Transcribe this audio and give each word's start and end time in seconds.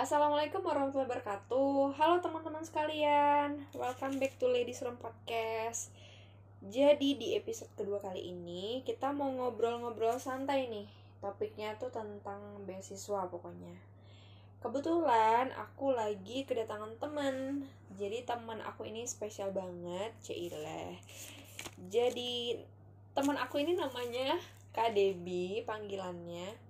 Assalamualaikum 0.00 0.64
warahmatullahi 0.64 1.12
wabarakatuh. 1.12 1.92
Halo 1.92 2.24
teman-teman 2.24 2.64
sekalian 2.64 3.68
Welcome 3.76 4.16
back 4.16 4.32
to 4.40 4.48
Ladies 4.48 4.80
Room 4.80 4.96
Podcast. 4.96 5.92
Jadi 6.64 7.20
di 7.20 7.36
episode 7.36 7.68
kedua 7.76 8.00
kali 8.00 8.32
ini 8.32 8.80
Kita 8.80 9.12
mau 9.12 9.28
ngobrol-ngobrol 9.28 10.16
santai 10.16 10.72
nih. 10.72 10.88
Topiknya 11.20 11.76
tuh 11.76 11.92
tentang 11.92 12.40
beasiswa 12.64 13.28
pokoknya. 13.28 13.76
Kebetulan 14.64 15.52
aku 15.52 15.92
lagi 15.92 16.48
kedatangan 16.48 16.96
teman. 16.96 17.68
Jadi 17.92 18.24
teman 18.24 18.64
aku 18.64 18.88
ini 18.88 19.04
spesial 19.04 19.52
banget 19.52 20.16
Cile 20.24 20.96
Jadi 21.76 22.56
teman 23.12 23.36
aku 23.36 23.60
ini 23.60 23.76
namanya 23.76 24.40
Kak 24.72 24.96
Debi 24.96 25.60
panggilannya 25.68 26.69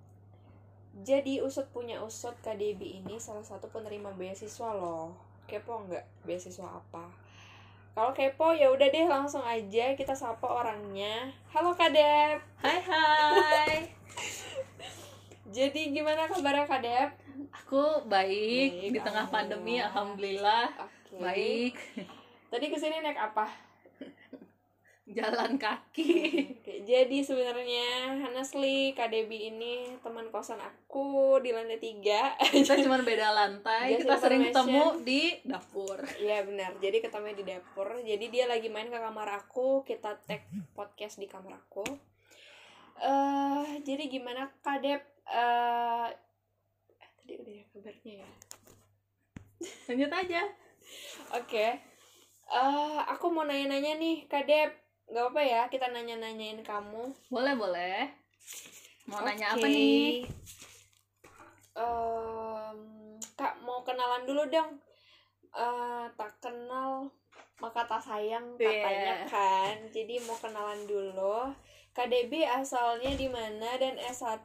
jadi 0.99 1.39
Usut 1.39 1.71
punya 1.71 2.03
Usut 2.03 2.35
KDB 2.43 2.99
ini 2.99 3.15
salah 3.15 3.47
satu 3.47 3.71
penerima 3.71 4.11
beasiswa 4.19 4.75
loh. 4.75 5.15
Kepo 5.47 5.87
nggak 5.87 6.27
beasiswa 6.27 6.67
apa? 6.67 7.07
Kalau 7.91 8.11
kepo 8.15 8.51
ya 8.55 8.71
udah 8.71 8.87
deh 8.87 9.07
langsung 9.07 9.43
aja 9.43 9.95
kita 9.95 10.11
sapa 10.11 10.43
orangnya. 10.43 11.31
Halo 11.51 11.71
Kadep. 11.71 12.43
Hai 12.59 12.79
hai. 12.83 13.71
Jadi 15.55 15.95
gimana 15.95 16.27
kabarnya 16.27 16.67
Kadep? 16.67 17.09
Aku 17.51 18.07
baik, 18.07 18.71
Baik, 18.71 18.91
di 18.95 18.99
tengah 18.99 19.27
pandemi 19.27 19.79
alhamdulillah. 19.79 20.71
Oke. 20.75 21.19
baik. 21.19 21.75
Tadi 22.51 22.65
ke 22.67 22.75
sini 22.79 22.99
naik 22.99 23.19
apa? 23.19 23.70
Jalan 25.11 25.59
kaki. 25.59 26.11
Oke, 26.63 26.87
jadi 26.87 27.17
sebenarnya 27.19 28.15
honestly 28.23 28.95
KDB 28.95 29.51
ini 29.51 29.99
teman 29.99 30.31
kosan 30.31 30.57
aku 30.57 31.35
di 31.43 31.51
lantai 31.51 31.77
tiga. 31.77 32.39
Kita 32.39 32.79
cuma 32.87 32.95
beda 33.03 33.35
lantai, 33.35 33.99
Just 33.99 34.07
kita 34.07 34.15
sering 34.17 34.47
ketemu 34.47 34.83
di 35.03 35.35
dapur. 35.43 35.99
Iya 36.15 36.47
benar. 36.47 36.79
Jadi 36.79 37.03
ketemunya 37.03 37.35
di 37.35 37.45
dapur. 37.45 37.99
Jadi 37.99 38.25
dia 38.31 38.47
lagi 38.47 38.71
main 38.71 38.87
ke 38.87 38.95
kamar 38.95 39.27
aku. 39.35 39.83
Kita 39.83 40.15
tag 40.23 40.47
podcast 40.71 41.19
di 41.19 41.27
kamar 41.27 41.59
aku. 41.59 41.83
eh 43.01 43.81
jadi 43.81 44.05
gimana 44.07 44.47
Kadep? 44.61 45.01
eh 45.27 46.07
eh, 46.99 47.09
tadi 47.17 47.33
udah 47.35 47.53
ya 47.53 47.63
kabarnya 47.69 48.13
ya. 48.23 48.29
Lanjut 49.89 50.11
aja. 50.11 50.41
Oke. 51.35 51.67
eh 52.51 52.99
aku 53.07 53.31
mau 53.31 53.43
nanya-nanya 53.43 53.95
nih 53.95 54.27
Kadep. 54.27 54.80
Gak 55.11 55.27
apa 55.27 55.41
ya 55.43 55.61
kita 55.67 55.91
nanya-nanyain 55.91 56.63
kamu. 56.63 57.03
Boleh 57.27 57.53
boleh. 57.53 58.07
Mau 59.11 59.19
nanya 59.21 59.51
apa 59.51 59.67
nih? 59.67 60.23
Em, 61.75 62.77
Kak 63.35 63.59
mau 63.59 63.83
kenalan 63.83 64.23
dulu 64.23 64.47
dong. 64.47 64.79
Eh 65.51 66.05
tak 66.15 66.31
kenal 66.39 67.11
maka 67.59 67.85
tak 67.85 67.99
sayang 67.99 68.55
katanya 68.55 69.21
Iya. 69.21 69.27
kan. 69.27 69.75
Jadi 69.91 70.15
mau 70.23 70.39
kenalan 70.39 70.81
dulu. 70.87 71.51
KDB 71.91 72.47
asalnya 72.47 73.11
di 73.11 73.27
mana 73.27 73.75
dan 73.75 73.99
S1 73.99 74.39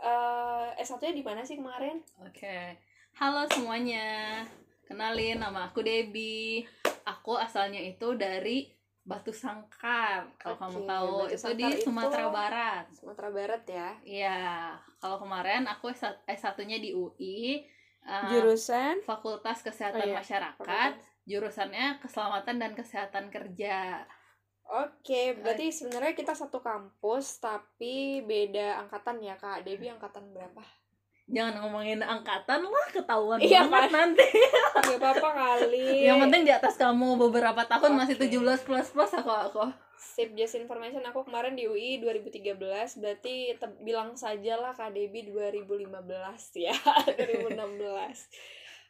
eh 0.00 0.66
S1-nya 0.78 1.12
di 1.12 1.24
mana 1.26 1.42
sih 1.42 1.58
kemarin? 1.58 1.98
Oke. 2.22 2.78
Halo 3.18 3.42
semuanya. 3.50 4.46
Kenalin 4.86 5.42
nama 5.42 5.66
aku 5.66 5.82
Debi. 5.82 6.62
Aku 7.04 7.34
asalnya 7.34 7.82
itu 7.82 8.14
dari 8.14 8.70
Batu 9.00 9.32
Sangkar. 9.32 10.28
Kalau 10.36 10.56
kamu 10.56 10.78
tahu, 10.84 11.12
Batu 11.24 11.32
itu 11.32 11.32
di 11.32 11.38
Sangkar 11.38 11.72
itu- 11.72 11.84
Sumatera 11.88 12.26
Barat. 12.28 12.84
Sumatera 12.92 13.28
Barat 13.32 13.62
ya. 13.66 13.88
Iya, 14.04 14.38
kalau 14.98 15.16
kemarin 15.18 15.64
aku 15.66 15.88
S1-nya 16.26 16.78
di 16.78 16.92
UI. 16.92 17.64
eh, 18.00 18.32
Jurusan 18.32 19.04
Fakultas 19.04 19.60
Kesehatan 19.60 20.00
Oh 20.00 20.08
iya, 20.08 20.16
Masyarakat, 20.24 20.92
jurusannya 21.22 22.00
Keselamatan 22.00 22.56
dan 22.56 22.72
Kesehatan 22.72 23.28
Kerja. 23.28 24.08
Oke, 24.64 25.36
berarti 25.36 25.68
sebenarnya 25.68 26.16
kita 26.16 26.32
satu 26.32 26.64
kampus 26.64 27.42
tapi 27.42 28.24
beda 28.24 28.80
angkatan 28.80 29.20
ya 29.20 29.36
Kak. 29.36 29.68
Debi 29.68 29.92
angkatan 29.92 30.32
berapa? 30.32 30.64
Jangan 31.30 31.62
ngomongin 31.62 32.02
angkatan 32.02 32.66
lah, 32.66 32.86
ketahuan 32.90 33.38
Iya, 33.38 33.70
banget 33.70 33.94
kan? 33.94 34.10
nanti. 34.12 34.26
Gak 34.90 34.98
apa-apa 34.98 35.28
kali. 35.30 36.10
Yang 36.10 36.18
penting 36.26 36.42
di 36.42 36.52
atas 36.52 36.74
kamu 36.74 37.14
beberapa 37.14 37.62
tahun 37.70 37.94
masih 37.94 38.18
Oke. 38.18 38.26
17 38.26 38.66
plus 38.66 38.88
plus 38.90 39.12
aku 39.14 39.30
aku. 39.30 39.64
Sip 39.94 40.32
just 40.34 40.58
information 40.58 41.04
aku 41.06 41.22
kemarin 41.22 41.54
di 41.54 41.68
UI 41.68 42.00
2013 42.02 42.56
berarti 42.98 43.52
bilang 43.84 44.16
saja 44.16 44.56
lah 44.56 44.72
Kak 44.72 44.96
Debi 44.96 45.28
2015 45.28 45.92
ya 46.66 46.72
2016 47.20 47.76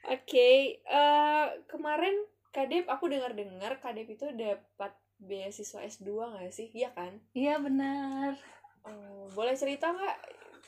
Oke 0.06 0.50
eh, 0.78 1.46
kemarin 1.66 2.14
Kak 2.54 2.70
Deb 2.70 2.86
aku 2.86 3.10
dengar-dengar 3.10 3.82
Kak 3.82 3.98
Deb 3.98 4.06
itu 4.06 4.22
dapat 4.32 4.94
beasiswa 5.18 5.82
S2 5.82 6.08
gak 6.08 6.54
sih? 6.54 6.70
Iya 6.72 6.90
kan? 6.94 7.18
Iya 7.36 7.60
benar. 7.60 8.34
Oh, 8.80 9.28
boleh 9.36 9.52
cerita 9.52 9.92
nggak 9.92 10.16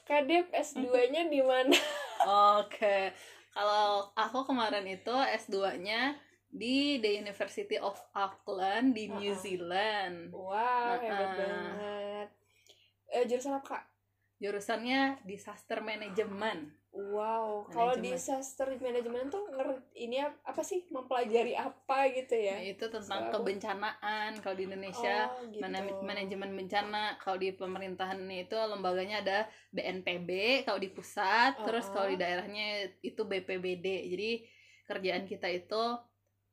Kak 0.03 0.27
Deb 0.27 0.51
S2-nya 0.51 1.31
di 1.31 1.41
mana? 1.41 1.73
Oke. 2.59 3.15
Kalau 3.53 4.11
aku 4.15 4.49
kemarin 4.49 4.87
itu 4.89 5.13
S2-nya 5.13 6.17
di 6.49 7.01
The 7.01 7.21
University 7.23 7.81
of 7.81 7.97
Auckland 8.13 8.93
di 8.93 9.09
New 9.09 9.33
Uh-uh. 9.33 9.41
Zealand. 9.41 10.17
Wow 10.33 11.01
hebat 11.01 11.31
banget 11.39 12.29
Eh, 13.13 13.25
Jurusan 13.29 13.57
apa 13.57 13.65
Kak? 13.65 13.85
Jurusannya 14.41 15.21
Disaster 15.23 15.79
Management. 15.81 16.82
Wow, 16.93 17.73
kalau 17.73 17.97
Manajemen. 17.97 18.13
disaster 18.13 18.69
management 18.77 19.33
tuh 19.33 19.49
ini 19.97 20.21
ap- 20.21 20.45
apa 20.45 20.61
sih 20.61 20.85
mempelajari 20.93 21.57
apa 21.57 22.13
gitu 22.13 22.37
ya? 22.37 22.61
Nah, 22.61 22.69
itu 22.69 22.85
tentang 22.85 23.23
Selalu. 23.27 23.33
kebencanaan 23.33 24.31
kalau 24.39 24.57
di 24.61 24.65
Indonesia 24.69 25.33
Oh, 25.33 25.49
gitu. 25.49 25.65
mana- 25.65 26.01
manajemen 26.05 26.53
bencana 26.53 27.17
kalau 27.17 27.41
di 27.41 27.49
pemerintahan 27.51 28.21
itu 28.29 28.53
lembaganya 28.53 29.25
ada 29.25 29.39
BNPB 29.73 30.31
kalau 30.63 30.77
di 30.77 30.93
pusat 30.93 31.57
terus 31.65 31.89
Uh-uh. 31.89 31.95
kalau 31.97 32.09
di 32.13 32.21
daerahnya 32.21 32.67
itu 33.01 33.25
BPBD 33.25 34.13
jadi 34.13 34.31
kerjaan 34.85 35.25
kita 35.25 35.49
itu 35.49 35.97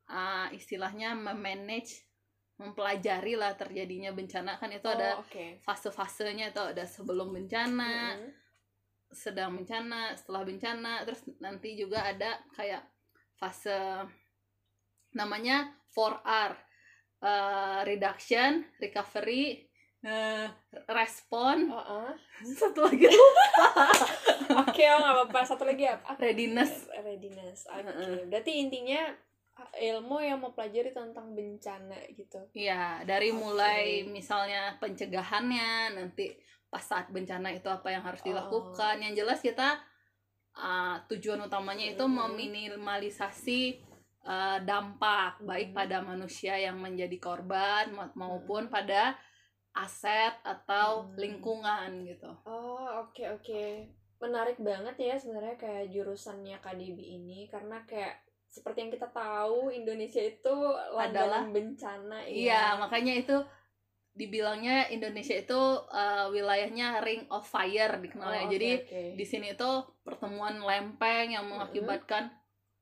uh, 0.08 0.48
istilahnya 0.56 1.20
memanage 1.20 2.08
mempelajari 2.56 3.36
lah 3.36 3.56
terjadinya 3.56 4.12
bencana 4.12 4.56
kan 4.56 4.72
itu 4.72 4.88
Oh, 4.88 4.96
ada 4.96 5.20
oke. 5.20 5.60
fase-fasenya 5.60 6.52
itu 6.52 6.64
ada 6.64 6.88
sebelum 6.88 7.36
bencana 7.36 8.16
Mm-mm. 8.16 8.32
Sedang 9.10 9.58
bencana, 9.58 10.14
setelah 10.14 10.46
bencana, 10.46 11.04
terus 11.06 11.22
nanti 11.42 11.74
juga 11.74 12.06
ada 12.06 12.38
kayak 12.54 12.86
fase 13.38 14.06
namanya 15.14 15.74
4R. 15.94 16.54
eh, 17.20 17.80
reduction, 17.84 18.64
recovery, 18.80 19.68
eh, 20.08 20.48
respon, 20.88 21.68
Uh-uh. 21.68 22.16
satu 22.48 22.88
lagi 22.88 23.12
lupa. 23.12 23.92
Oke, 24.64 24.88
oh 24.88 24.98
nggak 25.04 25.16
apa-apa. 25.20 25.40
Satu 25.44 25.68
lagi 25.68 25.84
apa? 25.84 26.16
readiness. 26.16 26.88
Readiness. 26.96 27.68
Oke. 27.68 27.92
Uh-uh. 27.92 28.24
Berarti 28.32 28.64
intinya 28.64 29.12
ilmu 29.76 30.24
yang 30.24 30.40
mau 30.40 30.56
pelajari 30.56 30.96
tentang 30.96 31.36
bencana 31.36 32.00
gitu. 32.16 32.40
Iya, 32.56 33.04
dari 33.04 33.36
Oke. 33.36 33.40
mulai 33.44 34.08
misalnya 34.08 34.80
pencegahannya, 34.80 36.00
nanti 36.00 36.32
pas 36.70 36.82
saat 36.82 37.10
bencana 37.10 37.50
itu 37.50 37.66
apa 37.66 37.90
yang 37.90 38.02
harus 38.02 38.22
Oh. 38.22 38.28
dilakukan. 38.30 39.02
Yang 39.02 39.14
jelas 39.20 39.40
kita 39.42 39.70
uh, 40.52 40.98
tujuan 41.08 41.40
utamanya 41.42 41.86
itu 41.88 42.04
Mhm. 42.04 42.16
meminimalisasi 42.16 43.86
uh, 44.22 44.60
dampak 44.62 45.40
baik 45.42 45.72
Mhm. 45.72 45.76
pada 45.76 45.98
manusia 46.02 46.54
yang 46.54 46.78
menjadi 46.78 47.16
korban 47.18 47.90
ma- 47.90 48.12
maupun 48.14 48.68
pada 48.68 49.16
aset 49.72 50.36
atau 50.44 51.08
lingkungan 51.16 52.04
gitu. 52.04 52.28
Oh, 52.44 53.00
oke 53.00 53.24
oke. 53.32 53.64
Menarik 54.20 54.60
banget 54.60 55.00
ya 55.00 55.16
sebenarnya 55.16 55.56
kayak 55.56 55.90
jurusannya 55.90 56.60
KDB 56.60 57.00
ini 57.00 57.48
karena 57.48 57.80
kayak 57.88 58.20
seperti 58.50 58.84
yang 58.84 58.92
kita 58.92 59.08
tahu 59.08 59.70
Indonesia 59.72 60.20
itu 60.20 60.56
langganan 60.92 61.54
bencana 61.54 62.26
Iya, 62.26 62.76
ya. 62.76 62.80
makanya 62.82 63.14
itu 63.16 63.38
dibilangnya 64.20 64.92
Indonesia 64.92 65.32
itu 65.32 65.56
uh, 65.88 66.28
wilayahnya 66.28 67.00
Ring 67.00 67.24
of 67.32 67.48
Fire 67.48 67.96
Oh, 67.96 68.02
dikenalnya. 68.04 68.44
oke, 68.46 68.52
Jadi 68.52 68.70
oke. 68.84 69.02
di 69.16 69.24
sini 69.26 69.56
itu 69.56 69.70
pertemuan 70.04 70.60
lempeng 70.60 71.32
yang 71.32 71.48
mengakibatkan 71.48 72.28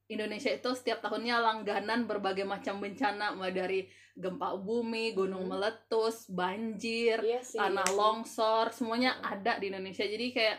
Indonesia 0.08 0.50
itu 0.50 0.72
setiap 0.74 1.04
tahunnya 1.04 1.38
langganan 1.38 2.08
berbagai 2.08 2.48
macam 2.48 2.80
bencana 2.80 3.36
mulai 3.36 3.54
dari 3.54 3.82
gempa 4.18 4.58
bumi, 4.58 5.14
gunung 5.14 5.46
Hmm. 5.46 5.54
meletus, 5.54 6.26
banjir, 6.26 7.22
Iya 7.22 7.44
sih, 7.46 7.60
tanah 7.62 7.86
iya 7.86 7.94
longsor, 7.94 8.74
semuanya 8.74 9.14
Hmm. 9.14 9.38
ada 9.38 9.62
di 9.62 9.70
Indonesia. 9.70 10.02
Jadi 10.02 10.34
kayak 10.34 10.58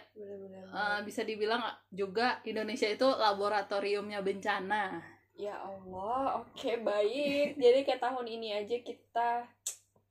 uh, 0.71 1.01
bisa 1.03 1.27
dibilang 1.27 1.65
juga 1.91 2.39
Indonesia 2.45 2.87
itu 2.87 3.09
laboratoriumnya 3.09 4.23
bencana. 4.23 5.03
Ya 5.35 5.59
Allah, 5.59 6.39
oke 6.39 6.83
baik. 6.85 7.57
Jadi 7.57 7.79
kayak 7.83 8.05
tahun 8.05 8.27
ini 8.29 8.53
aja 8.53 8.77
kita 8.79 9.31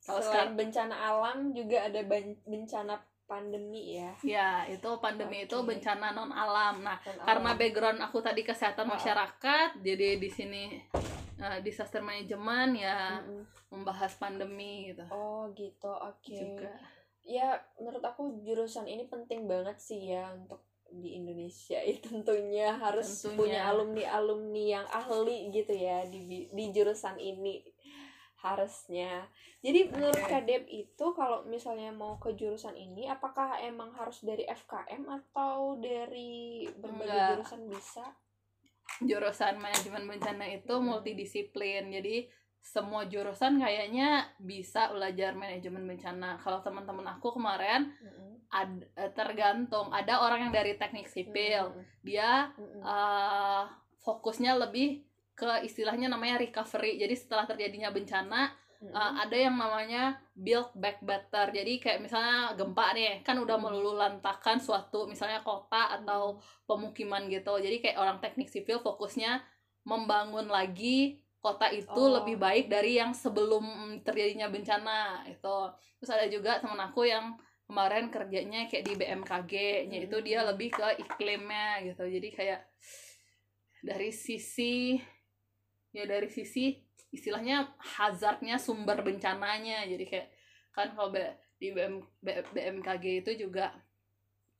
Kalau 0.07 0.23
selain 0.23 0.55
bencana 0.55 0.95
alam 0.95 1.51
juga 1.51 1.83
ada 1.83 1.99
bencana 2.47 2.95
pandemi 3.27 3.99
ya 3.99 4.15
ya 4.23 4.63
itu 4.71 4.87
pandemi 5.03 5.43
itu 5.43 5.59
Oke. 5.59 5.75
bencana 5.75 6.15
non 6.15 6.31
alam 6.31 6.79
nah 6.79 6.95
karena 7.27 7.51
alam. 7.51 7.59
background 7.59 7.99
aku 7.99 8.23
tadi 8.23 8.39
kesehatan 8.39 8.87
Oh. 8.87 8.95
masyarakat 8.95 9.83
jadi 9.83 10.15
di 10.15 10.29
sini 10.31 10.79
eh, 11.35 11.59
disaster 11.59 11.99
management 11.99 12.79
ya 12.79 13.19
Mm-mm. 13.19 13.43
membahas 13.67 14.15
pandemi 14.15 14.95
gitu 14.95 15.03
oh 15.11 15.51
gitu 15.51 15.91
oke 15.91 16.23
juga 16.31 16.71
ya 17.27 17.51
menurut 17.75 17.99
aku 17.99 18.39
jurusan 18.47 18.87
ini 18.87 19.11
penting 19.11 19.43
banget 19.43 19.75
sih 19.75 20.15
ya 20.15 20.31
untuk 20.31 20.63
di 20.87 21.19
Indonesia 21.19 21.83
ya 21.83 21.99
tentunya 22.07 22.79
harus 22.79 23.11
Tentunya. 23.11 23.35
punya 23.35 23.61
alumni 23.67 24.03
alumni 24.07 24.63
yang 24.79 24.87
ahli 24.87 25.51
gitu 25.51 25.75
ya 25.75 26.07
di 26.07 26.47
di 26.47 26.65
jurusan 26.71 27.19
ini 27.19 27.59
harusnya 28.37 29.25
jadi 29.65 29.89
menurut. 29.89 30.29
Kadep 30.29 30.69
itu 30.69 31.05
kalau 31.17 31.41
misalnya 31.49 31.89
mau 31.89 32.21
ke 32.21 32.37
jurusan 32.37 32.77
ini 32.77 33.09
apakah 33.09 33.57
emang 33.57 33.89
harus 33.97 34.21
dari 34.21 34.45
FKM 34.45 35.09
atau 35.09 35.81
dari 35.81 36.69
berbagai 36.77 37.09
Enggak. 37.09 37.29
jurusan 37.33 37.61
bisa 37.65 38.05
jurusan 39.03 39.61
manajemen 39.61 40.09
bencana 40.09 40.45
itu 40.49 40.73
multidisiplin 40.81 41.91
jadi 41.91 42.25
semua 42.67 43.07
jurusan 43.07 43.61
kayaknya 43.61 44.27
bisa 44.41 44.91
belajar 44.91 45.37
manajemen 45.37 45.87
bencana 45.87 46.35
kalau 46.41 46.59
teman-teman 46.59 47.15
aku 47.15 47.37
kemarin 47.39 47.93
Mm-mm. 48.03 48.43
ad, 48.51 48.83
eh, 48.97 49.11
tergantung 49.15 49.87
ada 49.93 50.19
orang 50.19 50.49
yang 50.49 50.53
dari 50.53 50.75
teknik 50.75 51.07
sipil 51.07 51.71
Mm-mm. 51.71 51.83
dia 52.03 52.51
Mm-mm. 52.59 52.81
eh, 52.83 53.63
fokusnya 54.03 54.59
lebih 54.59 55.06
ke 55.37 55.61
istilahnya 55.61 56.09
namanya 56.09 56.41
recovery 56.41 56.97
jadi 56.97 57.13
setelah 57.13 57.45
terjadinya 57.45 57.93
bencana 57.93 58.49
Mm-mm. 58.77 58.93
Uh, 58.93 59.25
ada 59.25 59.33
yang 59.33 59.57
namanya 59.57 60.21
build 60.37 60.69
back 60.77 61.01
better. 61.01 61.49
Jadi 61.49 61.81
kayak 61.81 61.97
misalnya 61.97 62.53
gempa 62.53 62.93
nih, 62.93 63.25
kan 63.25 63.33
udah 63.41 63.57
Hmm. 63.57 63.73
melulu 63.73 63.97
lantakan 63.97 64.61
suatu 64.61 65.09
misalnya 65.09 65.41
kota 65.41 65.97
atau 65.97 66.37
pemukiman 66.69 67.25
gitu. 67.25 67.57
Jadi 67.57 67.81
kayak 67.81 67.97
orang 67.97 68.21
teknik 68.21 68.45
sipil 68.53 68.77
fokusnya 68.77 69.41
membangun 69.81 70.45
lagi 70.45 71.17
kota 71.41 71.73
itu 71.73 71.89
Oh. 71.89 72.21
lebih 72.21 72.37
baik 72.37 72.69
dari 72.69 73.01
yang 73.01 73.17
sebelum 73.17 73.65
terjadinya 74.05 74.45
bencana 74.45 75.25
itu. 75.25 75.57
Terus 75.97 76.11
ada 76.13 76.29
juga 76.29 76.61
teman 76.61 76.77
aku 76.77 77.09
yang 77.09 77.33
kemarin 77.65 78.13
kerjanya 78.13 78.69
kayak 78.69 78.85
di 78.85 78.93
BMKG, 78.93 79.53
yaitu 79.89 80.21
dia 80.21 80.45
Hmm. 80.45 80.53
lebih 80.53 80.69
ke 80.69 81.01
iklimnya 81.01 81.81
gitu. 81.81 82.05
Jadi 82.05 82.29
kayak 82.29 82.61
dari 83.81 84.13
sisi 84.13 85.01
ya 85.97 86.05
dari 86.05 86.29
sisi 86.29 86.77
istilahnya 87.09 87.73
hazardnya 87.97 88.61
sumber 88.61 89.01
bencananya. 89.01 89.81
Jadi 89.83 90.05
kayak 90.05 90.27
kan 90.69 90.93
kalau 90.93 91.09
di 91.57 91.73
BM, 91.73 92.05
BMKG 92.53 93.25
itu 93.25 93.31
juga 93.47 93.73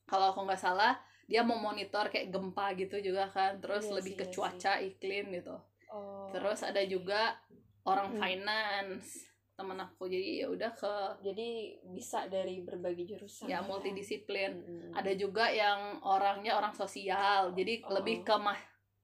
kalau 0.04 0.34
aku 0.34 0.42
nggak 0.44 0.58
salah 0.58 0.98
dia 1.28 1.44
mau 1.44 1.60
monitor 1.60 2.08
kayak 2.08 2.32
gempa 2.32 2.74
gitu 2.74 2.98
juga 3.00 3.30
kan. 3.30 3.60
Terus 3.60 3.86
Iya 3.86 3.94
lebih 4.02 4.14
sih, 4.16 4.20
ke 4.20 4.26
iya 4.26 4.34
cuaca 4.34 4.74
iklim 4.82 5.26
gitu. 5.36 5.56
Oh, 5.88 6.28
terus 6.32 6.64
ada 6.64 6.82
juga 6.84 7.36
orang 7.84 8.16
Hmm. 8.16 8.20
finance 8.20 9.28
temen 9.54 9.78
aku. 9.78 10.06
Jadi 10.06 10.40
ya 10.40 10.48
udah 10.48 10.72
ke 10.72 10.94
jadi 11.22 11.50
bisa 11.84 12.28
dari 12.28 12.62
berbagai 12.62 13.04
jurusan 13.06 13.50
ya 13.50 13.60
multidisiplin. 13.60 14.54
Mm-mm. 14.54 14.92
ada 14.94 15.12
juga 15.14 15.50
yang 15.50 16.00
orangnya 16.02 16.56
orang 16.56 16.72
sosial. 16.72 17.52
Jadi 17.54 17.84
Oh. 17.84 18.00
lebih 18.00 18.24
ke 18.24 18.36
mah 18.38 18.58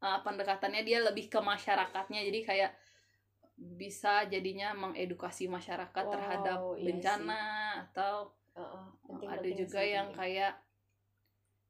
uh, 0.04 0.20
pendekatannya 0.22 0.84
dia 0.84 1.00
lebih 1.00 1.32
ke 1.32 1.40
masyarakatnya 1.40 2.20
jadi 2.28 2.40
kayak 2.44 2.72
bisa 3.56 4.28
jadinya 4.28 4.76
mengedukasi 4.76 5.48
masyarakat 5.48 6.04
Wow, 6.04 6.12
terhadap 6.12 6.60
iya 6.76 6.84
bencana 6.84 7.42
atau 7.88 8.30
Heeh, 8.54 8.68
uh, 8.68 8.86
penting- 9.08 9.30
ada 9.32 9.40
penting 9.40 9.56
juga 9.64 9.80
sih, 9.82 9.92
yang 9.96 10.08
penting. 10.12 10.20
kayak 10.20 10.54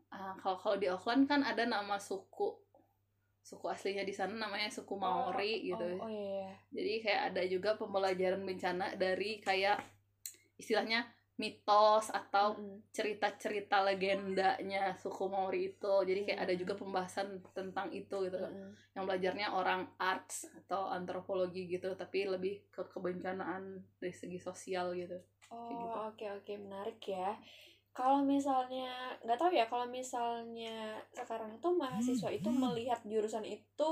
uh, 0.10 0.34
kalau 0.42 0.58
kalau 0.58 0.76
di 0.76 0.88
Auckland 0.90 1.28
kan 1.28 1.46
ada 1.46 1.64
nama 1.64 1.96
suku 1.96 2.58
suku 3.44 3.68
aslinya 3.68 4.08
di 4.08 4.16
sana 4.16 4.48
namanya 4.48 4.72
suku 4.72 4.96
Maori 4.96 5.68
gitu 5.68 5.84
oh, 6.00 6.08
oh 6.08 6.10
iya. 6.10 6.48
jadi 6.72 6.94
kayak 7.04 7.22
ada 7.30 7.42
juga 7.44 7.76
pembelajaran 7.76 8.40
bencana 8.40 8.96
dari 8.96 9.44
kayak 9.44 9.84
istilahnya 10.56 11.04
mitos 11.44 12.06
atau 12.22 12.48
cerita-cerita 12.98 13.78
legendanya 13.90 14.84
suku 15.02 15.24
Maori 15.34 15.60
itu. 15.76 15.94
Jadi 16.10 16.20
kayak 16.28 16.42
ada 16.46 16.54
Hmm. 16.54 16.62
juga 16.62 16.74
pembahasan 16.82 17.28
tentang 17.58 17.88
itu 18.02 18.16
gitu. 18.28 18.40
Mm-mm. 18.40 18.70
yang 18.96 19.04
belajarnya 19.10 19.48
orang 19.60 19.82
arts 20.12 20.38
atau 20.66 20.82
antropologi 20.98 21.62
gitu 21.74 21.90
tapi 22.02 22.20
lebih 22.34 22.54
ke 22.76 22.82
kebencanaan 22.94 23.64
dari 24.00 24.14
segi 24.22 24.40
sosial 24.48 24.88
gitu. 25.02 25.18
Oh 25.54 25.60
gitu. 25.82 26.00
oke 26.10 26.26
oke 26.42 26.54
menarik 26.66 27.00
ya. 27.18 27.32
Kalau 27.98 28.20
misalnya 28.26 28.92
nggak 29.24 29.40
tahu 29.42 29.52
ya 29.60 29.66
kalau 29.72 29.86
misalnya 30.00 30.78
sekarang 31.20 31.52
itu 31.60 31.70
mahasiswa 31.84 32.30
itu 32.40 32.50
melihat 32.64 33.00
jurusan 33.12 33.46
itu 33.58 33.90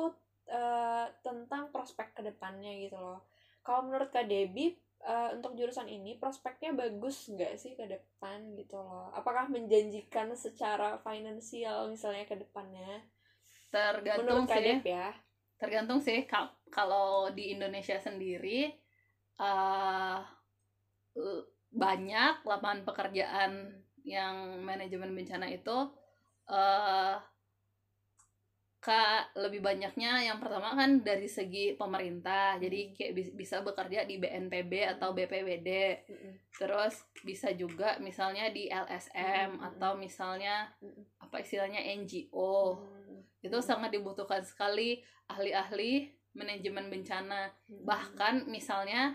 eh, 0.59 1.05
tentang 1.27 1.63
prospek 1.73 2.07
ke 2.17 2.21
depannya 2.29 2.71
gitu 2.83 2.97
loh. 2.97 3.19
Kalau 3.65 3.81
menurut 3.87 4.09
kak 4.15 4.25
Debbie 4.33 4.71
eh, 5.05 5.29
untuk 5.35 5.57
jurusan 5.57 5.89
ini 5.89 6.17
prospeknya 6.21 6.71
bagus 6.77 7.29
nggak 7.29 7.53
sih 7.57 7.73
ke 7.73 7.85
depan 7.89 8.53
gitu 8.57 8.77
loh? 8.77 9.09
Apakah 9.13 9.49
menjanjikan 9.49 10.33
secara 10.37 10.97
finansial 11.01 11.89
misalnya 11.89 12.25
ke 12.25 12.37
depannya? 12.37 13.05
Tergantung 13.71 14.45
menurut 14.45 14.51
sih. 14.51 14.77
Ya. 14.85 15.09
Tergantung 15.57 15.99
sih. 16.01 16.25
Ka- 16.25 16.53
kalau 16.69 17.29
di 17.33 17.53
Indonesia 17.55 17.97
sendiri 17.97 18.71
l- 21.15 21.45
banyak 21.71 22.43
lapangan 22.43 22.83
pekerjaan 22.83 23.79
yang 24.03 24.59
manajemen 24.65 25.13
bencana 25.13 25.47
itu 25.47 25.77
eh 26.51 27.15
Kak, 28.81 29.37
lebih 29.37 29.61
banyaknya 29.61 30.25
yang 30.25 30.41
pertama 30.41 30.73
kan 30.73 31.05
dari 31.05 31.29
segi 31.29 31.77
pemerintah. 31.77 32.57
Jadi 32.57 32.97
kayak 32.97 33.13
bis- 33.13 33.35
bisa 33.37 33.61
bekerja 33.61 34.09
di 34.09 34.17
BNPB 34.17 34.97
atau 34.97 35.13
BPWD. 35.13 35.69
Mm-mm. 36.09 36.33
Terus 36.57 37.05
bisa 37.21 37.53
juga 37.53 38.01
misalnya 38.01 38.49
di 38.49 38.65
LSM 38.73 39.61
Mm-mm. 39.61 39.67
atau 39.69 39.93
misalnya 40.01 40.65
Mm-mm. 40.81 41.21
apa 41.21 41.45
istilahnya 41.45 41.77
NGO. 41.93 42.81
Mm. 42.81 43.21
Itu 43.45 43.61
sangat 43.61 43.93
dibutuhkan 43.93 44.41
sekali 44.41 44.97
ahli-ahli 45.29 46.09
manajemen 46.33 46.89
bencana 46.89 47.53
Mm-mm. 47.53 47.85
bahkan 47.85 48.49
misalnya 48.49 49.13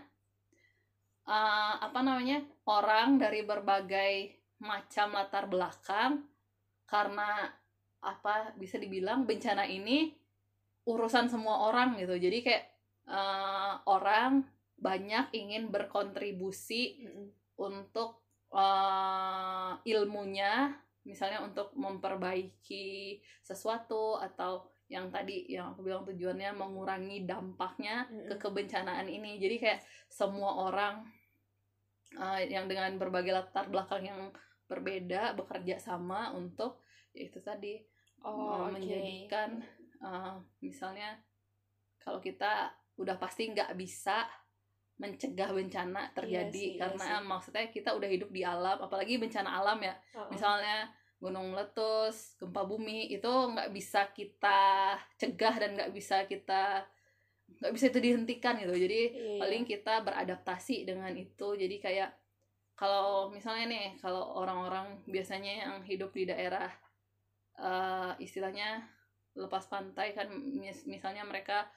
eh, 1.26 1.74
apa 1.82 2.06
namanya 2.06 2.38
orang 2.70 3.19
dari 3.19 3.42
berbagai 3.42 4.30
macam 4.62 5.10
latar 5.10 5.50
belakang 5.50 6.22
karena 6.86 7.50
apa 8.06 8.55
bisa 8.55 8.79
dibilang 8.79 9.26
bencana 9.26 9.67
ini 9.67 10.15
urusan 10.86 11.27
semua 11.27 11.67
orang 11.67 11.98
gitu 11.98 12.15
jadi 12.15 12.39
kayak 12.46 12.65
eh, 13.10 13.75
orang 13.91 14.46
banyak 14.79 15.34
ingin 15.34 15.75
berkontribusi 15.75 17.03
Mm-mm. 17.03 17.27
untuk 17.58 18.22
eh, 18.55 19.72
ilmunya 19.91 20.70
misalnya 21.03 21.43
untuk 21.43 21.75
memperbaiki 21.75 23.19
sesuatu 23.43 24.19
atau 24.22 24.67
yang 24.86 25.10
tadi 25.10 25.51
yang 25.51 25.75
aku 25.75 25.82
bilang 25.82 26.06
tujuannya 26.06 26.55
mengurangi 26.55 27.27
dampaknya 27.27 28.06
Mm-mm. 28.06 28.31
ke 28.31 28.36
kebencanaan 28.39 29.10
ini 29.10 29.43
jadi 29.43 29.56
kayak 29.58 29.81
semua 30.06 30.70
orang 30.70 31.03
eh, 32.15 32.46
yang 32.46 32.70
dengan 32.70 32.94
berbagai 32.94 33.34
latar 33.34 33.67
belakang 33.67 34.06
yang 34.06 34.31
berbeda 34.70 35.34
bekerja 35.34 35.82
sama 35.82 36.31
untuk 36.34 36.82
ya 37.15 37.27
itu 37.27 37.39
tadi 37.43 37.95
Oh, 38.20 38.32
eh, 38.32 38.58
oke. 38.58 38.73
menjadikan 38.73 39.51
eh, 39.99 40.35
misalnya 40.61 41.17
kalau 41.99 42.19
kita 42.19 42.69
udah 42.96 43.17
pasti 43.17 43.51
nggak 43.51 43.75
bisa 43.75 44.25
mencegah 44.96 45.53
bencana 45.53 46.08
terjadi 46.11 46.49
Iya 46.49 46.53
sih, 46.53 46.69
iya 46.73 46.81
karena 46.81 47.06
sih. 47.20 47.29
maksudnya 47.29 47.65
kita 47.69 47.91
udah 47.93 48.08
hidup 48.08 48.31
di 48.32 48.41
alam 48.41 48.79
apalagi 48.81 49.20
bencana 49.20 49.61
alam 49.61 49.77
ya 49.79 49.93
Oh, 50.15 50.25
oh. 50.25 50.29
misalnya 50.32 50.89
gunung 51.17 51.53
meletus 51.53 52.37
gempa 52.37 52.65
bumi 52.65 53.08
itu 53.11 53.29
nggak 53.29 53.73
bisa 53.73 54.08
kita 54.11 54.96
cegah 55.17 55.55
dan 55.56 55.73
nggak 55.73 55.93
bisa 55.93 56.25
kita 56.25 56.85
nggak 57.56 57.73
bisa 57.73 57.85
itu 57.89 58.01
dihentikan 58.01 58.56
gitu 58.56 58.73
jadi 58.75 59.01
Iya, 59.13 59.39
paling 59.39 59.63
kita 59.65 60.01
beradaptasi 60.01 60.85
dengan 60.85 61.13
itu 61.13 61.49
jadi 61.55 61.77
kayak 61.77 62.11
kalau 62.73 63.29
misalnya 63.29 63.65
nih 63.67 63.87
kalau 63.96 64.37
orang-orang 64.37 65.01
biasanya 65.05 65.53
yang 65.65 65.75
hidup 65.82 66.13
di 66.13 66.25
daerah 66.25 66.69
eh, 67.56 68.13
istilahnya 68.19 68.84
lepas 69.32 69.65
pantai 69.67 70.13
kan 70.13 70.29
mis- 70.32 70.84
misalnya 70.84 71.22
mereka 71.22 71.69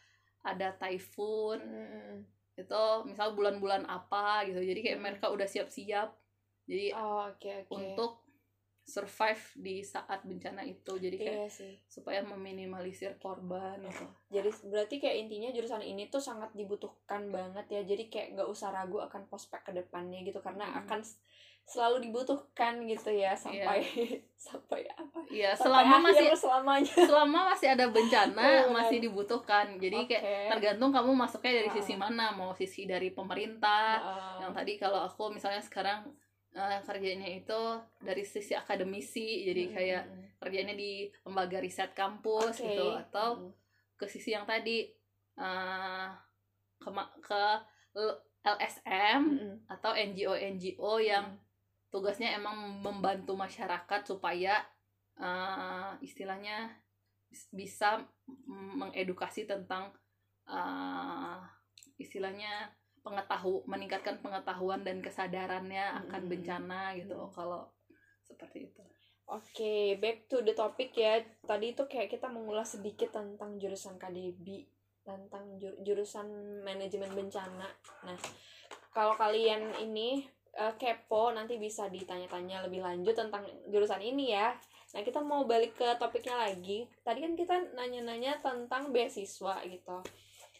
ada 0.41 0.71
typhoon 0.73 1.59
Mm-mm. 1.59 2.23
itu 2.55 2.81
misal 3.03 3.31
bulan-bulan 3.33 3.83
apa 3.83 4.43
gitu 4.43 4.59
jadi 4.59 4.79
kayak 4.79 4.97
Hmm. 4.97 5.05
mereka 5.05 5.25
udah 5.27 5.43
siap-siap 5.43 6.09
jadi 6.63 6.95
Oh, 6.95 7.27
oke 7.27 7.49
oke. 7.63 7.71
untuk 7.71 8.23
survive 8.83 9.43
di 9.55 9.85
saat 9.85 10.25
bencana 10.25 10.65
itu 10.65 10.97
jadi 10.97 11.13
kayak 11.13 11.37
Iya 11.37 11.47
sih. 11.47 11.73
supaya 11.85 12.25
meminimalisir 12.25 13.21
korban 13.21 13.77
gitu 13.85 14.05
Jadi 14.29 14.49
berarti 14.65 14.95
kayak 14.97 15.17
intinya 15.25 15.49
jurusan 15.49 15.81
ini 15.81 16.09
tuh 16.09 16.17
sangat 16.17 16.53
dibutuhkan 16.53 17.29
banget 17.29 17.65
ya. 17.67 17.81
Jadi 17.83 18.09
kayak 18.09 18.33
nggak 18.33 18.49
usah 18.49 18.69
ragu 18.69 18.97
akan 18.97 19.25
prospek 19.25 19.61
ke 19.63 19.71
depannya 19.73 20.21
gitu 20.21 20.37
karena 20.39 20.65
Mm. 20.65 20.85
akan 20.85 21.01
selalu 21.69 22.09
dibutuhkan 22.09 22.81
gitu 22.83 23.13
ya 23.13 23.37
sampai 23.37 23.85
sampai 24.49 24.89
apa 24.89 25.21
Iya, 25.29 25.53
sampai 25.53 25.85
selama 25.85 25.95
masih 26.01 26.27
selamanya 26.33 26.93
selama 26.97 27.39
masih 27.53 27.67
ada 27.69 27.85
bencana 27.87 28.47
masih 28.75 28.97
dibutuhkan. 28.99 29.77
Jadi 29.77 30.09
kayak 30.09 30.23
Oke. 30.25 30.49
tergantung 30.57 30.89
kamu 30.89 31.13
masuknya 31.13 31.61
dari 31.61 31.69
Ah. 31.69 31.75
sisi 31.77 31.93
mana, 31.93 32.33
mau 32.33 32.49
sisi 32.51 32.89
dari 32.89 33.13
pemerintah. 33.13 34.01
Heeh. 34.01 34.35
Yang 34.41 34.51
tadi 34.57 34.73
kalau 34.75 34.99
aku 35.05 35.29
misalnya 35.29 35.61
sekarang 35.61 36.09
eh, 36.49 36.81
kerjanya 36.81 37.29
itu 37.29 37.61
dari 38.01 38.25
sisi 38.25 38.57
akademisi, 38.57 39.45
jadi 39.45 39.63
Mm, 39.63 39.71
kayak 39.71 40.03
kerjanya 40.41 40.73
di 40.73 41.05
lembaga 41.21 41.61
riset 41.61 41.93
kampus 41.93 42.57
Oke. 42.57 42.65
gitu 42.65 42.89
atau 42.97 43.27
Mm. 43.37 43.51
ke 43.93 44.05
sisi 44.09 44.33
yang 44.33 44.49
tadi 44.49 44.89
eh, 45.37 46.07
ke 46.81 46.89
ke 47.21 47.41
LSM 48.41 49.21
Mm, 49.21 49.37
mm. 49.37 49.55
atau 49.69 49.91
NGO 49.93 50.33
NGO 50.33 50.97
yang 50.97 51.37
tugasnya 51.89 52.37
emang 52.37 52.81
membantu 52.81 53.33
masyarakat 53.35 54.01
supaya 54.05 54.61
eh, 55.19 55.91
istilahnya 55.99 56.71
bis- 57.27 57.51
bisa 57.51 58.01
mengedukasi 58.47 59.45
tentang 59.45 59.91
eh, 60.47 61.39
istilahnya 61.99 62.71
pengetahu 63.03 63.63
meningkatkan 63.67 64.19
pengetahuan 64.19 64.83
dan 64.83 64.99
kesadarannya 64.99 66.07
akan 66.07 66.23
bencana 66.27 66.95
gitu 66.95 67.15
Mm. 67.15 67.31
kalau 67.31 67.67
seperti 68.23 68.71
itu. 68.71 68.83
Oke, 69.29 69.93
back 70.01 70.25
to 70.25 70.41
the 70.41 70.57
topic 70.57 70.89
ya. 70.97 71.21
Tadi 71.45 71.77
itu 71.77 71.85
kayak 71.85 72.09
kita 72.09 72.25
mengulas 72.27 72.73
sedikit 72.73 73.13
tentang 73.13 73.61
jurusan 73.61 74.01
KDB, 74.01 74.65
tentang 75.05 75.53
jur- 75.61 75.77
jurusan 75.85 76.25
manajemen 76.65 77.13
bencana. 77.13 77.69
Nah, 78.09 78.17
kalau 78.89 79.13
kalian 79.13 79.69
ini 79.85 80.25
eh, 80.59 80.73
kepo, 80.75 81.31
nanti 81.31 81.55
bisa 81.55 81.87
ditanya-tanya 81.87 82.67
lebih 82.67 82.83
lanjut 82.83 83.15
tentang 83.15 83.47
jurusan 83.71 84.03
ini 84.03 84.35
ya. 84.35 84.51
Nah, 84.91 85.01
kita 85.05 85.23
mau 85.23 85.47
balik 85.47 85.79
ke 85.79 85.87
topiknya 85.95 86.35
lagi. 86.35 86.89
Tadi 87.05 87.19
kan 87.23 87.33
kita 87.39 87.55
nanya-nanya 87.77 88.43
tentang 88.43 88.91
beasiswa 88.91 89.63
gitu. 89.63 89.97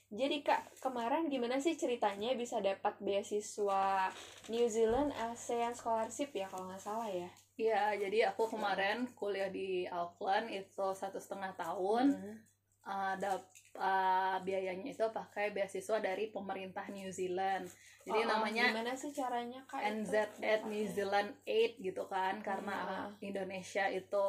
Jadi 0.09 0.41
Kak, 0.41 0.81
kemarin 0.81 1.29
gimana 1.29 1.61
sih 1.61 1.77
ceritanya 1.77 2.33
bisa 2.33 2.57
dapat 2.57 2.97
beasiswa 2.97 4.09
New 4.49 4.65
Zealand 4.65 5.13
ASEAN 5.13 5.77
Scholarship 5.77 6.33
ya 6.33 6.49
kalau 6.49 6.65
nggak 6.65 6.81
salah 6.81 7.05
ya? 7.05 7.29
Iya, 7.59 7.93
jadi 8.07 8.33
aku 8.33 8.49
kemarin 8.49 9.05
kuliah 9.13 9.53
di 9.53 9.85
Auckland 9.85 10.49
itu 10.49 10.87
satu 10.97 11.21
setengah 11.21 11.53
tahun. 11.53 12.15
Ada 12.89 13.37
uh, 13.75 14.37
biayanya 14.41 14.89
itu 14.89 15.05
pakai 15.05 15.53
beasiswa 15.53 16.01
dari 16.01 16.27
pemerintah 16.27 16.89
New 16.89 17.09
Zealand. 17.09 17.69
Jadi 18.01 18.19
Oh, 18.19 18.25
oh, 18.25 18.29
namanya 18.33 18.73
gimana 18.73 18.97
sih 18.97 19.13
caranya 19.13 19.61
kak 19.63 19.77
itu? 19.79 19.89
NZ 20.01 20.13
at 20.41 20.61
New 20.65 20.85
Zealand 20.87 21.29
Aid 21.45 21.77
gitu 21.77 22.09
kan 22.09 22.41
karena 22.41 22.73
Hmm. 22.75 22.89
uh, 22.89 23.07
Indonesia 23.21 23.85
itu 23.85 24.25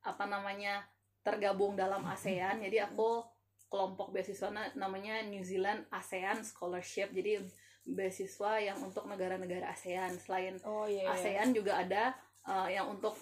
apa 0.00 0.24
namanya 0.24 0.86
tergabung 1.20 1.74
dalam 1.74 2.04
ASEAN. 2.04 2.62
Jadi 2.62 2.78
aku 2.78 3.24
kelompok 3.66 4.14
beasiswa 4.14 4.48
na- 4.48 4.70
namanya 4.74 5.18
New 5.24 5.42
Zealand 5.42 5.82
ASEAN 5.90 6.44
Scholarship. 6.44 7.10
Jadi 7.10 7.42
beasiswa 7.84 8.62
yang 8.62 8.78
untuk 8.78 9.04
negara-negara 9.04 9.74
ASEAN. 9.74 10.14
Selain 10.16 10.54
oh 10.62 10.86
iya, 10.86 11.10
iya. 11.10 11.12
ASEAN 11.12 11.50
juga 11.50 11.82
ada 11.82 12.14
uh, 12.44 12.68
yang 12.68 12.86
untuk 12.88 13.18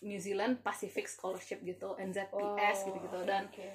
New 0.00 0.16
Zealand 0.16 0.62
Pacific 0.62 1.04
Scholarship 1.04 1.60
gitu, 1.60 1.92
NZPS 1.98 2.32
Oh, 2.80 2.84
gitu-gitu 2.88 3.20
dan 3.26 3.44
oke. 3.50 3.68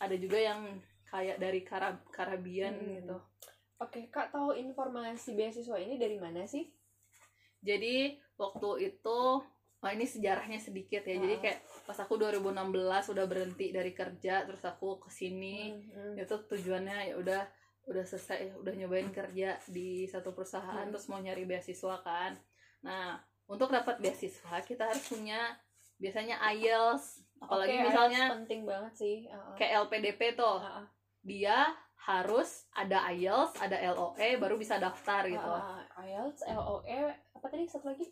Ada 0.00 0.16
juga 0.16 0.40
yang 0.40 0.80
kayak 1.06 1.36
dari 1.36 1.60
Karab 1.60 2.00
Karabian 2.08 2.72
Hmm. 2.72 2.90
gitu. 2.96 3.16
Oke, 3.76 4.08
kak 4.08 4.28
tahu 4.30 4.52
informasi 4.52 5.32
beasiswa 5.32 5.76
ini 5.76 5.96
dari 5.96 6.16
mana 6.16 6.44
sih? 6.44 6.68
Jadi 7.60 8.16
waktu 8.36 8.92
itu 8.92 9.20
oh 9.80 9.88
ini 9.88 10.04
sejarahnya 10.04 10.60
sedikit 10.60 11.00
ya. 11.02 11.16
Jadi 11.16 11.34
Ah. 11.36 11.40
kayak 11.40 11.58
pas 11.84 11.96
aku 11.96 12.16
2016 12.16 13.08
udah 13.08 13.24
berhenti 13.24 13.72
dari 13.72 13.92
kerja 13.92 14.44
terus 14.44 14.60
aku 14.62 15.00
ke 15.00 15.08
sini 15.08 15.72
Hmm, 15.72 16.16
hmm. 16.16 16.20
itu 16.20 16.34
tujuannya 16.46 16.98
ya 17.08 17.14
udah 17.16 17.42
udah 17.88 18.04
selesai 18.04 18.60
udah 18.60 18.74
nyobain 18.76 19.08
kerja 19.10 19.56
di 19.66 20.04
satu 20.06 20.30
perusahaan 20.30 20.84
Hmm. 20.84 20.92
terus 20.92 21.08
mau 21.08 21.16
nyari 21.18 21.44
beasiswa 21.44 21.96
kan. 22.00 22.36
Nah, 22.80 23.16
untuk 23.46 23.72
dapat 23.72 23.96
beasiswa 23.98 24.60
kita 24.62 24.84
harus 24.86 25.04
punya 25.06 25.56
biasanya 25.96 26.36
IELTS 26.52 27.24
apalagi 27.40 27.72
Oke, 27.74 27.84
misalnya 27.86 28.22
IELTS 28.22 28.34
penting 28.38 28.60
banget 28.62 28.92
sih. 28.94 29.16
Uh-uh. 29.26 29.54
kayak 29.56 29.72
LPDP 29.82 30.20
tuh. 30.34 30.60
Uh-uh. 30.60 30.84
Dia 31.20 31.72
harus 32.00 32.64
ada 32.70 33.08
IELTS, 33.08 33.56
ada 33.58 33.76
LOE 33.90 34.28
baru 34.36 34.56
bisa 34.56 34.76
daftar 34.76 35.24
gitu. 35.24 35.40
Uh-uh. 35.42 35.80
IELTS, 35.98 36.40
LOE, 36.46 37.00
apa 37.32 37.46
tadi 37.46 37.64
satu 37.64 37.88
lagi? 37.88 38.08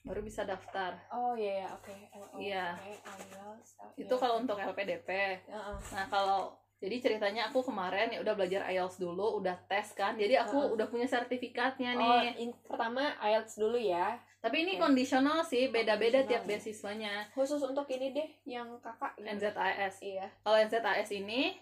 Baru 0.00 0.20
bisa 0.20 0.42
daftar. 0.42 0.94
Oh 1.10 1.34
iya, 1.34 1.60
iya, 1.60 1.68
oke. 1.68 1.92
LOE, 2.14 2.38
Iya. 2.38 2.66
IELTS. 2.78 3.68
LOE. 3.76 3.92
Itu 3.98 4.14
kalau 4.14 4.38
untuk 4.38 4.56
LPDP. 4.56 5.08
Uh-uh. 5.46 5.76
Nah, 5.90 6.06
kalau 6.06 6.40
jadi 6.76 6.96
ceritanya 7.00 7.48
aku 7.48 7.64
kemarin 7.64 8.08
ya 8.10 8.20
udah 8.20 8.32
belajar 8.32 8.64
IELTS 8.66 8.96
dulu, 8.96 9.40
udah 9.40 9.56
tes 9.66 9.92
kan. 9.92 10.12
Jadi 10.14 10.36
aku 10.36 10.56
Heeh. 10.58 10.72
udah 10.72 10.86
punya 10.86 11.04
sertifikatnya 11.04 11.96
Oh, 11.96 12.00
nih. 12.22 12.36
in- 12.38 12.56
pertama 12.62 13.16
IELTS 13.18 13.56
dulu 13.56 13.76
ya. 13.76 14.20
Tapi 14.46 14.62
ini 14.62 14.78
oke. 14.78 14.82
kondisional 14.86 15.42
sih, 15.42 15.74
beda-beda 15.74 16.22
Kondisional 16.22 16.30
tiap 16.30 16.42
ya. 16.46 16.48
beasiswanya. 16.54 17.14
Khusus 17.34 17.58
untuk 17.66 17.90
ini 17.90 18.14
deh, 18.14 18.28
yang 18.46 18.78
kakak. 18.78 19.18
gitu. 19.18 19.26
NZAS. 19.26 19.94
Iya. 20.06 20.30
Kalau 20.46 20.58
NZAS 20.62 21.10
ini 21.10 21.58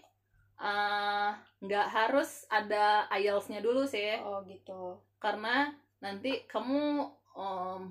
eh, 0.61 1.29
nggak 1.65 1.87
harus 1.89 2.45
ada 2.47 3.09
IELTS-nya 3.09 3.59
dulu 3.59 3.89
sih, 3.89 4.21
Oh 4.21 4.45
gitu. 4.45 5.01
karena 5.17 5.73
nanti 5.97 6.45
kamu 6.45 7.09
em, 7.35 7.81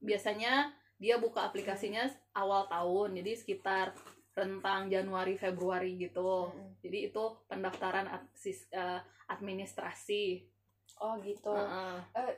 biasanya 0.00 0.72
dia 0.96 1.20
buka 1.20 1.46
aplikasinya 1.46 2.08
awal 2.32 2.64
tahun, 2.66 3.20
jadi 3.20 3.32
sekitar 3.36 3.92
rentang 4.32 4.88
Januari 4.88 5.36
Februari 5.36 6.00
gitu. 6.00 6.48
Mm-mm. 6.50 6.80
Jadi 6.80 7.12
itu 7.12 7.24
pendaftaran 7.46 8.08
eh, 8.08 9.00
administrasi. 9.28 10.48
Oh 10.98 11.14
gitu. 11.20 11.52
Heeh. 11.52 11.96
Eh, 12.16 12.34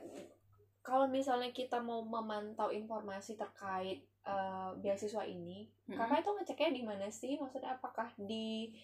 kalau 0.83 1.07
misalnya 1.07 1.55
kita 1.55 1.79
mau 1.79 2.03
memantau 2.03 2.75
informasi 2.75 3.39
terkait 3.39 4.03
eh, 4.27 4.71
beasiswa 4.83 5.23
ini, 5.23 5.71
Mm-mm. 5.87 5.99
kakak 5.99 6.27
itu 6.27 6.31
ngeceknya 6.35 6.71
di 6.75 6.83
mana 6.83 7.07
sih? 7.09 7.39
Maksudnya 7.39 7.79
apakah 7.79 8.11
di 8.19 8.75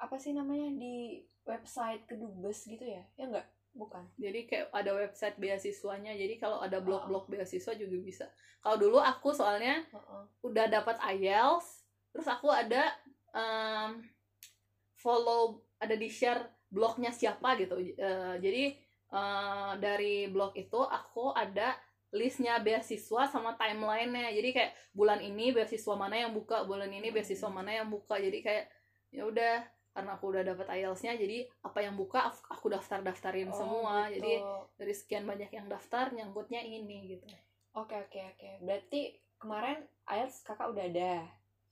apa 0.00 0.16
sih 0.16 0.32
namanya 0.32 0.70
di 0.78 1.20
website 1.44 2.06
kedubes 2.06 2.64
gitu 2.70 2.86
ya? 2.86 3.02
Ya 3.18 3.26
enggak? 3.26 3.46
Bukan. 3.70 4.02
Jadi 4.18 4.50
kayak 4.50 4.70
ada 4.74 4.94
website 4.94 5.36
beasiswanya. 5.38 6.14
Jadi 6.14 6.38
kalau 6.38 6.58
ada 6.62 6.82
blog-blog 6.82 7.30
beasiswa 7.30 7.74
juga 7.74 7.96
bisa. 8.02 8.26
Kalau 8.62 8.78
dulu 8.78 8.98
aku 8.98 9.30
soalnya 9.30 9.82
Heeh. 9.90 10.22
udah 10.42 10.66
dapat 10.66 10.98
IELTS, 11.18 11.86
terus 12.10 12.26
aku 12.26 12.50
ada 12.50 12.94
em, 13.30 14.02
follow 14.98 15.62
ada 15.78 15.94
di 15.94 16.10
share 16.10 16.50
blognya 16.70 17.14
siapa 17.14 17.54
gitu. 17.58 17.78
Eh, 17.78 18.36
jadi 18.42 18.74
eh, 19.10 19.72
dari 19.76 20.26
blog 20.26 20.54
itu 20.54 20.78
aku 20.78 21.30
ada 21.32 21.74
listnya 22.10 22.58
beasiswa 22.58 23.22
sama 23.26 23.54
timelinenya. 23.54 24.30
Jadi 24.32 24.50
kayak 24.50 24.72
bulan 24.90 25.18
ini 25.18 25.50
beasiswa 25.50 25.94
mana 25.94 26.16
yang 26.16 26.32
buka, 26.32 26.62
bulan 26.62 26.90
ini 26.90 27.08
beasiswa 27.08 27.46
Hmm. 27.46 27.56
mana 27.56 27.70
yang 27.72 27.86
buka. 27.86 28.16
Jadi 28.16 28.38
kayak 28.40 28.66
ya 29.10 29.22
udah 29.24 29.54
karena 29.90 30.14
aku 30.14 30.30
udah 30.30 30.42
dapat 30.44 30.70
IELTS-nya, 30.70 31.18
jadi 31.18 31.50
apa 31.60 31.82
yang 31.82 31.98
buka 31.98 32.30
aku- 32.30 32.46
aku 32.48 32.66
daftar-daftarin 32.68 33.50
Oh, 33.50 33.54
semua. 33.54 34.06
gitu. 34.08 34.22
Jadi 34.22 34.32
dari 34.76 34.94
sekian 34.94 35.26
banyak 35.26 35.50
yang 35.50 35.66
daftar 35.66 36.10
nyangkutnya 36.10 36.62
ini 36.62 37.10
gitu. 37.10 37.26
Oke 37.74 37.98
oke 38.00 38.20
oke. 38.34 38.50
Berarti 38.60 39.00
kemarin 39.36 39.82
IELTS 40.06 40.42
kakak 40.42 40.70
udah 40.70 40.84
ada. 40.84 41.14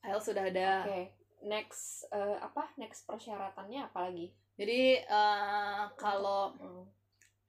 IELTS 0.02 0.26
sudah 0.28 0.44
ada. 0.44 0.70
Oke. 0.82 1.00
Next 1.40 2.06
eh, 2.10 2.36
apa? 2.38 2.74
Next 2.74 3.06
persyaratannya 3.06 3.86
apa 3.86 4.10
lagi? 4.10 4.34
Jadi 4.54 4.98
eh, 4.98 5.82
kalau 5.94 6.54
Hmm. 6.54 6.86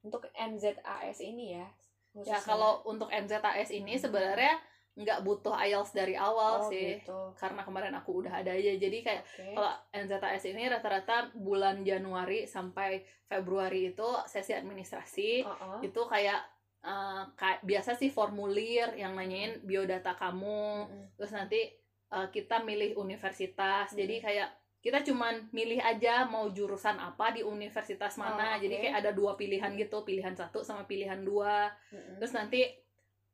Untuk 0.03 0.27
NZAS 0.31 1.19
ini 1.21 1.59
ya. 1.59 1.65
ya 1.65 1.67
khususnya. 2.11 2.39
kalau 2.41 2.81
untuk 2.87 3.09
NZAS 3.11 3.69
ini 3.75 3.95
Hmm. 3.95 4.03
sebenarnya 4.07 4.55
nggak 4.99 5.23
butuh 5.23 5.55
IELTS 5.55 5.95
dari 5.95 6.19
awal 6.19 6.65
oh, 6.65 6.67
sih. 6.67 6.99
Gitu. 6.99 7.19
Karena 7.39 7.63
kemarin 7.63 7.95
aku 7.95 8.19
udah 8.25 8.43
ada 8.43 8.51
aja. 8.51 8.71
Jadi 8.75 8.99
kayak 8.99 9.23
Oke. 9.23 9.55
kalau 9.55 9.73
NZAS 9.95 10.43
ini 10.51 10.67
rata-rata 10.67 11.31
bulan 11.35 11.85
Januari 11.87 12.43
sampai 12.43 13.03
Februari 13.29 13.95
itu 13.95 14.09
sesi 14.27 14.51
administrasi. 14.51 15.45
Uh-uh. 15.47 15.79
Itu 15.85 16.03
kayak 16.09 16.41
eh, 16.83 17.23
kayak 17.35 17.59
biasa 17.63 17.95
sih 17.95 18.11
formulir 18.11 18.95
yang 18.95 19.15
nanyain 19.15 19.59
biodata 19.63 20.15
kamu. 20.15 20.87
Mm-mm. 20.87 21.05
terus 21.19 21.31
nanti 21.35 21.59
uh, 22.13 22.27
kita 22.31 22.63
milih 22.65 22.97
universitas 22.97 23.93
Hmm. 23.93 23.97
jadi 23.97 24.15
kayak 24.21 24.49
kita 24.79 25.03
cuman 25.03 25.51
milih 25.51 25.83
aja 25.83 26.23
mau 26.23 26.47
jurusan 26.47 26.95
apa 26.97 27.35
di 27.35 27.43
universitas 27.43 28.15
mana 28.15 28.55
Oh, 28.55 28.63
jadi 28.63 28.75
oke. 28.75 28.81
kayak 28.87 28.95
ada 29.03 29.11
dua 29.11 29.35
pilihan 29.35 29.75
gitu 29.75 30.01
pilihan 30.01 30.31
satu 30.31 30.63
sama 30.63 30.87
pilihan 30.87 31.19
dua 31.19 31.67
Mm-mm. 31.91 32.15
terus 32.17 32.31
nanti 32.31 32.63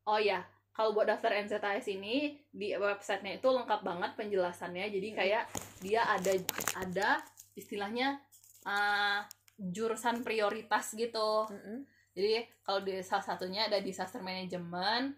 oh 0.06 0.18
ya 0.18 0.42
kalau 0.74 0.92
buat 0.92 1.06
daftar 1.06 1.32
NZAS 1.40 1.88
ini 1.88 2.36
di 2.50 2.74
websitenya 2.74 3.38
itu 3.38 3.48
lengkap 3.48 3.80
banget 3.80 4.12
penjelasannya 4.18 4.90
jadi 4.90 5.08
Hmm. 5.08 5.18
kayak 5.18 5.44
dia 5.80 6.02
ada 6.04 6.34
ada 6.76 7.10
istilahnya 7.54 8.20
uh, 8.66 9.22
jurusan 9.56 10.20
prioritas 10.20 10.92
gitu 10.94 11.46
Mm-mm. 11.46 11.86
jadi 12.12 12.50
kalau 12.60 12.82
di 12.82 13.00
salah 13.00 13.24
satunya 13.24 13.70
ada 13.70 13.78
disaster 13.80 14.20
management 14.20 15.14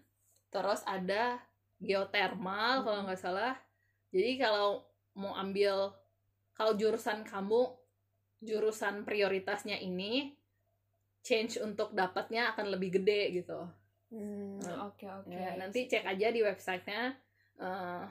terus 0.48 0.84
ada 0.84 1.40
geothermal 1.82 2.84
kalau 2.84 3.00
Mm-mm. 3.00 3.06
nggak 3.08 3.18
salah 3.18 3.56
jadi 4.12 4.38
kalau 4.38 4.84
mau 5.14 5.34
ambil 5.34 5.90
kalau 6.58 6.74
jurusan 6.74 7.22
kamu 7.22 7.70
jurusan 8.42 9.06
prioritasnya 9.06 9.78
ini 9.78 10.34
change 11.22 11.62
untuk 11.62 11.94
dapatnya 11.94 12.50
akan 12.54 12.74
lebih 12.74 12.98
gede 12.98 13.38
gitu 13.42 13.62
Hmm, 14.08 14.56
Hmm. 14.56 14.88
oke 14.88 15.04
oke. 15.04 15.36
Ya, 15.36 15.52
nanti 15.60 15.84
cek 15.84 16.00
aja 16.00 16.32
di 16.32 16.40
websitenya 16.40 17.12
eh, 17.60 18.04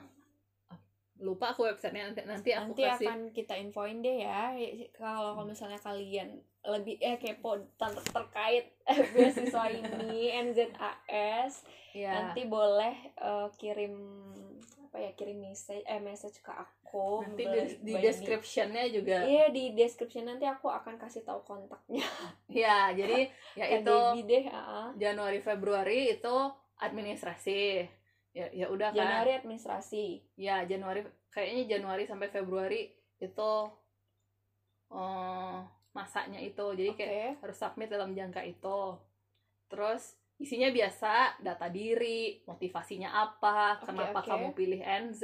lupa 1.18 1.50
aku 1.50 1.66
websitenya 1.66 2.14
nanti 2.14 2.22
nanti 2.22 2.50
aku 2.54 2.72
nanti 2.72 2.82
kasih. 2.86 3.06
akan 3.10 3.20
kita 3.34 3.54
infoin 3.58 3.98
deh 4.02 4.22
ya 4.22 4.54
kalau 4.94 5.34
kalau 5.34 5.44
misalnya 5.50 5.78
kalian 5.82 6.38
lebih 6.62 6.98
eh 7.02 7.18
kepo 7.18 7.58
ter- 7.74 8.06
terkait 8.14 8.70
beasiswa 9.14 9.66
ini 9.72 10.30
NZAS 10.50 11.66
ya 11.96 12.12
nanti 12.14 12.46
boleh 12.46 12.94
eh, 13.18 13.48
kirim 13.58 13.94
apa 14.88 15.04
ya 15.04 15.10
kirim 15.12 15.44
message 15.44 15.84
eh 15.84 16.00
message 16.00 16.40
ke 16.40 16.48
aku. 16.48 17.20
Nanti 17.20 17.44
di, 17.44 17.60
di 17.84 17.92
descriptionnya 18.00 18.88
juga. 18.88 19.20
Iya 19.28 19.52
di 19.52 19.76
description 19.76 20.24
nanti 20.24 20.48
aku 20.48 20.72
akan 20.72 20.96
kasih 20.96 21.28
tahu 21.28 21.44
kontaknya. 21.44 22.08
Ya 22.48 22.88
jadi 22.96 23.28
ya 23.52 23.78
itu 23.78 23.96
deh 24.24 24.48
ah. 24.48 24.88
Januari 24.96 25.44
Februari 25.44 26.16
itu 26.16 26.36
administrasi 26.80 27.84
ya 28.38 28.46
ya 28.54 28.66
udah 28.70 28.94
kan. 28.94 28.98
Januari 29.02 29.30
administrasi. 29.34 30.06
Ya 30.38 30.62
Januari 30.62 31.02
kayaknya 31.34 31.64
Januari 31.74 32.06
sampai 32.06 32.28
Februari 32.30 32.86
itu 33.18 33.52
eh 34.94 35.58
masaknya 35.92 36.38
itu. 36.40 36.66
Jadi 36.78 36.90
oke. 36.94 36.98
kayak 37.02 37.42
harus 37.42 37.58
submit 37.58 37.88
dalam 37.90 38.14
jangka 38.14 38.42
itu. 38.46 38.80
Terus 39.68 40.14
isinya 40.38 40.70
biasa 40.70 41.42
data 41.42 41.66
diri 41.66 42.46
motivasinya 42.46 43.10
apa 43.10 43.82
Oke, 43.82 43.90
kenapa 43.90 44.22
oke. 44.22 44.28
kamu 44.30 44.48
pilih 44.54 44.80
NZ 44.80 45.22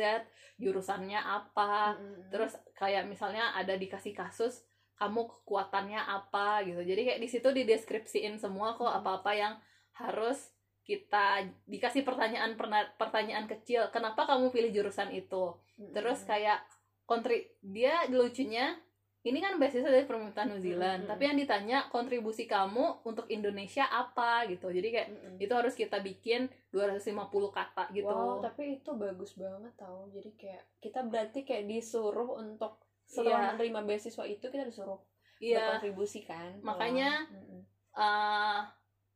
jurusannya 0.58 1.18
apa. 1.18 1.94
Mm-mm. 1.94 2.30
terus 2.34 2.58
kayak 2.74 3.06
misalnya 3.06 3.54
ada 3.54 3.78
dikasih 3.78 4.10
kasus 4.10 4.66
kamu 4.94 5.26
kekuatannya 5.26 5.98
apa 5.98 6.62
gitu. 6.66 6.82
Jadi 6.82 7.00
kayak 7.02 7.20
di 7.22 7.28
situ 7.30 7.48
dideskripsiin 7.50 8.38
semua 8.38 8.74
kok 8.74 8.86
Hmm. 8.86 8.98
apa-apa 9.02 9.30
yang 9.34 9.54
harus 9.94 10.53
kita 10.84 11.42
dikasih 11.64 12.04
pertanyaan 12.04 12.54
pertanyaan 13.00 13.48
kecil 13.48 13.88
kenapa 13.88 14.28
kamu 14.28 14.52
pilih 14.52 14.70
jurusan 14.70 15.08
itu 15.10 15.56
Mm-mm. 15.80 15.96
terus 15.96 16.22
kayak 16.22 16.60
kontri 17.04 17.48
dia 17.60 18.04
lucunya 18.08 18.76
ini 19.24 19.40
kan 19.40 19.56
beasiswa 19.56 19.88
dari 19.88 20.04
permintaan 20.04 20.52
New 20.52 20.60
Zealand 20.60 21.08
Mm-mm. 21.08 21.10
tapi 21.16 21.22
yang 21.24 21.40
ditanya 21.40 21.88
kontribusi 21.88 22.44
kamu 22.44 23.00
untuk 23.08 23.24
Indonesia 23.32 23.88
apa 23.88 24.44
gitu 24.44 24.68
jadi 24.68 24.88
kayak 24.92 25.08
Mm-mm. 25.08 25.36
itu 25.40 25.52
harus 25.56 25.72
kita 25.72 26.04
bikin 26.04 26.52
250 26.68 27.32
kata 27.48 27.88
gitu 27.96 28.04
Wow, 28.04 28.44
tapi 28.44 28.76
itu 28.76 28.90
bagus 28.92 29.32
banget 29.38 29.72
tau. 29.78 30.10
Jadi 30.12 30.34
kayak 30.36 30.62
kita 30.82 31.00
berarti 31.06 31.46
kayak 31.46 31.64
disuruh 31.64 32.36
untuk 32.36 32.76
setelah 33.06 33.32
Iya. 33.32 33.48
menerima 33.56 33.80
beasiswa 33.86 34.24
itu 34.26 34.44
kita 34.44 34.68
disuruh 34.68 35.00
iya 35.38 35.78
berkontribusi 35.78 36.26
kan. 36.26 36.60
Makanya, 36.60 37.24
Mm-mm. 37.30 37.60
eh 37.94 38.60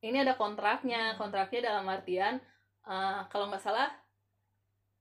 ini 0.00 0.22
ada 0.22 0.34
kontraknya 0.34 1.14
Hmm. 1.14 1.18
kontraknya 1.18 1.60
dalam 1.72 1.86
artian 1.88 2.38
eh, 2.84 3.20
kalau 3.28 3.50
nggak 3.50 3.62
salah 3.62 3.90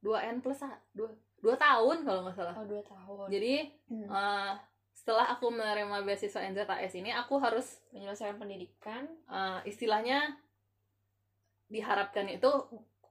2 0.01 0.17
n 0.23 0.37
plus 0.39 0.61
dua 0.93 1.09
dua 1.37 1.55
tahun 1.55 2.05
kalau 2.05 2.25
nggak 2.25 2.37
salah 2.37 2.53
oh 2.55 2.65
dua 2.65 2.81
tahun. 2.81 3.27
jadi 3.29 3.53
Hmm. 3.89 4.07
eh, 4.09 4.53
setelah 4.93 5.29
aku 5.29 5.53
menerima 5.53 6.01
beasiswa 6.03 6.41
NZAS 6.41 6.93
ini 6.97 7.13
aku 7.13 7.37
harus 7.37 7.79
menyelesaikan 7.93 8.37
pendidikan. 8.37 9.05
eh, 9.29 9.59
istilahnya 9.65 10.33
diharapkan 11.67 12.25
itu 12.27 12.47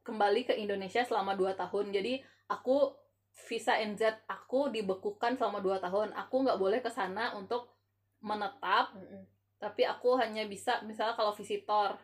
kembali 0.03 0.49
ke 0.49 0.55
Indonesia 0.57 1.05
selama 1.05 1.37
2 1.37 1.53
tahun 1.53 1.93
jadi 1.93 2.23
aku 2.49 2.95
visa 3.47 3.77
NZ 3.77 4.25
aku 4.25 4.73
dibekukan 4.73 5.37
selama 5.37 5.61
2 5.61 5.77
tahun 5.77 6.17
aku 6.17 6.35
nggak 6.41 6.57
boleh 6.57 6.81
ke 6.81 6.89
sana 6.89 7.37
untuk 7.37 7.69
menetap 8.25 8.97
Mm-mm. 8.97 9.29
Tapi 9.57 9.83
aku 9.89 10.17
hanya 10.21 10.45
bisa 10.45 10.85
misalnya 10.85 11.17
kalau 11.17 11.33
visitor 11.33 11.97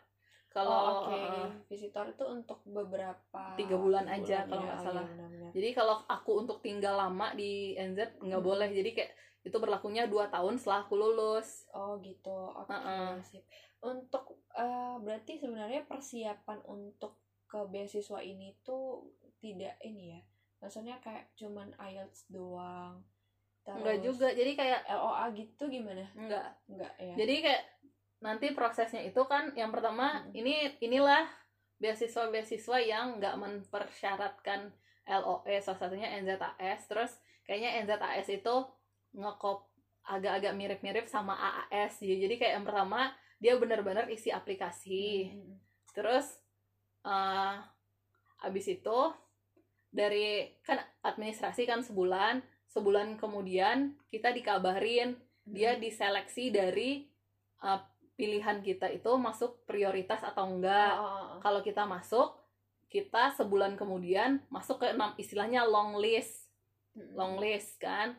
kalau 0.53 0.69
oh, 0.69 1.09
oke. 1.09 1.17
eh, 1.17 1.49
Visitor 1.73 2.13
itu 2.13 2.25
untuk 2.29 2.61
beberapa 2.69 3.57
Tiga 3.57 3.77
bulan 3.81 4.05
aja 4.05 4.45
kalau 4.45 4.65
ya. 4.65 4.69
nggak 4.69 4.81
Oh, 4.81 4.85
salah. 4.85 5.05
iya, 5.05 5.13
benar-benar. 5.17 5.51
jadi 5.57 5.69
kalau 5.73 5.97
aku 6.05 6.31
untuk 6.45 6.59
tinggal 6.61 6.95
lama 6.97 7.33
di 7.33 7.73
NZ 7.77 8.21
nggak 8.21 8.41
Hmm. 8.41 8.49
boleh 8.53 8.69
jadi 8.69 8.91
kayak 8.93 9.13
itu 9.43 9.57
berlakunya 9.59 10.07
dua 10.07 10.31
tahun 10.31 10.55
setelah 10.55 10.87
aku 10.87 10.95
lulus 10.95 11.67
Oh 11.75 11.99
gitu, 11.99 12.31
oke 12.31 12.69
Heeh. 12.71 13.17
sip. 13.27 13.43
Untuk 13.83 14.45
eh, 14.55 14.97
berarti 15.01 15.41
sebenarnya 15.41 15.83
persiapan 15.89 16.63
untuk 16.69 17.19
ke 17.49 17.59
beasiswa 17.69 18.21
ini 18.23 18.57
tuh 18.65 19.13
tidak 19.43 19.77
ini 19.83 20.17
ya, 20.17 20.21
maksudnya 20.63 20.97
kayak 21.03 21.33
cuman 21.35 21.75
IELTS 21.77 22.31
doang. 22.31 23.03
Enggak 23.65 23.97
Terus 23.97 24.05
juga 24.05 24.29
jadi 24.35 24.53
kayak 24.53 24.81
LOA 24.89 25.25
gitu 25.35 25.63
gimana? 25.71 26.05
enggak 26.13 26.47
Enggak 26.67 26.93
ya. 26.99 27.15
jadi 27.15 27.35
kayak 27.47 27.63
nanti 28.19 28.47
prosesnya 28.55 29.03
itu 29.03 29.23
kan 29.25 29.51
yang 29.55 29.71
pertama 29.71 30.23
Hmm. 30.23 30.31
ini 30.35 30.79
inilah 30.79 31.27
beasiswa-beasiswa 31.79 32.79
yang 32.79 33.19
nggak 33.19 33.35
mempersyaratkan 33.35 34.71
LOE 35.03 35.55
salah 35.59 35.79
satunya 35.79 36.07
NZAS 36.23 36.87
terus 36.87 37.13
kayaknya 37.43 37.83
NZAS 37.83 38.31
itu 38.31 38.55
ngekop 39.13 39.67
agak-agak 40.03 40.55
mirip-mirip 40.55 41.07
sama 41.07 41.35
AAS 41.35 41.99
jadi 41.99 42.35
kayak 42.35 42.55
yang 42.59 42.67
pertama 42.67 43.11
dia 43.39 43.59
benar-benar 43.59 44.07
isi 44.07 44.31
aplikasi 44.31 45.31
Mm, 45.31 45.39
mm, 45.39 45.47
mm. 45.51 45.57
terus 45.91 46.39
eh 47.03 47.57
abis 48.43 48.67
itu 48.71 48.99
dari 49.91 50.51
kan 50.63 50.79
administrasi 51.03 51.67
kan 51.67 51.83
sebulan 51.83 52.39
sebulan 52.73 53.21
kemudian 53.21 53.95
kita 54.09 54.33
dikabarin 54.33 55.17
dia 55.45 55.77
Mm. 55.77 55.83
diseleksi 55.85 56.49
dari 56.49 57.05
eh, 57.63 57.81
pilihan 58.17 58.65
kita 58.65 58.89
itu 58.89 59.11
masuk 59.21 59.67
prioritas 59.69 60.25
atau 60.25 60.49
enggak 60.49 60.97
oh, 60.97 61.05
oh, 61.05 61.25
oh. 61.37 61.39
kalau 61.45 61.61
kita 61.61 61.85
masuk 61.85 62.39
kita 62.93 63.33
sebulan 63.37 63.77
kemudian 63.77 64.45
masuk 64.53 64.85
ke 64.85 64.93
enam 64.93 65.17
istilahnya 65.17 65.65
long 65.65 65.97
list 65.97 66.43
Mm, 66.93 67.01
mm, 67.01 67.13
long 67.17 67.35
list 67.41 67.81
kan 67.81 68.13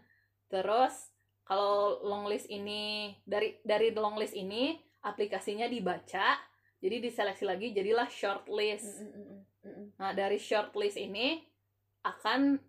terus 0.49 1.13
kalau 1.45 2.01
long 2.01 2.25
list 2.25 2.49
ini 2.49 3.13
dari 3.21 3.61
dari 3.61 3.93
long 3.93 4.17
list 4.17 4.33
ini 4.33 4.73
aplikasinya 5.05 5.69
dibaca 5.69 6.41
jadi 6.81 6.97
diseleksi 6.97 7.45
lagi 7.45 7.69
jadilah 7.69 8.09
short 8.09 8.49
list 8.49 8.97
mm, 8.97 9.13
mm, 9.13 9.25
mm, 9.29 9.69
mm. 9.69 9.85
nah 10.01 10.11
dari 10.17 10.41
short 10.41 10.73
list 10.73 10.97
ini 10.97 11.45
akan 12.03 12.59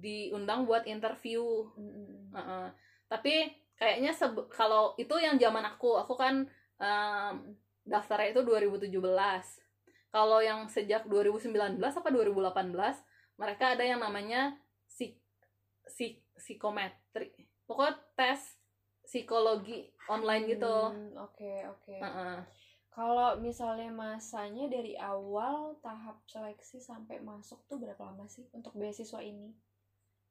diundang 0.00 0.64
buat 0.64 0.88
interview 0.88 1.68
Mm, 1.76 1.84
mm, 1.84 2.06
mm. 2.08 2.24
Heeh. 2.34 2.66
tapi 3.08 3.34
kayaknya 3.78 4.12
kalau 4.50 4.96
itu 4.98 5.14
yang 5.20 5.36
zaman 5.38 5.64
aku 5.64 5.96
aku 6.00 6.16
kan 6.18 6.48
em, 6.80 7.34
daftarnya 7.84 8.32
itu 8.32 8.42
2017 8.44 8.88
kalau 10.08 10.40
yang 10.40 10.66
sejak 10.66 11.04
2019 11.06 11.78
apa 11.80 12.08
2018 12.08 12.74
mereka 13.38 13.76
ada 13.76 13.84
yang 13.84 14.00
namanya 14.00 14.56
psik 14.88 15.20
psik 15.86 16.24
psikometri 16.36 17.32
pokoknya 17.68 17.96
tes 18.16 18.56
psikologi 19.04 19.88
online 20.08 20.44
gitu 20.52 20.74
Hmm, 20.92 21.12
Oke, 21.24 21.64
oke. 21.64 21.96
Heeh. 21.96 22.36
Kalau 22.98 23.38
misalnya 23.38 23.94
masanya 23.94 24.66
dari 24.66 24.98
awal 24.98 25.78
tahap 25.78 26.18
seleksi 26.26 26.82
sampai 26.82 27.22
masuk 27.22 27.62
tuh 27.70 27.78
berapa 27.78 28.02
lama 28.02 28.26
sih 28.26 28.50
untuk 28.50 28.74
beasiswa 28.74 29.22
ini? 29.22 29.54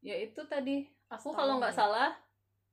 ya 0.02 0.16
itu 0.18 0.42
tadi 0.46 0.86
aku 1.10 1.34
Setahun 1.34 1.38
kalau 1.38 1.54
nggak 1.62 1.74
ya? 1.74 1.80
salah 1.80 2.10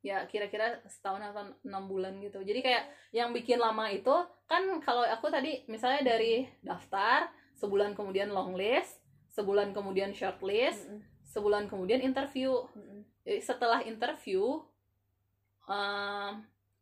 ya 0.05 0.19
kira-kira 0.29 0.85
setahun 0.85 1.23
atau 1.33 1.49
enam 1.65 1.89
bulan 1.89 2.21
gitu 2.21 2.45
jadi 2.45 2.61
kayak 2.61 2.85
yang 3.17 3.33
bikin 3.33 3.57
lama 3.57 3.89
itu 3.89 4.13
kan 4.45 4.61
kalau 4.85 5.01
aku 5.09 5.33
tadi 5.33 5.65
misalnya 5.65 6.05
dari 6.05 6.45
daftar 6.61 7.33
sebulan 7.57 7.97
kemudian 7.97 8.29
long 8.29 8.53
list 8.53 9.01
sebulan 9.33 9.73
kemudian 9.73 10.13
short 10.13 10.45
list 10.45 10.85
Mm-mm, 10.85 11.01
sebulan 11.25 11.65
kemudian 11.73 12.05
interview 12.05 12.53
mm-mm. 12.53 13.09
jadi 13.25 13.41
setelah 13.41 13.81
interview 13.81 14.61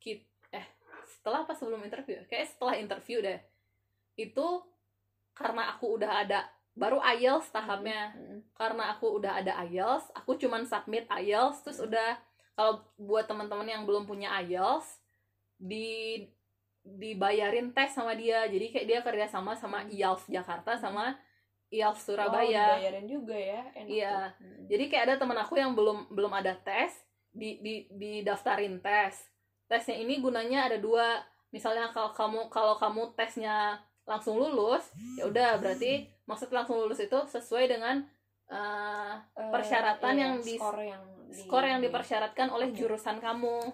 kit 0.02 0.26
eh 0.26 0.31
setelah 1.22 1.46
apa 1.46 1.54
sebelum 1.54 1.86
interview 1.86 2.18
kayak 2.26 2.50
setelah 2.50 2.74
interview 2.74 3.22
deh 3.22 3.38
itu 4.18 4.46
karena 5.32 5.70
aku 5.70 5.94
udah 6.02 6.26
ada 6.26 6.50
baru 6.74 6.98
IELTS 6.98 7.52
tahapnya 7.52 8.10
Mm-mm. 8.16 8.42
karena 8.56 8.90
aku 8.96 9.20
udah 9.20 9.38
ada 9.44 9.60
IELTS, 9.62 10.10
aku 10.16 10.34
cuman 10.40 10.64
submit 10.64 11.04
IELTS 11.06 11.62
terus 11.62 11.78
udah 11.84 12.16
kalau 12.52 12.80
buat 12.96 13.28
teman-teman 13.28 13.68
yang 13.68 13.82
belum 13.84 14.04
punya 14.04 14.32
IELTS 14.40 15.00
di 15.56 16.24
dibayarin 16.82 17.70
tes 17.70 17.94
sama 17.94 18.12
dia. 18.18 18.44
Jadi 18.50 18.74
kayak 18.74 18.86
dia 18.88 19.00
kerja 19.04 19.26
sama 19.30 19.54
sama 19.54 19.84
Hmm. 19.84 19.92
IELTS 19.94 20.26
Jakarta 20.28 20.74
sama 20.76 21.14
IELTS 21.70 22.02
Oh, 22.02 22.16
Surabaya. 22.16 22.76
dibayarin 22.76 23.06
juga 23.08 23.36
ya. 23.38 23.62
Enak 23.76 23.88
Iya. 23.88 24.16
Jadi 24.68 24.84
kayak 24.90 25.04
ada 25.08 25.16
teman 25.20 25.38
aku 25.40 25.54
yang 25.56 25.72
belum 25.72 26.10
belum 26.12 26.32
ada 26.32 26.56
tes 26.56 26.92
di 27.32 27.60
di 27.60 27.74
didaftarin 27.92 28.80
tes. 28.80 29.31
Tesnya 29.72 29.96
ini 29.96 30.20
gunanya 30.20 30.68
ada 30.68 30.76
dua. 30.76 31.24
misalnya 31.48 31.92
kalau 31.92 32.12
kamu 32.16 32.48
kalau 32.48 32.80
kamu 32.80 33.12
tesnya 33.12 33.76
langsung 34.08 34.40
lulus 34.40 34.88
ya 35.20 35.28
udah 35.28 35.60
berarti 35.60 36.08
maksud 36.24 36.48
langsung 36.48 36.80
lulus 36.80 36.96
itu 36.96 37.18
sesuai 37.28 37.68
dengan 37.68 38.00
uh, 38.48 39.20
persyaratan 39.52 40.16
iya, 40.16 40.22
yang 40.24 40.34
di- 40.40 40.56
skor 40.56 40.80
yang 40.80 41.04
di- 41.28 41.36
skor 41.36 41.64
yang 41.68 41.80
dipersyaratkan 41.84 42.48
oleh 42.48 42.72
Oke. 42.72 42.76
jurusan 42.80 43.20
kamu. 43.20 43.68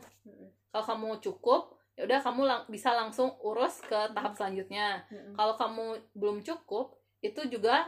Kalau 0.75 0.85
kamu 0.91 1.09
cukup 1.23 1.79
ya 1.95 2.03
udah 2.07 2.19
kamu 2.19 2.43
lang- 2.47 2.67
bisa 2.67 2.91
langsung 2.95 3.35
urus 3.47 3.79
ke 3.83 4.11
tahap 4.11 4.35
selanjutnya. 4.35 5.07
Kalau 5.39 5.55
kamu 5.55 5.85
belum 6.19 6.43
cukup 6.43 6.99
itu 7.23 7.47
juga 7.47 7.87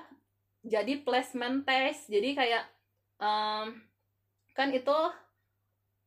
jadi 0.62 1.02
placement 1.02 1.66
test. 1.66 2.06
Jadi 2.06 2.38
kayak 2.38 2.62
em, 3.18 3.74
kan 4.54 4.70
itu 4.70 4.98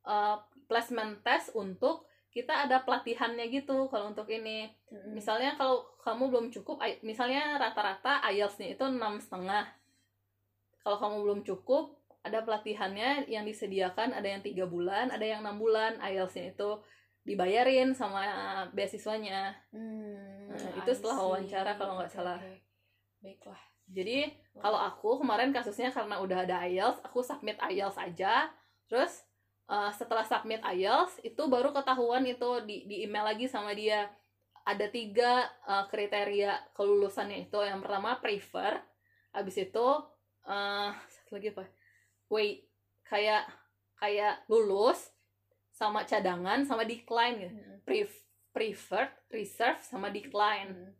eh, 0.07 0.37
placement 0.73 1.21
test 1.21 1.53
untuk 1.53 2.09
kita 2.33 2.65
ada 2.65 2.81
pelatihannya 2.81 3.45
gitu 3.47 3.85
kalau 3.87 4.09
untuk 4.09 4.25
ini 4.25 4.65
Mm-mm. 4.89 5.13
misalnya 5.13 5.53
kalau 5.53 5.85
kamu 6.01 6.33
belum 6.33 6.47
cukup 6.49 6.81
misalnya 7.05 7.61
rata-rata 7.61 8.25
IELTS-nya 8.25 8.73
itu 8.73 8.81
enam 8.89 9.21
setengah 9.21 9.69
kalau 10.81 10.97
kamu 10.97 11.15
belum 11.21 11.39
cukup 11.45 11.93
ada 12.25 12.41
pelatihannya 12.41 13.29
yang 13.29 13.45
disediakan 13.45 14.17
ada 14.17 14.25
yang 14.25 14.41
tiga 14.41 14.65
bulan 14.65 15.13
ada 15.13 15.21
yang 15.21 15.45
enam 15.45 15.61
bulan 15.61 16.01
IELTS-nya 16.01 16.57
itu 16.57 16.81
dibayarin 17.21 17.93
sama 17.93 18.25
beasiswanya 18.73 19.53
Hmm, 19.69 20.49
Nah, 20.49 20.71
itu 20.75 20.91
setelah 20.91 21.17
wawancara 21.17 21.71
kalau 21.73 21.97
nggak 21.97 22.11
salah. 22.11 22.37
Baiklah. 23.21 23.61
jadi 23.85 24.33
kalau 24.55 24.75
aku 24.77 25.17
kemarin 25.17 25.49
kasusnya 25.49 25.89
karena 25.89 26.17
udah 26.17 26.43
ada 26.43 26.65
IELTS 26.65 26.99
aku 27.01 27.21
submit 27.21 27.61
IELTS 27.61 27.95
aja 27.95 28.49
terus 28.87 29.21
uh, 29.65 29.91
setelah 29.91 30.23
submit 30.23 30.59
IELTS 30.61 31.21
itu 31.21 31.41
baru 31.45 31.71
ketahuan 31.71 32.23
itu 32.23 32.63
di 32.63 32.83
di 32.83 33.03
email 33.03 33.25
lagi 33.25 33.45
sama 33.45 33.71
dia 33.71 34.07
ada 34.63 34.87
tiga 34.87 35.43
uh, 35.63 35.85
kriteria 35.87 36.71
kelulusannya 36.71 37.45
itu 37.45 37.59
yang 37.59 37.79
pertama 37.79 38.15
prefer 38.17 38.79
habis 39.29 39.57
itu 39.57 39.87
uh, 40.43 40.89
satu 41.05 41.35
lagi 41.35 41.51
apa 41.51 41.65
wait 42.27 42.63
kayak 43.03 43.43
kayak 43.97 44.43
lulus 44.47 45.11
sama 45.69 46.03
cadangan 46.03 46.63
sama 46.63 46.83
decline 46.83 47.35
gitu 47.41 47.53
Mm-mm. 47.53 47.79
Pref- 47.83 48.23
preferred 48.51 49.11
reserve 49.27 49.81
sama 49.81 50.07
decline 50.07 50.69
Mm-mm. 50.69 50.91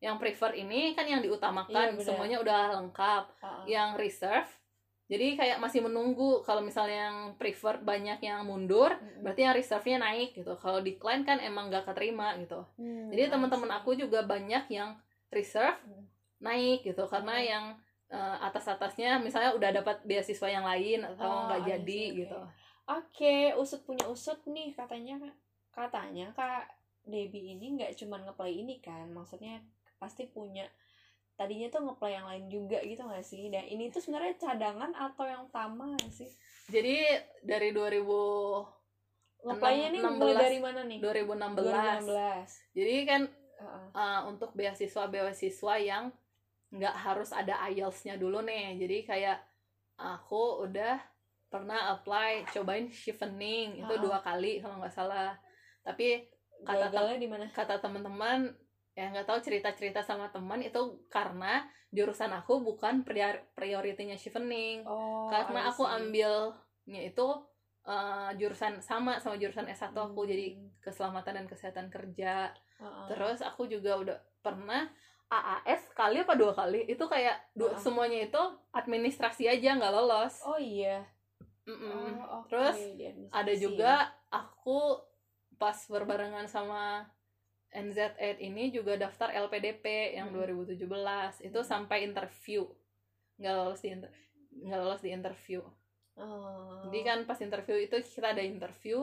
yang 0.00 0.16
prefer 0.16 0.52
ini 0.52 0.92
kan 0.92 1.04
yang 1.04 1.20
Iya, 1.20 1.28
diutamakan 1.28 1.94
benar. 1.94 2.02
semuanya 2.02 2.38
udah 2.40 2.60
lengkap 2.74 3.24
Ah, 3.38 3.46
ah. 3.46 3.64
yang 3.64 3.94
reserve 3.94 4.48
jadi 5.04 5.36
kayak 5.36 5.58
masih 5.60 5.84
menunggu 5.84 6.40
kalau 6.42 6.64
misalnya 6.64 7.12
yang 7.12 7.18
prefer 7.36 7.76
banyak 7.80 8.18
yang 8.24 8.40
mundur 8.48 8.88
Mm-mm. 8.96 9.20
berarti 9.20 9.44
yang 9.44 9.54
reserve-nya 9.54 9.98
naik 10.00 10.32
gitu 10.32 10.56
kalau 10.56 10.80
decline 10.80 11.22
kan 11.22 11.36
emang 11.40 11.68
gak 11.68 11.84
keterima 11.84 12.32
gitu 12.40 12.64
Hmm, 12.80 13.12
jadi 13.12 13.28
teman-teman 13.28 13.68
aku 13.76 13.92
juga 13.94 14.24
banyak 14.24 14.64
yang 14.72 14.96
reserve 15.28 15.76
Hmm. 15.84 16.04
naik 16.40 16.84
gitu 16.84 17.04
karena 17.04 17.36
Hmm. 17.40 17.48
yang 17.48 17.64
eh, 18.12 18.36
atas-atasnya 18.46 19.18
misalnya 19.18 19.56
udah 19.56 19.70
dapat 19.74 19.96
beasiswa 20.06 20.46
yang 20.46 20.62
lain 20.62 21.02
atau 21.02 21.24
Oh, 21.24 21.40
nggak 21.48 21.60
I 21.64 21.66
jadi 21.74 22.02
oke. 22.04 22.18
gitu 22.22 22.40
Oke, 22.84 23.36
usut 23.56 23.80
punya 23.82 24.04
usut 24.06 24.36
nih 24.44 24.76
katanya 24.76 25.16
katanya 25.72 26.28
kak 26.36 26.68
Debbie 27.02 27.56
ini 27.56 27.80
nggak 27.80 27.96
cuman 27.96 28.28
ngeplay 28.28 28.60
ini 28.60 28.76
kan, 28.80 29.08
maksudnya 29.08 29.60
pasti 29.96 30.28
punya 30.28 30.68
tadinya 31.34 31.66
tuh 31.68 31.82
ngeplay 31.82 32.12
yang 32.12 32.26
lain 32.26 32.44
juga 32.46 32.78
gitu 32.80 33.02
nggak 33.02 33.22
sih? 33.22 33.48
Dan 33.48 33.64
ini 33.64 33.88
tuh 33.88 33.98
sebenarnya 33.98 34.34
cadangan 34.36 34.90
atau 34.92 35.24
yang 35.24 35.42
utama 35.44 35.90
nggak 35.90 36.10
sih? 36.10 36.30
jadi 36.64 36.96
dari 37.40 37.70
2000 37.70 38.00
Ngeplaynya 39.44 39.88
nih 39.90 40.00
mulai 40.00 40.32
16. 40.32 40.40
dari 40.40 40.58
mana 40.58 40.80
nih? 40.82 40.98
2016 40.98 42.08
2016. 42.08 42.72
jadi 42.72 42.94
kan 43.04 43.22
Heeh. 43.54 43.86
uh, 43.92 44.20
untuk 44.26 44.50
beasiswa 44.52 45.04
beasiswa 45.06 45.74
yang 45.76 46.08
nggak 46.70 46.96
harus 46.96 47.30
ada 47.30 47.60
IELTS-nya 47.68 48.16
dulu 48.16 48.40
nih 48.40 48.80
jadi 48.80 48.96
kayak 49.04 49.38
aku 49.94 50.64
udah 50.64 50.96
pernah 51.46 51.92
apply 51.92 52.48
cobain 52.48 52.88
chevening 52.88 53.78
itu 53.78 53.92
Ah. 53.92 54.00
dua 54.00 54.18
kali 54.18 54.58
kalau 54.58 54.80
nggak 54.80 54.90
salah 54.90 55.36
tapi 55.82 56.24
kata 56.64 56.88
Gagalnya 56.88 57.16
di 57.16 57.28
mana? 57.28 57.46
kata 57.48 57.78
teman-teman 57.78 58.48
ya 58.94 59.10
nggak 59.10 59.26
tahu 59.26 59.38
cerita-cerita 59.42 60.00
sama 60.00 60.30
teman 60.30 60.62
itu 60.62 60.78
karena 61.10 61.66
jurusan 61.90 62.30
aku 62.30 62.62
bukan 62.62 63.02
prior 63.02 63.42
prioritinya 63.54 64.14
chevening 64.14 64.86
Oh, 64.86 65.26
karena 65.26 65.66
aku 65.66 65.82
ambilnya 65.82 67.02
itu 67.02 67.26
uh, 67.84 68.30
jurusan 68.34 68.78
sama 68.78 69.18
sama 69.18 69.34
jurusan 69.34 69.66
S1 69.66 69.90
aku 69.92 70.22
Hmm. 70.22 70.30
jadi 70.30 70.46
keselamatan 70.80 71.42
dan 71.42 71.46
kesehatan 71.46 71.86
kerja 71.90 72.54
Heeh. 72.74 73.06
Terus 73.06 73.38
aku 73.38 73.66
juga 73.66 73.94
udah 73.94 74.18
pernah 74.42 74.90
AAS 75.26 75.90
kali 75.90 76.20
apa 76.20 76.34
dua 76.34 76.52
kali 76.52 76.86
itu 76.86 77.02
kayak 77.06 77.38
dua, 77.54 77.74
Ah. 77.74 77.78
semuanya 77.78 78.26
itu 78.26 78.42
administrasi 78.70 79.46
aja 79.48 79.74
nggak 79.74 79.90
lolos. 79.90 80.42
Oh 80.42 80.58
iya. 80.58 81.02
Mm-mm. 81.64 81.88
Oh, 82.20 82.44
oke, 82.44 82.50
Terus 82.52 82.76
Ada 83.32 83.52
juga 83.56 83.92
aku 84.28 85.00
pas 85.56 85.78
berbarengan 85.88 86.44
sama 86.44 87.08
NZ8 87.74 88.16
ini 88.38 88.70
juga 88.70 88.94
daftar 88.94 89.34
LPDP 89.34 90.14
yang 90.14 90.30
Mm. 90.30 90.34
2017 90.38 91.42
itu 91.42 91.58
Mm. 91.58 91.66
sampai 91.66 91.98
interview 92.02 92.62
nggak 93.34 93.50
lolos 93.52 93.82
di 93.82 93.90
inter- 93.90 94.14
nggak 94.54 94.78
lolos 94.78 95.02
di 95.02 95.10
interview. 95.10 95.60
Oh. 96.14 96.86
Jadi 96.86 96.98
kan 97.02 97.18
pas 97.24 97.34
interview 97.36 97.74
itu 97.76 97.98
kita 97.98 98.30
ada 98.30 98.40
interview 98.40 99.02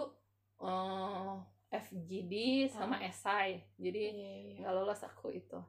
eh, 0.62 1.36
FGD 1.74 2.34
sama 2.70 2.96
Ah. 2.96 3.10
esai. 3.10 3.60
Jadi 3.76 4.04
Iya, 4.08 4.32
iya. 4.38 4.56
nggak 4.62 4.74
lolos 4.74 5.02
aku 5.02 5.34
itu. 5.34 5.60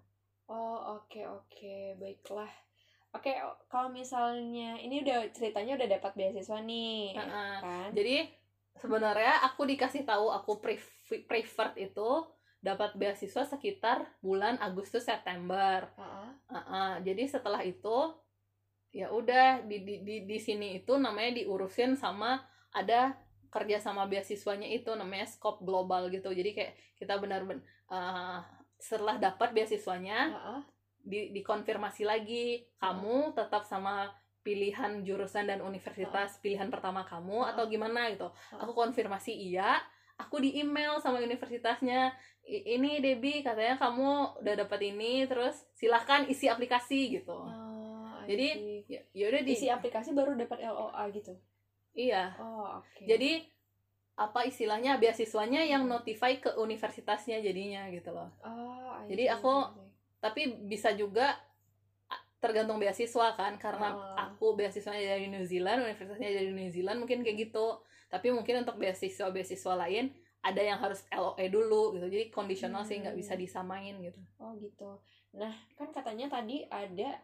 Oh 0.46 0.78
oke 0.94 1.20
oke 1.24 1.74
baiklah. 1.96 2.52
Oke 3.10 3.32
o- 3.40 3.56
kalau 3.66 3.88
misalnya 3.88 4.76
ini 4.76 5.00
udah 5.00 5.32
ceritanya 5.32 5.74
udah 5.74 5.88
dapat 5.90 6.12
beasiswa 6.12 6.60
nih, 6.60 7.12
Heeh. 7.12 7.56
kan? 7.58 7.88
Jadi 7.90 8.28
sebenarnya 8.74 9.42
aku 9.42 9.64
dikasih 9.64 10.04
tahu 10.04 10.28
aku 10.28 10.60
pref- 10.60 11.00
preferred 11.24 11.76
itu 11.76 12.10
dapat 12.62 12.94
beasiswa 12.94 13.42
sekitar 13.42 14.06
bulan 14.22 14.56
Agustus 14.62 15.02
September. 15.02 15.90
Heeh. 15.98 16.30
Heeh, 16.54 16.92
jadi 17.10 17.22
setelah 17.26 17.60
itu 17.66 18.14
ya 18.94 19.10
udah 19.10 19.66
di, 19.66 19.82
di 19.82 19.94
di 20.06 20.16
di 20.28 20.38
sini 20.38 20.78
itu 20.78 20.94
namanya 20.94 21.42
diurusin 21.42 21.98
sama 21.98 22.38
ada 22.70 23.18
kerja 23.52 23.82
sama 23.82 24.08
beasiswanya 24.08 24.70
itu 24.70 24.94
namanya 24.94 25.26
scope 25.26 25.66
global 25.66 26.06
gitu. 26.08 26.30
Jadi 26.30 26.54
kayak 26.54 26.72
kita 26.96 27.18
benar-benar 27.18 27.66
eh, 27.90 28.38
setelah 28.78 29.18
dapat 29.18 29.50
beasiswanya 29.50 30.30
Heeh. 30.30 30.60
di 31.02 31.20
dikonfirmasi 31.34 32.06
lagi 32.06 32.62
kamu 32.78 33.34
tetap 33.34 33.66
sama 33.66 34.14
pilihan 34.42 35.06
jurusan 35.06 35.46
dan 35.46 35.62
universitas 35.62 36.42
pilihan 36.42 36.66
pertama 36.66 37.06
kamu 37.06 37.46
atau 37.54 37.70
gimana 37.70 38.10
gitu 38.10 38.26
aku 38.58 38.74
konfirmasi 38.74 39.30
iya 39.30 39.78
aku 40.16 40.38
di 40.38 40.56
email 40.56 40.98
sama 40.98 41.18
universitasnya 41.18 42.12
"I- 42.42 42.76
ini 42.76 42.98
Debbie 42.98 43.40
katanya 43.40 43.76
kamu 43.76 44.40
udah 44.40 44.54
dapat 44.58 44.80
ini 44.84 45.24
terus 45.24 45.66
silahkan 45.72 46.24
isi 46.24 46.46
aplikasi 46.46 47.12
gitu 47.12 47.34
Oh, 47.34 48.22
Jadi, 48.24 48.48
ya 48.86 49.02
ya 49.10 49.24
udah 49.28 49.42
di 49.42 49.52
isi 49.52 49.66
aplikasi 49.66 50.10
baru 50.10 50.34
dapat 50.34 50.62
LOA 50.62 51.10
gitu. 51.10 51.34
iya 51.92 52.32
Oh 52.36 52.78
oke. 52.78 53.02
jadi 53.02 53.42
apa 54.14 54.44
istilahnya 54.44 54.96
beasiswanya 54.96 55.60
yang 55.60 55.84
notify 55.84 56.36
ke 56.36 56.54
universitasnya 56.54 57.40
jadinya 57.40 57.88
gitu 57.88 58.10
loh 58.10 58.30
Oh, 58.40 58.94
I 58.96 59.08
Jadi 59.08 59.24
see, 59.24 59.32
aku- 59.32 59.66
see. 59.68 59.90
tapi 60.18 60.42
bisa 60.62 60.92
juga 60.92 61.34
tergantung 62.38 62.76
beasiswa 62.76 63.32
kan 63.32 63.54
karena 63.56 63.88
Oh. 63.90 64.14
aku 64.16 64.46
beasiswanya 64.54 65.14
dari 65.14 65.26
New 65.26 65.42
Zealand 65.42 65.82
universitasnya 65.84 66.30
dari 66.32 66.50
New 66.50 66.66
Zealand 66.68 66.98
mungkin 66.98 67.22
kayak 67.22 67.38
gitu 67.44 67.78
tapi 68.12 68.28
mungkin 68.28 68.60
untuk 68.60 68.76
beasiswa 68.76 69.32
beasiswa 69.32 69.72
lain 69.74 70.12
ada 70.40 70.60
yang 70.60 70.76
harus 70.76 71.00
LOE 71.08 71.48
dulu 71.48 71.96
gitu 71.96 72.06
jadi 72.06 72.28
kondisional 72.28 72.84
sih 72.84 73.00
nggak 73.00 73.14
Hmm. 73.14 73.22
bisa 73.24 73.32
disamain 73.34 73.94
gitu 73.96 74.20
Oh 74.36 74.52
gitu. 74.54 75.00
Nah 75.32 75.48
kan 75.72 75.88
katanya 75.90 76.28
tadi 76.28 76.68
ada 76.68 77.16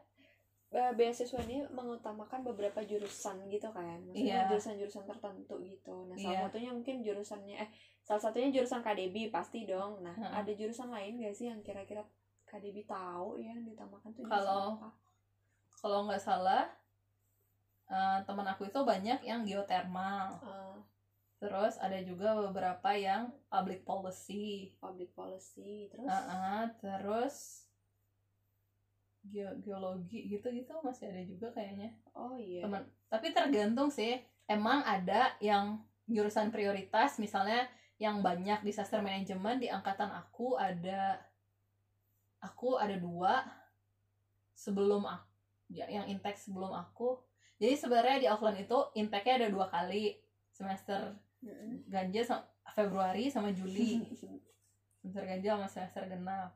eh, 0.70 0.92
beasiswa 0.92 1.40
ini 1.42 1.64
mengutamakan 1.66 2.44
beberapa 2.44 2.80
jurusan 2.80 3.48
gitu 3.48 3.68
kan, 3.68 4.04
maksudnya 4.04 4.36
Iya. 4.38 4.48
jurusan-jurusan 4.48 5.04
tertentu 5.06 5.56
gitu. 5.58 6.04
Nah 6.04 6.12
salah 6.14 6.34
Iya. 6.34 6.44
satunya 6.44 6.70
mungkin 6.70 6.96
jurusannya 7.00 7.56
eh 7.58 7.68
salah 7.98 8.20
satunya 8.20 8.48
jurusan 8.50 8.80
KDB 8.80 9.28
pasti 9.28 9.64
dong. 9.64 10.00
Nah 10.00 10.12
Heeh. 10.12 10.32
ada 10.34 10.52
jurusan 10.52 10.88
lain 10.88 11.18
gak 11.18 11.32
sih 11.32 11.48
yang 11.48 11.60
kira-kira 11.60 12.04
KDB 12.44 12.84
tahu 12.84 13.36
ya 13.36 13.48
yang 13.50 13.64
ditamakan 13.66 14.12
tuh 14.12 14.24
Kalau- 14.24 14.76
apa? 14.76 14.88
kalau 15.74 16.04
nggak 16.04 16.20
salah 16.20 16.68
eh, 17.88 18.18
teman 18.24 18.46
aku 18.48 18.68
itu 18.68 18.80
banyak 18.84 19.20
yang 19.24 19.44
geothermal. 19.44 20.38
Eh, 20.44 20.76
terus 21.38 21.78
ada 21.78 21.98
juga 22.02 22.34
beberapa 22.48 22.90
yang 22.94 23.32
public 23.48 23.82
policy. 23.82 24.76
Public 24.80 25.12
policy 25.16 25.88
terus? 25.92 26.08
Heeh, 26.08 26.62
terus 26.80 27.36
geo- 29.28 29.58
geologi 29.60 30.30
gitu-gitu 30.30 30.72
masih 30.80 31.12
ada 31.12 31.22
juga 31.24 31.48
kayaknya. 31.52 31.92
Oh 32.16 32.34
iya. 32.36 32.64
Teman 32.64 32.84
tapi 33.08 33.32
tergantung 33.32 33.92
sih. 33.92 34.20
Emang 34.48 34.80
ada 34.84 35.36
yang 35.44 35.84
jurusan 36.08 36.48
prioritas 36.48 37.20
misalnya 37.20 37.68
yang 38.00 38.24
banyak 38.24 38.64
disaster 38.64 39.04
management 39.04 39.60
di 39.60 39.68
angkatan 39.68 40.08
aku 40.08 40.56
ada 40.56 41.20
aku 42.40 42.78
ada 42.78 42.96
dua 42.96 43.42
sebelum 44.54 45.04
aku 45.04 45.28
ya, 45.68 45.84
yang 45.90 46.08
intake 46.08 46.38
sebelum 46.40 46.72
aku 46.72 47.18
jadi 47.58 47.74
sebenarnya 47.74 48.16
di 48.22 48.28
offline 48.30 48.62
itu 48.62 48.78
intake-nya 48.94 49.44
ada 49.44 49.48
dua 49.50 49.66
kali. 49.66 50.14
Semester 50.54 51.14
ganjil 51.90 52.22
sama 52.22 52.46
Februari 52.70 53.26
sama 53.30 53.50
Juli. 53.50 53.98
Semester 55.02 55.22
ganjil 55.26 55.58
sama 55.58 55.66
semester 55.70 56.02
genap. 56.06 56.54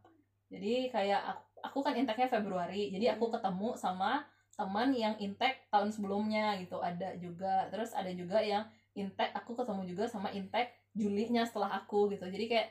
Jadi 0.51 0.91
kayak 0.91 1.23
aku, 1.27 1.45
aku 1.63 1.79
kan 1.83 1.95
intake-nya 1.99 2.31
Februari. 2.31 2.95
Jadi 2.95 3.07
aku 3.11 3.31
ketemu 3.35 3.75
sama 3.75 4.27
teman 4.55 4.95
yang 4.95 5.19
intake 5.19 5.67
tahun 5.75 5.91
sebelumnya 5.91 6.55
gitu. 6.63 6.79
Ada 6.79 7.19
juga 7.19 7.67
terus 7.71 7.95
ada 7.95 8.11
juga 8.15 8.39
yang 8.43 8.67
intake 8.95 9.35
aku 9.35 9.59
ketemu 9.59 9.83
juga 9.91 10.05
sama 10.07 10.31
intake 10.31 10.75
Julinya 10.95 11.43
setelah 11.43 11.83
aku 11.83 12.13
gitu. 12.15 12.29
Jadi 12.29 12.47
kayak 12.47 12.69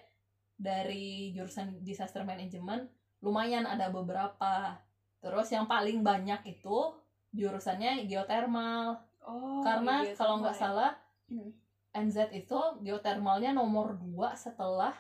dari 0.56 1.34
jurusan 1.34 1.82
disaster 1.82 2.22
management 2.24 2.88
lumayan 3.20 3.68
ada 3.68 3.90
beberapa. 3.90 4.78
Terus 5.20 5.50
yang 5.50 5.66
paling 5.66 6.06
banyak 6.06 6.46
itu 6.46 7.01
jurusannya 7.32 8.06
geothermal 8.08 9.00
oh 9.24 9.62
karena 9.64 10.04
iya, 10.04 10.14
kalau 10.16 10.40
nggak 10.44 10.56
ya. 10.56 10.62
salah 10.62 10.92
Hmm. 11.32 11.48
NZ 11.96 12.28
itu 12.36 12.60
geothermalnya 12.84 13.56
nomor 13.56 13.96
2 13.96 14.36
setelah 14.36 14.92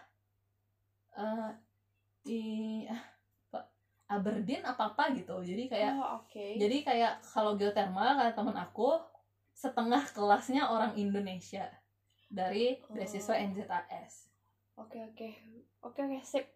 eh 1.11 1.51
di 2.23 2.43
ah, 2.87 3.03
apa, 3.51 3.59
Aberdeen 4.07 4.63
apa 4.63 4.95
apa 4.95 5.11
gitu 5.11 5.43
jadi 5.43 5.67
kayak 5.67 5.91
oh 5.99 6.23
oke 6.23 6.47
jadi 6.55 6.77
kayak 6.87 7.13
kalau 7.19 7.59
geothermal 7.59 8.15
kata 8.15 8.31
temen 8.31 8.55
aku 8.55 8.95
setengah 9.51 10.07
kelasnya 10.15 10.63
orang 10.71 10.95
Indonesia 10.95 11.67
dari 12.31 12.79
Oh. 12.87 12.95
beasiswa 12.95 13.35
NZAS 13.51 14.31
Oke 14.79 15.03
oke 15.03 15.29
oke 15.83 15.99
oke 15.99 16.17
sip. 16.23 16.47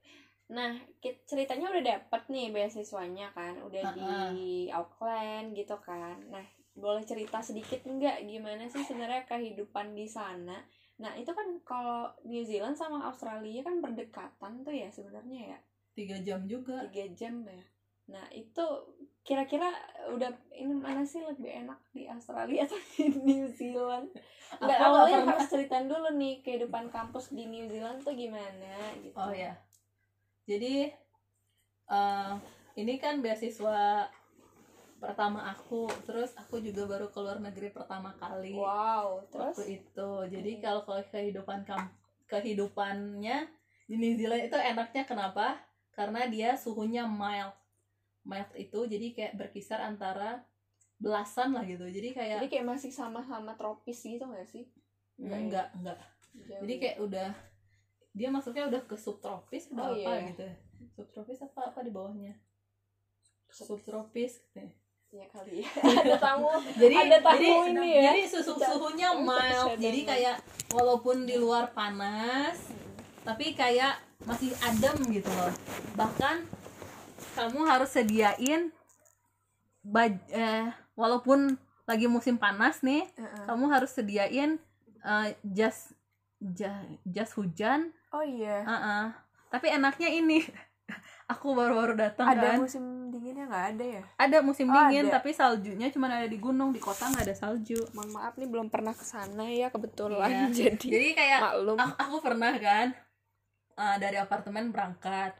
Nah 0.52 0.78
ceritanya 1.26 1.74
udah 1.74 1.84
dapet 1.84 2.22
nih 2.30 2.54
beasiswanya 2.54 3.34
kan, 3.34 3.58
udah 3.66 3.84
di 3.98 4.70
Auckland 4.70 5.58
gitu 5.58 5.78
kan. 5.82 6.22
Nah 6.30 6.46
boleh 6.76 7.08
cerita 7.08 7.40
sedikit 7.40 7.82
nggak 7.88 8.28
gimana 8.28 8.68
sih 8.68 8.84
sebenarnya 8.84 9.26
kehidupan 9.26 9.96
di 9.98 10.06
sana? 10.06 10.60
Nah 11.02 11.16
itu 11.18 11.32
kan 11.34 11.48
kalau 11.66 12.12
New 12.28 12.44
Zealand 12.46 12.78
sama 12.78 13.10
Australia 13.10 13.66
kan 13.66 13.82
berdekatan 13.82 14.62
tuh 14.62 14.76
ya 14.76 14.92
sebenarnya 14.92 15.56
ya 15.56 15.60
tiga 15.96 16.20
jam 16.20 16.44
juga 16.46 16.84
tiga 16.92 17.08
jam 17.16 17.42
ya. 17.48 17.64
Nah 18.06 18.26
itu 18.30 18.66
kira-kira 19.26 19.72
udah 20.14 20.30
ini 20.54 20.78
mana 20.78 21.02
sih 21.08 21.26
lebih 21.26 21.50
enak 21.66 21.82
di 21.90 22.06
Australia 22.06 22.70
atau 22.70 22.78
di 22.78 23.10
New 23.18 23.50
Zealand? 23.50 24.14
Nggak 24.62 24.78
Aku 24.78 24.86
nggak 24.86 24.86
awalnya 24.94 25.20
harus 25.26 25.48
ceritain 25.50 25.88
dulu 25.90 26.14
nih 26.14 26.46
kehidupan 26.46 26.94
kampus 26.94 27.34
di 27.34 27.50
New 27.50 27.66
Zealand 27.66 28.06
tuh 28.06 28.14
gimana 28.14 28.94
gitu. 29.02 29.18
oh 29.18 29.34
ya 29.34 29.58
jadi 30.46 30.94
eh, 31.90 32.34
ini 32.78 32.94
kan 33.02 33.20
beasiswa 33.22 34.10
pertama 35.02 35.52
aku 35.52 35.86
terus 36.08 36.34
aku 36.40 36.64
juga 36.64 36.88
baru 36.88 37.12
keluar 37.12 37.38
negeri 37.38 37.70
pertama 37.70 38.16
kali 38.16 38.56
Wow, 38.58 39.28
terus 39.30 39.54
waktu 39.60 39.84
itu 39.84 40.10
jadi 40.32 40.52
Hmm. 40.58 40.62
kalau 40.64 40.82
kehidupan 41.12 41.68
kam 41.68 41.92
kehidupannya 42.26 43.46
di 43.86 43.96
New 44.02 44.18
Zealand 44.18 44.50
itu 44.50 44.58
enaknya 44.58 45.06
kenapa 45.06 45.62
karena 45.94 46.26
dia 46.26 46.58
suhunya 46.58 47.06
mild 47.06 47.54
mild 48.26 48.50
itu 48.58 48.90
jadi 48.90 49.08
kayak 49.14 49.34
berkisar 49.38 49.78
antara 49.86 50.42
belasan 50.98 51.54
lah 51.54 51.62
gitu 51.68 51.86
jadi 51.86 52.10
kayak 52.16 52.40
jadi 52.42 52.50
kayak 52.50 52.66
masih 52.66 52.90
sama-sama 52.90 53.54
tropis 53.60 54.00
gitu 54.02 54.26
gak 54.26 54.48
sih? 54.48 54.66
enggak 55.20 55.38
ya? 55.38 55.44
enggak 55.46 55.68
enggak 55.78 56.00
Jauh. 56.50 56.60
jadi 56.66 56.74
kayak 56.82 56.98
udah 57.04 57.30
dia 58.16 58.32
masuknya 58.32 58.72
udah 58.72 58.82
ke 58.88 58.96
subtropis 58.96 59.68
Oh, 59.70 59.78
atau 59.78 59.92
apa 59.94 60.12
iya. 60.16 60.28
gitu 60.32 60.48
subtropis 60.96 61.40
apa 61.44 61.62
apa 61.70 61.80
di 61.84 61.92
bawahnya 61.92 62.34
subtropis 63.52 64.40
gitu. 64.52 64.64
ya 65.12 65.26
kali 65.32 65.64
ya. 65.64 65.70
Ada 66.04 66.16
tamu. 66.20 66.48
jadi 66.76 66.96
Ada 67.08 67.18
tamu 67.24 67.40
jadi, 67.40 67.72
ini 67.72 67.88
ya. 67.92 68.02
jadi 68.12 68.22
susu 68.28 68.54
suhunya 68.56 69.10
mild 69.28 69.76
jadi 69.80 70.00
kayak 70.04 70.36
walaupun 70.72 71.24
di 71.24 71.36
luar 71.36 71.72
panas 71.72 72.60
tapi 73.24 73.56
kayak 73.56 73.96
masih 74.24 74.52
adem 74.64 74.96
gitu 75.12 75.28
loh 75.28 75.52
bahkan 75.96 76.44
kamu 77.36 77.68
harus 77.68 77.92
sediain 77.92 78.72
baj 79.84 80.16
eh, 80.32 80.68
walaupun 80.96 81.56
lagi 81.86 82.08
musim 82.08 82.36
panas 82.36 82.82
nih 82.82 83.06
Heeh. 83.16 83.44
kamu 83.46 83.66
harus 83.70 83.92
sediain 83.94 84.58
jas 85.46 85.94
jas 86.42 86.82
jas 87.06 87.32
hujan 87.38 87.94
Oh 88.16 88.24
iya. 88.24 88.64
uh 88.64 89.12
tapi 89.46 89.68
enaknya 89.70 90.10
ini 90.10 90.40
aku 91.32 91.52
baru-baru 91.52 91.96
datang 91.96 92.28
Ada 92.28 92.44
kan 92.50 92.58
musim 92.62 92.84
dinginnya 93.08 93.46
nggak 93.46 93.66
ada 93.72 93.86
ya? 93.92 94.04
ada 94.16 94.38
musim 94.40 94.68
Oh, 94.68 94.76
dingin 94.76 95.08
ada. 95.08 95.18
tapi 95.18 95.32
saljunya 95.32 95.88
cuma 95.90 96.08
ada 96.08 96.26
di 96.26 96.36
gunung 96.38 96.70
di 96.70 96.80
kota 96.80 97.08
nggak 97.08 97.24
ada 97.24 97.36
salju 97.36 97.80
Mohon 97.92 98.10
maaf 98.12 98.34
nih 98.36 98.46
belum 98.46 98.68
pernah 98.68 98.92
ke 98.92 99.04
sana 99.04 99.46
ya 99.46 99.68
kebetulan 99.70 100.28
Iya. 100.28 100.46
jadi, 100.72 100.88
jadi 100.88 101.08
kayak 101.14 101.40
maklum. 101.42 101.78
aku, 101.78 101.94
aku 101.98 102.18
pernah 102.22 102.54
kan 102.58 102.88
uh, 103.76 103.96
dari 103.98 104.16
apartemen 104.16 104.70
berangkat 104.70 105.36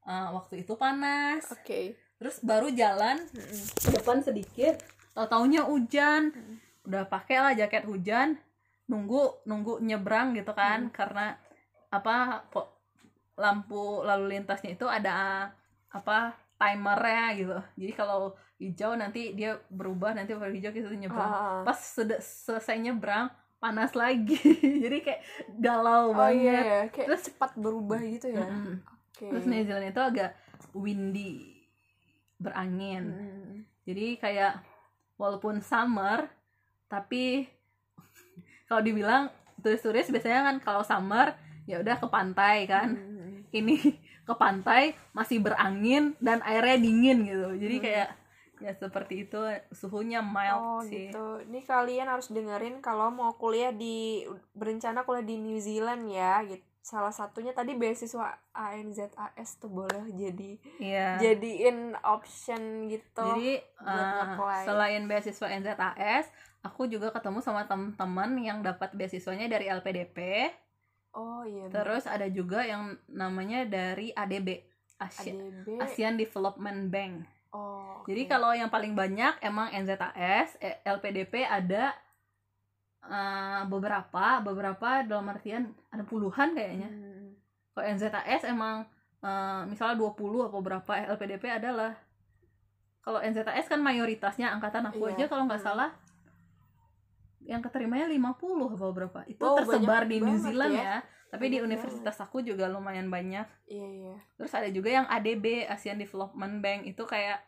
Uh, 0.00 0.32
waktu 0.32 0.64
itu 0.64 0.74
panas 0.74 1.44
Oke. 1.52 1.92
terus 2.16 2.40
baru 2.40 2.72
jalan 2.72 3.20
Mm-mm. 3.20 3.62
ke 3.78 3.90
depan 3.92 4.24
sedikit 4.24 4.80
tau 5.12 5.28
taunya 5.28 5.60
hujan 5.62 6.32
Mm. 6.32 6.56
udah 6.88 7.04
pakai 7.04 7.36
lah 7.36 7.52
jaket 7.52 7.84
hujan 7.84 8.40
nunggu 8.88 9.44
nunggu 9.44 9.76
nyebrang 9.78 10.32
gitu 10.32 10.50
kan 10.50 10.88
Hmm. 10.88 10.90
karena 10.90 11.26
apa 11.90 12.14
po- 12.46 12.70
lampu 13.34 14.00
lalu 14.00 14.36
lintasnya 14.36 14.72
itu 14.72 14.84
ada 14.84 15.48
apa 15.88 16.18
timernya 16.54 17.24
gitu 17.34 17.56
jadi 17.74 17.92
kalau 17.94 18.18
hijau 18.56 18.92
nanti 18.92 19.32
dia 19.32 19.58
berubah 19.66 20.12
nanti 20.12 20.32
baru 20.32 20.52
hijau 20.52 20.70
kita 20.70 20.86
nyebrang 20.88 21.24
Ah. 21.26 21.62
pas 21.62 21.74
sudah 21.74 22.20
selesai 22.20 22.76
nyebrang 22.78 23.26
panas 23.56 23.92
lagi 23.92 24.36
jadi 24.84 25.00
kayak 25.00 25.20
galau 25.58 26.12
Oh 26.12 26.28
iya, 26.28 26.52
banget 26.52 26.64
ya. 26.64 26.80
kayak 26.90 27.06
Terus- 27.08 27.26
cepat 27.26 27.50
berubah 27.56 28.00
gitu 28.00 28.28
ya. 28.30 28.44
Mm-mm. 28.44 28.76
Oke. 29.10 29.24
terus 29.26 29.44
New 29.44 29.60
Zealand 29.62 29.88
itu 29.88 30.00
agak 30.00 30.30
windy 30.72 31.60
berangin 32.36 33.04
Mm. 33.10 33.54
jadi 33.84 34.06
kayak 34.16 34.52
walaupun 35.16 35.60
summer 35.60 36.28
tapi 36.86 37.48
kalau 38.68 38.80
dibilang 38.80 39.28
turis-turis 39.58 40.08
biasanya 40.08 40.44
kan 40.44 40.56
kalau 40.58 40.80
summer 40.80 41.36
ya 41.70 41.78
udah 41.78 41.96
ke 41.96 42.06
pantai 42.06 42.66
kan 42.66 42.88
Mm. 42.90 43.46
ini 43.52 43.74
ke 44.28 44.34
pantai 44.34 44.82
masih 45.10 45.38
berangin 45.38 46.18
dan 46.18 46.42
airnya 46.42 46.76
dingin 46.76 47.22
gitu 47.22 47.48
jadi 47.56 47.76
Hmm. 47.76 47.84
kayak 47.84 48.08
ya 48.60 48.72
seperti 48.76 49.24
itu 49.24 49.40
suhunya 49.72 50.20
mild 50.20 50.60
Oh 50.60 50.80
sih 50.84 51.08
gitu. 51.08 51.40
Ini 51.48 51.64
kalian 51.64 52.04
harus 52.04 52.28
dengerin 52.28 52.84
kalau 52.84 53.08
mau 53.08 53.32
kuliah 53.32 53.72
di 53.72 54.20
berencana 54.52 55.00
kuliah 55.00 55.24
di 55.24 55.40
New 55.40 55.56
Zealand 55.56 56.04
ya. 56.06 56.44
Gitu. 56.44 56.60
Salah 56.78 57.08
satunya 57.08 57.56
tadi 57.56 57.72
beasiswa 57.72 58.36
ANZAS 58.52 59.56
tuh 59.56 59.72
boleh 59.72 60.04
jadi 60.12 60.60
iya 60.76 61.16
jadiin 61.16 61.96
option 62.04 62.88
gitu. 62.88 63.24
jadi 63.32 63.64
uh, 63.80 64.36
selain 64.64 65.04
beasiswa 65.04 65.48
NZAS 65.50 66.28
aku 66.60 66.84
juga 66.84 67.12
ketemu 67.12 67.40
sama 67.40 67.64
teman-teman 67.64 68.30
yang 68.36 68.58
dapat 68.60 68.92
beasiswanya 68.92 69.48
dari 69.48 69.68
LPDP 69.68 70.48
oh 71.12 71.42
iya. 71.42 71.66
terus 71.68 72.04
ada 72.04 72.26
juga 72.26 72.62
yang 72.62 72.94
namanya 73.06 73.64
dari 73.64 74.10
ADB 74.12 74.62
Asia, 74.96 75.32
ADB. 75.32 75.80
ASEAN 75.80 76.14
Development 76.14 76.88
Bank 76.88 77.14
Oh. 77.50 78.06
Jadi 78.06 78.22
oke. 78.24 78.30
kalau 78.30 78.54
yang 78.54 78.70
paling 78.70 78.94
banyak 78.94 79.42
emang 79.42 79.74
NZAS, 79.74 80.54
eh, 80.62 80.78
LPDP 80.86 81.42
ada 81.42 81.90
eh, 83.02 83.62
beberapa, 83.66 84.38
beberapa 84.38 85.02
dalam 85.02 85.26
artian 85.26 85.74
ada 85.90 86.04
puluhan 86.04 86.54
kayaknya. 86.54 86.86
Hmm. 86.86 87.34
Kalau 87.74 87.86
NZAS 87.90 88.46
emang 88.46 88.86
eh, 89.20 89.60
misalnya 89.66 89.98
20 89.98 90.46
atau 90.46 90.62
berapa, 90.62 90.92
LPDP 91.10 91.50
adalah 91.50 91.98
kalau 93.02 93.18
NZAS 93.18 93.66
kan 93.66 93.82
mayoritasnya 93.82 94.54
angkatan 94.54 94.86
aku 94.86 95.10
Iya. 95.10 95.18
aja 95.18 95.24
kalau 95.26 95.50
nggak 95.50 95.58
Hmm. 95.58 95.68
salah 95.74 95.90
yang 97.50 97.58
keterimanya 97.58 98.06
50 98.06 98.78
atau 98.78 98.94
berapa. 98.94 99.26
Itu 99.26 99.42
Oh, 99.42 99.58
tersebar 99.58 100.06
di 100.06 100.22
New 100.22 100.30
banget 100.30 100.42
Zealand 100.46 100.74
ya. 100.78 100.82
ya. 100.86 100.96
Tapi 101.30 101.44
di 101.50 101.58
Banyak 101.58 101.66
universitas 101.66 102.16
aku 102.22 102.42
juga 102.42 102.70
lumayan 102.70 103.10
banyak. 103.10 103.46
Iya 103.66 103.88
iya. 103.90 104.16
Terus 104.38 104.54
ada 104.54 104.70
juga 104.70 104.90
yang 104.90 105.06
ADB, 105.10 105.66
ASEAN 105.66 105.98
Development 105.98 106.62
Bank 106.62 106.86
itu 106.86 107.02
kayak 107.02 107.42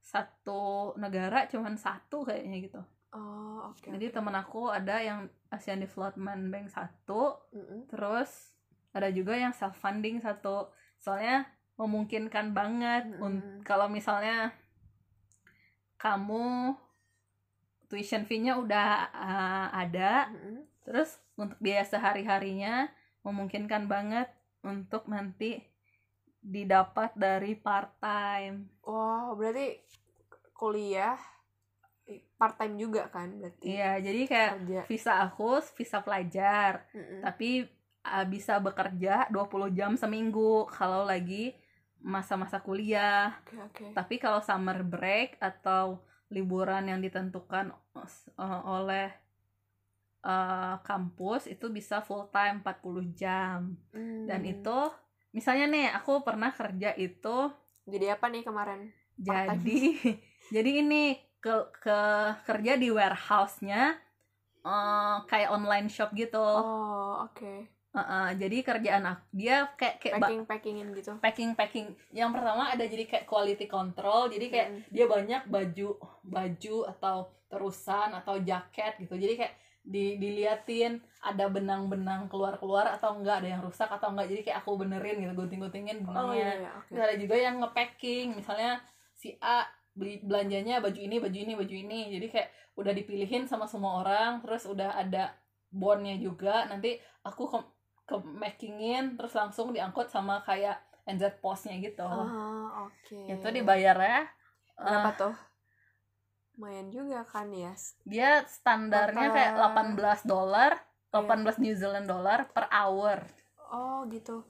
satu 0.00 0.92
negara 0.96 1.44
cuman 1.48 1.76
satu 1.76 2.24
kayaknya 2.24 2.58
gitu. 2.64 2.80
Oh 3.12 3.72
oke. 3.72 3.88
Jadi 3.88 4.12
temen 4.12 4.32
aku 4.32 4.68
ada 4.68 5.00
yang 5.00 5.28
ASEAN 5.48 5.80
Development 5.80 6.48
Bank 6.48 6.68
satu, 6.68 7.36
Mm-mm. 7.52 7.88
terus 7.88 8.52
ada 8.92 9.08
juga 9.08 9.36
yang 9.36 9.52
self 9.52 9.76
funding 9.76 10.20
satu. 10.20 10.68
Soalnya 11.00 11.48
memungkinkan 11.76 12.52
banget 12.52 13.04
Mm-mm. 13.08 13.24
un- 13.24 13.60
kalau 13.64 13.88
misalnya 13.88 14.52
kamu 15.98 16.72
tuition 17.88 18.22
fee-nya 18.22 18.56
udah 18.56 18.90
uh, 19.10 19.66
ada, 19.72 20.28
Mm-mm. 20.28 20.64
terus 20.84 21.16
untuk 21.34 21.56
biaya 21.58 21.82
sehari 21.82 22.22
harinya 22.22 22.86
memungkinkan 23.24 23.88
banget 23.88 24.28
untuk 24.60 25.08
nanti 25.08 25.60
didapat 26.38 27.12
dari 27.14 27.56
part 27.56 27.96
time 27.98 28.68
Wah, 28.84 29.34
berarti 29.34 29.80
kuliah 30.52 31.18
part 32.38 32.56
time 32.56 32.78
juga 32.78 33.10
kan 33.12 33.28
berarti. 33.36 33.68
iya 33.68 34.00
jadi 34.00 34.20
kayak 34.24 34.50
Kerja. 34.56 34.80
visa 34.88 35.12
aku 35.20 35.60
visa 35.76 35.98
pelajar 36.00 36.88
Mm-mm. 36.96 37.20
tapi 37.20 37.68
uh, 38.02 38.24
bisa 38.24 38.56
bekerja 38.58 39.28
20 39.28 39.76
jam 39.76 39.92
seminggu 39.92 40.64
kalau 40.70 41.04
lagi 41.04 41.52
masa-masa 41.98 42.62
kuliah 42.62 43.34
Oke, 43.44 43.58
oke. 43.60 43.84
tapi 43.92 44.16
kalau 44.16 44.38
summer 44.40 44.80
break 44.80 45.36
atau 45.36 45.98
liburan 46.28 46.84
yang 46.90 47.00
ditentukan 47.00 47.72
uh, 48.36 48.60
oleh 48.68 49.08
uh, 50.24 50.76
kampus 50.84 51.48
itu 51.48 51.66
bisa 51.72 52.04
full 52.04 52.28
time 52.30 52.60
40 52.62 53.04
jam 53.16 53.74
dan 54.28 54.40
Hmm. 54.42 54.52
itu 54.52 54.78
misalnya 55.32 55.66
nih 55.68 55.86
aku 55.98 56.20
pernah 56.26 56.50
kerja 56.52 56.92
itu 56.96 57.36
jadi 57.88 58.06
apa 58.20 58.28
nih 58.28 58.42
kemarin? 58.44 58.80
Jadi 59.18 59.98
jadi 60.54 60.70
ini 60.82 61.18
ke 61.42 61.54
ke 61.82 61.98
kerja 62.46 62.72
di 62.78 62.88
warehouse-nya 62.90 63.82
eh, 64.66 65.16
kayak 65.30 65.50
online 65.56 65.88
shop 65.90 66.10
gitu 66.14 66.38
Oh, 66.38 67.24
oke. 67.24 67.77
Uh-uh, 67.88 68.36
jadi 68.36 68.56
kerjaan 68.60 69.00
aku 69.00 69.24
dia 69.32 69.56
kayak 69.74 69.96
kayak 69.96 70.14
Packing 70.20 70.44
packingin 70.44 70.88
gitu. 70.92 71.12
packing 71.18 71.50
packing 71.56 71.88
yang 72.12 72.30
pertama 72.30 72.68
ada 72.68 72.84
jadi 72.84 73.08
kayak 73.08 73.24
quality 73.24 73.64
control 73.64 74.28
jadi 74.28 74.46
kayak 74.46 74.68
Mm. 74.68 74.80
dia 74.92 75.04
banyak 75.08 75.42
baju 75.48 75.88
baju 76.20 76.76
atau 76.86 77.16
terusan 77.48 78.12
atau 78.12 78.36
jaket 78.38 79.00
gitu 79.00 79.16
jadi 79.16 79.34
kayak 79.40 79.54
di 79.80 80.20
diliatin 80.20 81.00
ada 81.24 81.48
benang-benang 81.48 82.28
keluar-keluar 82.28 82.92
atau 82.92 83.16
enggak 83.16 83.40
ada 83.40 83.56
yang 83.56 83.62
rusak 83.64 83.88
atau 83.88 84.12
enggak 84.12 84.28
jadi 84.28 84.40
kayak 84.44 84.58
aku 84.60 84.76
benerin 84.76 85.16
gitu 85.16 85.32
gunting-guntingin 85.32 86.04
Oh 86.04 86.12
benangnya 86.28 86.36
iya, 86.36 86.50
iya, 86.60 86.70
oke. 86.76 86.92
Terus 86.92 87.02
ada 87.08 87.16
juga 87.16 87.34
yang 87.40 87.54
nge-packing 87.56 88.26
misalnya 88.36 88.84
si 89.16 89.32
A 89.40 89.64
beli 89.96 90.20
belanjanya 90.20 90.78
baju 90.78 91.00
ini 91.00 91.16
baju 91.18 91.38
ini 91.40 91.52
baju 91.56 91.74
ini 91.74 92.00
jadi 92.12 92.26
kayak 92.28 92.48
udah 92.76 92.92
dipilihin 92.92 93.48
sama 93.48 93.64
semua 93.64 94.04
orang 94.04 94.44
terus 94.44 94.68
udah 94.68 94.92
ada 94.94 95.32
bondnya 95.72 96.20
juga 96.20 96.68
nanti 96.68 97.00
aku 97.24 97.48
ke 98.08 98.16
makingin 98.24 99.14
terus 99.14 99.32
langsung 99.32 99.70
diangkut 99.70 100.08
sama 100.08 100.40
kayak 100.40 100.80
NZ 101.04 101.38
Postnya 101.38 101.76
gitu 101.76 102.02
Ah, 102.02 102.84
oke. 102.84 103.20
itu 103.28 103.46
dibayar 103.46 103.94
ya 103.94 104.22
Berapa 104.74 105.10
tuh? 105.14 105.34
Lumayan 106.54 106.88
juga 106.88 107.22
kan 107.22 107.50
ya. 107.50 107.70
dia 108.02 108.42
standarnya 108.44 109.28
Maka- 109.28 109.36
kayak 109.36 109.52
18 109.54 110.20
dolar 110.24 110.72
Iya. 111.08 111.24
18 111.24 111.56
New 111.58 111.72
Zealand 111.72 112.06
dollar 112.06 112.48
per 112.48 112.66
hour 112.68 113.22
Oh, 113.68 114.04
gitu. 114.06 114.44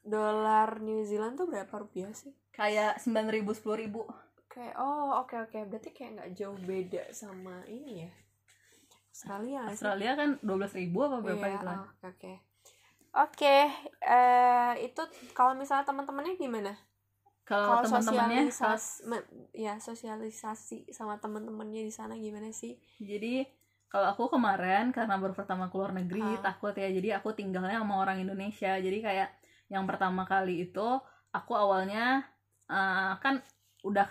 Dolar 0.00 0.76
New 0.78 1.00
Zealand 1.02 1.36
tuh 1.36 1.46
berapa 1.46 1.72
rupiah 1.74 2.12
sih? 2.12 2.32
kayak 2.50 2.98
9.000 2.98 3.54
10.000 3.54 4.04
Kayak 4.48 4.74
oh, 4.76 5.18
oke 5.18 5.36
oke. 5.38 5.58
Berarti 5.66 5.90
kayak 5.90 6.10
nggak 6.14 6.30
jauh 6.34 6.58
beda 6.58 7.02
sama 7.12 7.62
ini 7.66 8.02
ya. 8.02 8.10
Australia 9.08 9.58
nggak 9.60 9.68
sih? 9.68 9.74
Australia 9.76 10.10
kan 10.14 10.30
12.000 10.40 10.90
apa 10.98 11.16
berapa 11.20 11.38
Iya, 11.40 11.54
gitu 11.54 11.64
lah 11.64 11.78
oh, 11.78 12.08
Oke, 12.08 12.32
oke. 13.18 13.34
Oke, 13.34 13.56
eh, 14.06 14.72
itu 14.86 15.02
kalau 15.34 15.52
misalnya 15.58 15.84
teman-temannya 15.86 16.34
gimana? 16.38 16.72
kalau 17.48 17.80
teman-temannya 17.80 18.52
sosialisasi, 18.52 19.08
ya 19.56 19.74
sosialisasi 19.80 20.92
sama 20.92 21.16
teman-temannya 21.16 21.80
di 21.80 21.92
sana 21.92 22.12
gimana 22.20 22.52
sih? 22.52 22.76
Jadi 23.00 23.48
kalau 23.88 24.12
aku 24.12 24.36
kemarin 24.36 24.92
karena 24.92 25.16
baru 25.16 25.32
pertama 25.32 25.72
keluar 25.72 25.96
negeri 25.96 26.36
Ah. 26.36 26.52
takut 26.52 26.76
ya 26.76 26.92
jadi 26.92 27.16
aku 27.18 27.32
tinggalnya 27.32 27.80
sama 27.80 28.04
orang 28.04 28.20
Indonesia 28.20 28.76
jadi 28.76 28.98
kayak 29.00 29.28
yang 29.72 29.88
pertama 29.88 30.28
kali 30.28 30.68
itu 30.68 30.88
aku 31.32 31.52
awalnya 31.56 32.20
eh, 32.68 33.12
kan 33.24 33.40
udah 33.80 34.04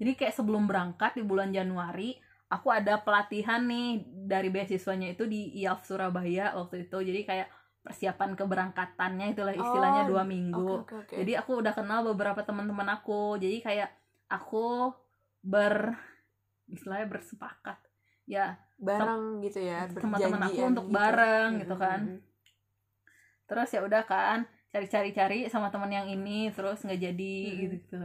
jadi 0.00 0.16
kayak 0.16 0.32
sebelum 0.32 0.64
berangkat 0.64 1.20
di 1.20 1.28
bulan 1.28 1.52
Januari 1.52 2.16
aku 2.48 2.72
ada 2.72 3.04
pelatihan 3.04 3.68
nih 3.68 4.00
dari 4.24 4.48
beasiswanya 4.48 5.12
itu 5.12 5.28
di 5.28 5.52
IAF 5.60 5.84
Surabaya 5.84 6.56
waktu 6.56 6.88
itu 6.88 6.96
jadi 7.04 7.20
kayak 7.28 7.48
persiapan 7.82 8.34
keberangkatannya 8.36 9.32
itulah 9.32 9.54
istilahnya 9.54 10.02
Oh, 10.04 10.10
dua 10.12 10.22
minggu 10.26 10.84
Oke, 10.84 10.92
oke, 10.92 10.94
oke. 11.08 11.14
jadi 11.24 11.32
aku 11.40 11.62
udah 11.62 11.72
kenal 11.72 12.04
beberapa 12.04 12.42
teman-teman 12.44 12.88
aku 12.90 13.38
jadi 13.40 13.62
kayak 13.64 13.90
aku 14.28 14.92
ber 15.40 15.96
istilahnya 16.68 17.08
bersepakat 17.08 17.78
ya 18.28 18.60
bareng 18.76 19.40
gitu 19.40 19.64
ya, 19.64 19.88
teman-teman 19.88 20.38
aku 20.44 20.52
berjanjian 20.52 20.70
untuk 20.76 20.86
gitu. 20.86 20.94
bareng 20.94 21.48
gitu 21.64 21.74
Mm-mm, 21.74 21.84
kan. 21.88 22.00
mm-mm. 22.04 22.20
terus 23.48 23.68
ya 23.72 23.80
udah 23.80 24.02
kan 24.04 24.38
cari-cari-cari 24.68 25.48
sama 25.48 25.72
teman 25.72 25.88
yang 25.88 26.06
ini 26.12 26.52
terus 26.52 26.84
nggak 26.84 27.00
jadi 27.00 27.34
Mm-mm. 27.48 27.60
gitu 27.64 27.74
gitu 27.80 27.96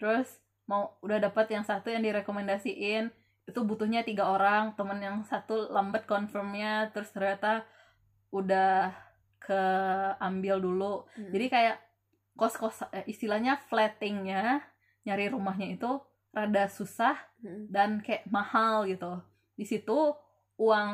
terus 0.00 0.28
mau 0.64 0.96
udah 1.04 1.20
dapat 1.20 1.46
yang 1.52 1.62
satu 1.62 1.92
yang 1.92 2.02
direkomendasiin 2.02 3.12
itu 3.46 3.60
butuhnya 3.62 4.02
tiga 4.02 4.26
orang 4.26 4.74
teman 4.74 4.98
yang 4.98 5.22
satu 5.22 5.70
lambat 5.70 6.08
confirmnya 6.10 6.90
terus 6.90 7.14
ternyata 7.14 7.62
udah 8.34 8.90
keambil 9.46 10.58
dulu 10.58 11.06
Mm. 11.14 11.30
jadi 11.30 11.46
kayak 11.48 11.76
kos-kos 12.34 12.82
eh, 12.90 13.06
istilahnya 13.06 13.56
flattingnya 13.62 14.60
nyari 15.06 15.30
rumahnya 15.30 15.72
itu 15.72 15.90
rada 16.34 16.66
susah 16.68 17.14
Mm-mm. 17.40 17.70
dan 17.70 18.02
kayak 18.02 18.26
mahal 18.28 18.84
gitu 18.84 19.22
di 19.54 19.64
situ 19.64 20.12
uang 20.58 20.92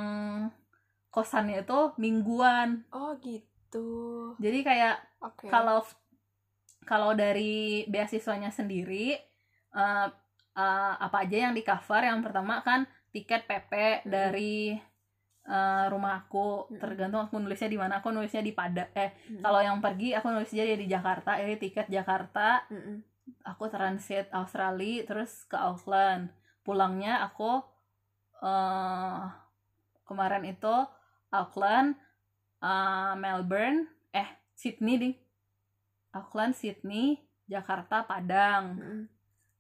kosannya 1.09 1.65
itu 1.65 1.81
mingguan 1.97 2.85
Oh 2.93 3.17
gitu. 3.19 3.89
jadi 4.39 4.59
kayak 4.63 4.97
Oke. 5.19 5.49
kalau 5.49 5.81
kalau 6.83 7.11
dari 7.15 7.87
beasiswanya 7.87 8.51
sendiri 8.51 9.17
eh, 9.73 10.09
eh, 10.55 10.95
apa 10.97 11.17
aja 11.25 11.49
yang 11.49 11.55
di 11.55 11.63
cover 11.63 12.03
yang 12.03 12.21
pertama 12.21 12.61
kan 12.61 12.85
tiket 13.11 13.45
PP 13.45 13.73
Mm-mm. 13.73 14.09
dari 14.09 14.77
eh, 15.43 15.85
rumah 15.91 16.23
aku 16.23 16.71
Mm-mm. 16.71 16.79
tergantung 16.79 17.23
aku 17.23 17.39
nulisnya 17.43 17.71
di 17.71 17.79
mana 17.81 17.99
aku 17.99 18.15
nulisnya 18.15 18.43
di 18.43 18.55
Padang 18.55 18.91
eh 18.95 19.11
Mm. 19.29 19.43
kalau 19.43 19.61
yang 19.63 19.79
pergi 19.83 20.15
aku 20.15 20.31
nulisnya 20.31 20.65
di 20.65 20.87
Jakarta 20.87 21.39
jadi 21.39 21.57
tiket 21.59 21.87
Jakarta 21.89 22.63
Mm-mm. 22.71 23.03
aku 23.43 23.67
transit 23.71 24.31
Australia 24.31 25.03
terus 25.03 25.47
ke 25.47 25.59
Auckland 25.59 26.31
pulangnya 26.63 27.23
aku 27.27 27.59
eh 28.43 29.23
kemarin 30.03 30.45
itu 30.47 30.75
Auckland 31.31 31.95
eh, 32.63 33.15
Melbourne 33.19 33.87
eh 34.13 34.29
Sydney 34.55 34.97
ding 34.99 35.17
Auckland 36.13 36.55
Sydney 36.55 37.19
Jakarta 37.49 38.05
Padang 38.07 38.79
Mm-mm. 38.79 39.03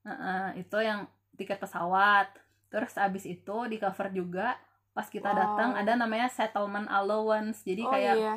Heeh, 0.03 0.67
itu 0.67 0.79
yang 0.83 1.07
tiket 1.39 1.63
pesawat 1.63 2.27
terus 2.67 2.99
abis 2.99 3.23
itu 3.23 3.57
di 3.71 3.79
cover 3.79 4.11
juga 4.11 4.59
pas 4.93 5.05
kita 5.05 5.27
Wow. 5.27 5.35
datang 5.35 5.71
ada 5.75 5.93
namanya 5.95 6.29
settlement 6.29 6.87
allowance 6.87 7.63
jadi 7.63 7.83
Oh 7.83 7.91
kayak 7.91 8.15
iya. 8.15 8.35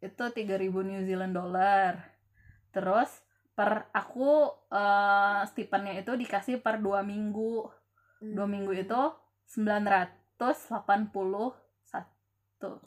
itu 0.00 0.22
3000 0.24 0.80
New 0.80 1.00
Zealand 1.02 1.32
dollar. 1.32 1.92
Terus 2.70 3.08
per 3.52 3.86
aku 3.90 4.46
eh 4.68 5.40
stipendnya 5.44 5.94
itu 5.94 6.14
dikasih 6.14 6.58
per 6.58 6.78
dua 6.78 7.00
minggu. 7.00 7.66
Dua 8.18 8.42
Hmm. 8.42 8.50
minggu 8.50 8.70
itu 8.74 8.98
981. 9.44 11.54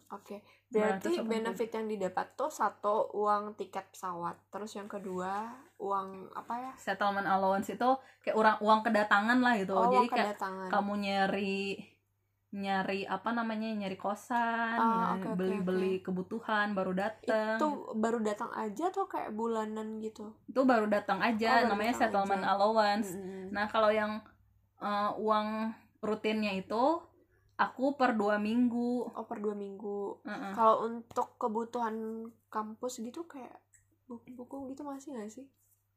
Oke. 0.07 0.39
Berarti 0.69 1.17
980. 1.17 1.27
benefit 1.27 1.69
yang 1.71 1.85
didapat 1.87 2.25
tuh 2.33 2.47
satu 2.47 3.09
uang 3.11 3.53
tiket 3.53 3.89
pesawat, 3.89 4.33
terus 4.49 4.73
yang 4.73 4.85
kedua 4.85 5.49
uang 5.77 6.29
apa 6.31 6.53
ya? 6.59 6.71
Settlement 6.77 7.25
allowance 7.25 7.69
itu 7.69 7.89
kayak 8.21 8.33
orang 8.33 8.55
uang 8.59 8.79
kedatangan 8.81 9.37
lah 9.37 9.53
gitu. 9.57 9.73
Oh, 9.73 9.87
Jadi 9.87 10.05
kayak 10.09 10.37
kedatangan. 10.37 10.67
kamu 10.69 10.91
nyari 10.99 11.63
nyari 12.53 13.01
apa 13.09 13.33
namanya 13.33 13.65
nyari 13.73 13.97
kosan, 13.97 14.77
Ah, 14.77 15.17
nyari 15.17 15.17
oke, 15.17 15.27
oke, 15.33 15.37
beli-beli 15.41 15.93
kebutuhan 16.05 16.77
baru 16.77 16.93
datang. 16.93 17.57
Itu 17.57 17.67
baru 17.97 18.21
datang 18.21 18.53
aja 18.53 18.93
atau 18.93 19.09
kayak 19.09 19.33
bulanan 19.33 19.97
gitu? 19.97 20.37
Itu 20.45 20.61
baru 20.61 20.85
datang 20.85 21.17
aja 21.17 21.49
Oh, 21.49 21.57
baru 21.65 21.69
namanya 21.73 21.93
datang 21.97 22.01
settlement 22.13 22.45
aja. 22.45 22.51
allowance. 22.53 23.09
Mm-mm. 23.17 23.49
Nah 23.49 23.65
kalau 23.65 23.89
yang 23.89 24.21
eh, 24.77 25.11
uang 25.17 25.73
rutinnya 26.05 26.53
itu 26.53 27.01
aku 27.57 27.97
per 27.97 28.13
dua 28.13 28.37
minggu. 28.37 29.09
Oh 29.09 29.25
per 29.25 29.41
dua 29.41 29.57
minggu. 29.57 30.21
Heeh. 30.21 30.53
Kalau 30.53 30.85
untuk 30.85 31.33
kebutuhan 31.41 32.29
kampus 32.53 33.01
gitu 33.01 33.25
kayak 33.25 33.57
buku-buku 34.05 34.77
gitu 34.77 34.85
masih 34.85 35.17
nggak 35.17 35.31
sih? 35.31 35.45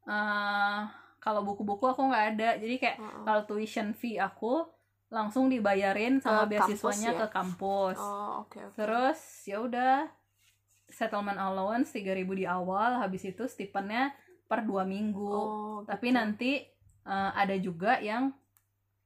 Eh, 0.08 0.80
kalau 1.20 1.44
buku-buku 1.44 1.84
aku 1.84 2.00
nggak 2.06 2.26
ada, 2.32 2.48
jadi 2.56 2.74
kayak 2.80 2.96
Heeh. 2.96 3.22
kalau 3.28 3.42
tuition 3.44 3.92
fee 3.92 4.16
aku 4.16 4.64
langsung 5.06 5.46
dibayarin 5.46 6.18
sama 6.18 6.44
Ke 6.50 6.58
kampus 6.58 6.76
beasiswanya 6.76 7.10
ya? 7.14 7.18
ke 7.22 7.26
kampus. 7.30 7.98
Oh 7.98 8.42
oke 8.46 8.58
oke. 8.58 8.76
Terus 8.76 9.18
ya 9.46 9.58
udah 9.62 9.94
settlement 10.90 11.38
allowance 11.38 11.90
3000 11.94 12.34
di 12.34 12.46
awal, 12.46 12.98
habis 12.98 13.22
itu 13.26 13.46
stipendnya 13.46 14.14
per 14.46 14.62
dua 14.62 14.86
minggu. 14.86 15.34
Oh, 15.34 15.76
Tapi 15.86 16.10
gitu. 16.10 16.18
nanti 16.18 16.52
eh, 17.06 17.30
ada 17.38 17.54
juga 17.58 18.02
yang 18.02 18.34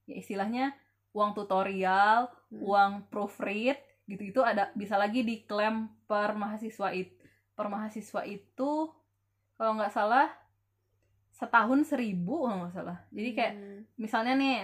ya 0.09 0.17
istilahnya 0.17 0.73
uang 1.13 1.37
tutorial, 1.37 2.33
Hmm. 2.51 2.67
uang 2.67 2.93
proofread 3.15 3.79
gitu 4.11 4.27
itu 4.27 4.41
ada 4.43 4.75
bisa 4.75 4.99
lagi 4.99 5.23
diklaim 5.23 5.87
per 6.11 6.35
mahasiswa 6.35 6.91
itu 6.91 7.15
per 7.55 7.71
mahasiswa 7.71 8.27
itu 8.27 8.91
kalau 9.55 9.79
nggak 9.79 9.95
salah 9.95 10.27
setahun 11.31 11.87
seribu 11.87 12.43
kalau 12.43 12.67
nggak 12.67 12.75
salah 12.75 12.99
jadi 13.15 13.31
kayak 13.39 13.53
Hmm. 13.55 13.81
misalnya 13.95 14.35
nih 14.35 14.57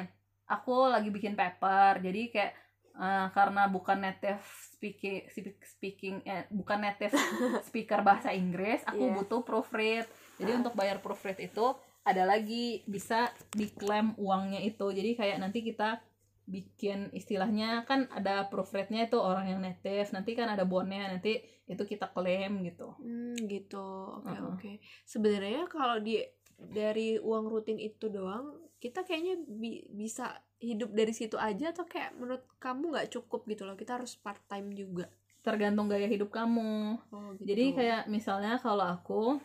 aku 0.46 0.86
lagi 0.86 1.08
bikin 1.08 1.34
paper 1.34 1.98
jadi 2.00 2.22
kayak 2.28 2.52
eh, 2.94 3.26
karena 3.30 3.66
bukan 3.66 3.98
native 4.00 4.40
speaking 4.70 5.26
speaking 5.62 6.16
eh, 6.22 6.46
bukan 6.48 6.80
native 6.80 7.12
speaker 7.68 8.00
bahasa 8.00 8.30
Inggris 8.30 8.80
aku 8.82 9.02
Iya. 9.02 9.14
butuh 9.14 9.40
proofread 9.42 10.06
jadi 10.36 10.50
Ah. 10.50 10.58
untuk 10.58 10.74
bayar 10.74 10.98
proofread 10.98 11.38
itu 11.40 11.66
ada 12.02 12.22
lagi 12.22 12.86
bisa 12.86 13.26
diklaim 13.50 14.14
uangnya 14.16 14.62
itu 14.62 14.86
jadi 14.88 15.12
kayak 15.14 15.38
nanti 15.38 15.60
kita 15.60 15.98
bikin 16.46 17.10
istilahnya 17.10 17.82
kan 17.82 18.06
ada 18.08 18.46
proofreadnya 18.46 19.04
itu 19.04 19.18
orang 19.18 19.50
yang 19.50 19.58
native 19.58 20.06
nanti 20.12 20.32
kan 20.32 20.46
ada 20.46 20.62
bonnya 20.62 21.10
nanti 21.10 21.42
itu 21.66 21.82
kita 21.82 22.06
klaim 22.08 22.62
gitu 22.62 22.94
Hmm, 22.96 23.34
gitu. 23.42 23.82
Oke, 24.14 24.30
Uh-uh. 24.30 24.54
oke. 24.54 24.72
Sebenarnya 25.02 25.66
kalau 25.66 25.98
di 25.98 26.22
dari 26.56 27.18
uang 27.18 27.50
rutin 27.50 27.74
itu 27.76 28.06
doang, 28.06 28.54
kita 28.82 29.00
kayaknya 29.06 29.34
bi- 29.48 29.86
bisa 29.88 30.36
hidup 30.60 30.92
dari 30.92 31.12
situ 31.12 31.36
aja 31.40 31.72
atau 31.72 31.84
kayak 31.88 32.16
menurut 32.16 32.44
kamu 32.60 32.84
nggak 32.92 33.08
cukup 33.14 33.40
gitu 33.50 33.62
loh. 33.68 33.76
Kita 33.76 33.96
harus 34.00 34.16
part 34.16 34.40
time 34.50 34.72
juga. 34.76 35.08
tergantung 35.46 35.86
gaya 35.86 36.10
hidup 36.10 36.34
kamu 36.34 36.98
Oh, 37.14 37.30
gitu. 37.38 37.46
Jadi 37.46 37.64
kayak 37.78 38.02
misalnya 38.10 38.58
kalau 38.58 38.82
aku 38.82 39.38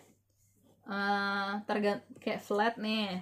eh 0.90 1.52
tergant 1.70 2.02
kayak 2.24 2.42
flat 2.42 2.74
nih. 2.82 3.22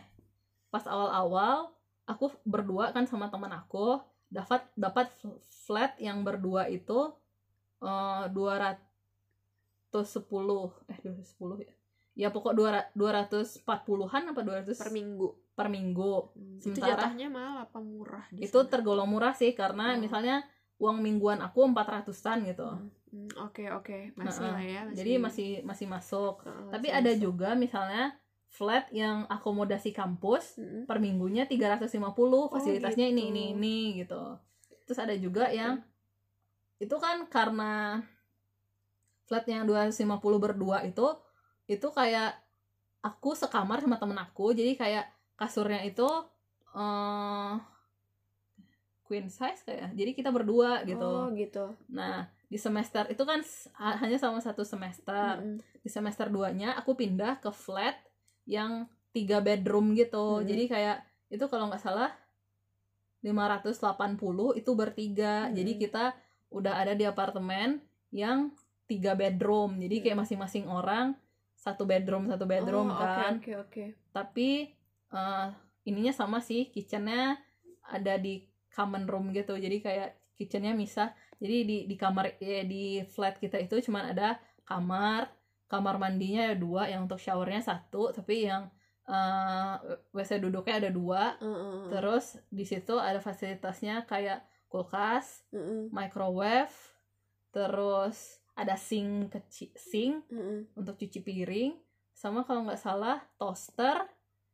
Pas 0.72 0.86
awal-awal 0.88 1.76
aku 2.08 2.32
berdua 2.48 2.96
kan 2.96 3.04
sama 3.06 3.28
teman 3.34 3.52
aku 3.52 4.00
dapat 4.32 4.62
dapat 4.78 5.12
flat 5.66 5.98
yang 6.00 6.24
berdua 6.28 6.70
itu 6.72 7.00
eh 7.84 8.24
210 8.36 8.80
eh 10.92 10.98
210 11.04 11.56
ya. 11.66 11.74
Ya 12.20 12.28
pokok 12.36 12.52
200 12.58 12.92
240-an 13.00 14.24
apa 14.36 14.42
200 14.44 14.76
per 14.76 14.92
minggu. 14.92 15.30
Per 15.60 15.68
minggu. 15.68 16.32
Hmm, 16.32 16.56
itu 16.56 16.72
Sementara- 16.72 16.96
jatahnya 16.96 17.28
mahal 17.28 17.56
apa 17.68 17.80
murah 17.84 18.24
di 18.32 18.48
Itu 18.48 18.64
sana? 18.64 18.72
tergolong 18.72 19.12
murah 19.12 19.36
sih 19.36 19.52
karena 19.52 19.92
Oh. 19.92 20.00
misalnya 20.00 20.48
uang 20.80 21.04
mingguan 21.04 21.44
aku 21.44 21.68
400-an 21.68 22.48
gitu. 22.48 22.64
Hmm, 22.64 22.88
hmm, 23.12 23.30
Oke, 23.44 23.68
oke. 23.68 24.16
Masih 24.16 24.48
Heeh. 24.48 24.54
lah 24.56 24.64
ya. 24.64 24.82
Jadi 24.96 25.12
masih 25.20 25.50
masih 25.62 25.86
masuk. 25.86 26.48
Tapi 26.72 26.88
masih 26.88 26.96
ada 26.96 27.12
masuk. 27.12 27.20
juga 27.22 27.50
misalnya 27.54 28.16
flat 28.48 28.88
yang 28.90 29.28
akomodasi 29.28 29.92
kampus 29.92 30.56
Mm-mm. 30.56 30.88
per 30.88 30.98
minggunya 30.98 31.44
350 31.44 32.48
fasilitasnya 32.48 33.06
ini 33.06 33.22
gitu. 33.22 33.30
ini 33.30 33.44
ini 33.52 33.78
gitu. 34.00 34.24
Terus 34.88 34.98
ada 34.98 35.14
juga 35.14 35.52
yang 35.52 35.84
itu 36.80 36.96
kan 36.96 37.28
karena 37.28 38.00
flat 39.28 39.46
yang 39.46 39.68
250 39.68 39.92
berdua 40.40 40.82
itu 40.82 41.06
itu 41.68 41.88
kayak 41.92 42.34
aku 43.00 43.38
sekamar 43.38 43.80
sama 43.80 44.02
temen 44.02 44.18
aku 44.18 44.52
jadi 44.52 44.74
kayak 44.74 45.06
kasurnya 45.40 45.82
itu 45.88 46.06
eh 46.76 47.56
queen 49.08 49.26
size 49.26 49.66
kayak 49.66 49.96
jadi 49.98 50.12
kita 50.14 50.30
berdua 50.30 50.86
gitu 50.86 51.02
Oh, 51.02 51.34
gitu. 51.34 51.74
nah 51.90 52.30
di 52.46 52.58
semester 52.62 53.10
itu 53.10 53.24
kan 53.26 53.42
hanya 54.04 54.22
sama 54.22 54.38
satu 54.38 54.62
semester 54.62 55.42
Mm-mm. 55.42 55.58
di 55.82 55.90
semester 55.90 56.30
2 56.30 56.54
nya 56.54 56.78
aku 56.78 56.94
pindah 56.94 57.42
ke 57.42 57.50
flat 57.50 57.98
yang 58.46 58.86
tiga 59.10 59.42
bedroom 59.42 59.98
gitu 59.98 60.42
Hmm. 60.42 60.46
jadi 60.46 60.64
kayak 60.70 60.98
itu 61.30 61.46
kalau 61.50 61.70
nggak 61.70 61.82
salah 61.82 62.14
580 63.26 64.54
itu 64.56 64.72
bertiga 64.74 65.50
Hmm. 65.50 65.54
jadi 65.58 65.72
kita 65.76 66.06
udah 66.50 66.74
ada 66.78 66.94
di 66.94 67.06
apartemen 67.06 67.82
yang 68.10 68.54
tiga 68.86 69.14
bedroom 69.14 69.78
jadi 69.78 69.96
kayak 70.02 70.16
Hmm. 70.18 70.24
masing-masing 70.26 70.66
orang 70.66 71.18
satu 71.58 71.84
bedroom 71.84 72.30
satu 72.30 72.46
bedroom 72.46 72.90
Oh, 72.90 72.98
kan 72.98 73.38
Oke, 73.42 73.54
oke. 73.58 73.86
tapi 74.14 74.74
eh, 75.14 75.48
ininya 75.90 76.14
sama 76.14 76.40
sih 76.44 76.70
kitchennya 76.70 77.40
ada 77.90 78.18
di 78.22 78.46
common 78.70 79.10
room 79.10 79.34
gitu 79.34 79.58
jadi 79.58 79.78
kayak 79.82 80.10
kitchennya 80.38 80.72
misah 80.78 81.12
jadi 81.42 81.66
di 81.66 81.78
di 81.90 81.96
kamar 81.98 82.38
ya, 82.40 82.64
di 82.64 83.04
flat 83.08 83.42
kita 83.42 83.58
itu 83.60 83.80
cuman 83.90 84.14
ada 84.16 84.38
kamar 84.64 85.28
kamar 85.68 85.98
mandinya 85.98 86.52
ada 86.52 86.58
dua 86.58 86.88
yang 86.88 87.10
untuk 87.10 87.18
showernya 87.20 87.62
satu 87.66 88.14
tapi 88.14 88.46
yang 88.46 88.70
eh, 89.10 89.74
wc 90.14 90.32
duduknya 90.38 90.80
ada 90.86 90.92
dua 90.94 91.36
Heeh. 91.42 91.90
terus 91.90 92.38
di 92.54 92.64
situ 92.64 92.96
ada 93.02 93.18
fasilitasnya 93.20 94.06
kayak 94.06 94.46
kulkas 94.70 95.44
Heeh. 95.50 95.90
microwave 95.90 96.74
terus 97.50 98.38
ada 98.54 98.78
sink 98.78 99.34
kecil 99.34 99.74
sink 99.74 100.30
Heeh. 100.30 100.70
untuk 100.78 100.96
cuci 101.02 101.20
piring 101.26 101.74
sama 102.14 102.44
kalau 102.44 102.68
nggak 102.68 102.80
salah 102.80 103.24
toaster 103.40 104.06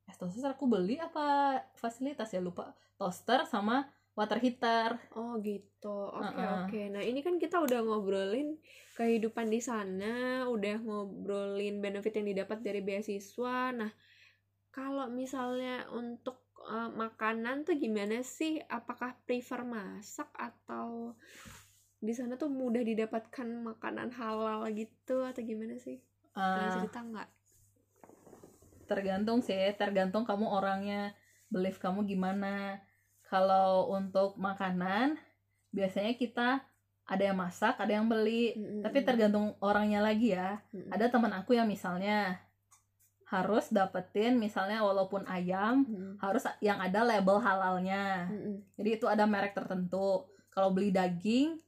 eh 0.06 0.16
toaster 0.16 0.54
aku 0.54 0.66
beli 0.70 1.02
apa 1.02 1.58
fasilitas 1.74 2.30
ya 2.30 2.42
lupa 2.42 2.78
toaster 2.98 3.44
sama 3.50 3.90
water 4.16 4.40
heater 4.40 4.96
Oh 5.12 5.36
gitu, 5.44 5.92
oke 5.92 6.40
Heeh. 6.40 6.52
oke. 6.64 6.82
Nah 6.92 7.04
ini 7.04 7.20
kan 7.20 7.36
kita 7.36 7.60
udah 7.60 7.84
ngobrolin 7.84 8.56
kehidupan 8.96 9.52
di 9.52 9.60
sana, 9.60 10.48
udah 10.48 10.80
ngobrolin 10.80 11.84
benefit 11.84 12.16
yang 12.20 12.28
didapat 12.32 12.64
dari 12.64 12.80
beasiswa. 12.80 13.76
Nah 13.76 13.92
kalau 14.72 15.12
misalnya 15.12 15.88
untuk 15.92 16.40
eh, 16.68 16.92
makanan 16.96 17.68
tuh 17.68 17.76
gimana 17.76 18.24
sih? 18.24 18.60
Apakah 18.72 19.20
prefer 19.28 19.68
masak 19.68 20.32
atau 20.36 21.16
di 22.00 22.12
sana 22.16 22.40
tuh 22.40 22.48
mudah 22.48 22.84
didapatkan 22.84 23.48
makanan 23.68 24.16
halal 24.16 24.64
gitu 24.72 25.28
atau 25.28 25.42
gimana 25.44 25.76
sih? 25.76 26.00
Eh, 26.36 26.70
cerita 26.72 27.04
nggak? 27.04 27.30
Tergantung 28.86 29.42
sih 29.42 29.74
tergantung 29.78 30.24
kamu 30.24 30.46
orangnya 30.46 31.14
belief 31.50 31.78
kamu 31.78 32.06
gimana 32.06 32.82
kalau 33.26 33.90
untuk 33.94 34.38
makanan 34.38 35.18
biasanya 35.74 36.14
kita 36.16 36.50
ada 37.06 37.24
yang 37.24 37.38
masak 37.38 37.78
ada 37.78 37.94
yang 38.02 38.10
beli 38.10 38.58
Mm-mm. 38.58 38.82
tapi 38.82 39.06
tergantung 39.06 39.54
orangnya 39.62 40.02
lagi 40.02 40.34
ya 40.34 40.58
Mm-mm. 40.74 40.90
ada 40.90 41.06
teman 41.10 41.34
aku 41.38 41.54
yang 41.54 41.70
misalnya 41.70 42.42
harus 43.26 43.74
dapetin 43.74 44.38
misalnya 44.38 44.82
walaupun 44.82 45.26
ayam 45.30 45.86
Mm-mm. 45.86 46.18
harus 46.22 46.46
yang 46.62 46.82
ada 46.82 47.06
label 47.06 47.38
halalnya 47.42 48.30
Mm-mm. 48.30 48.62
jadi 48.78 48.90
itu 48.98 49.06
ada 49.06 49.26
merek 49.30 49.54
tertentu 49.54 50.26
kalau 50.50 50.74
beli 50.74 50.90
daging 50.90 51.62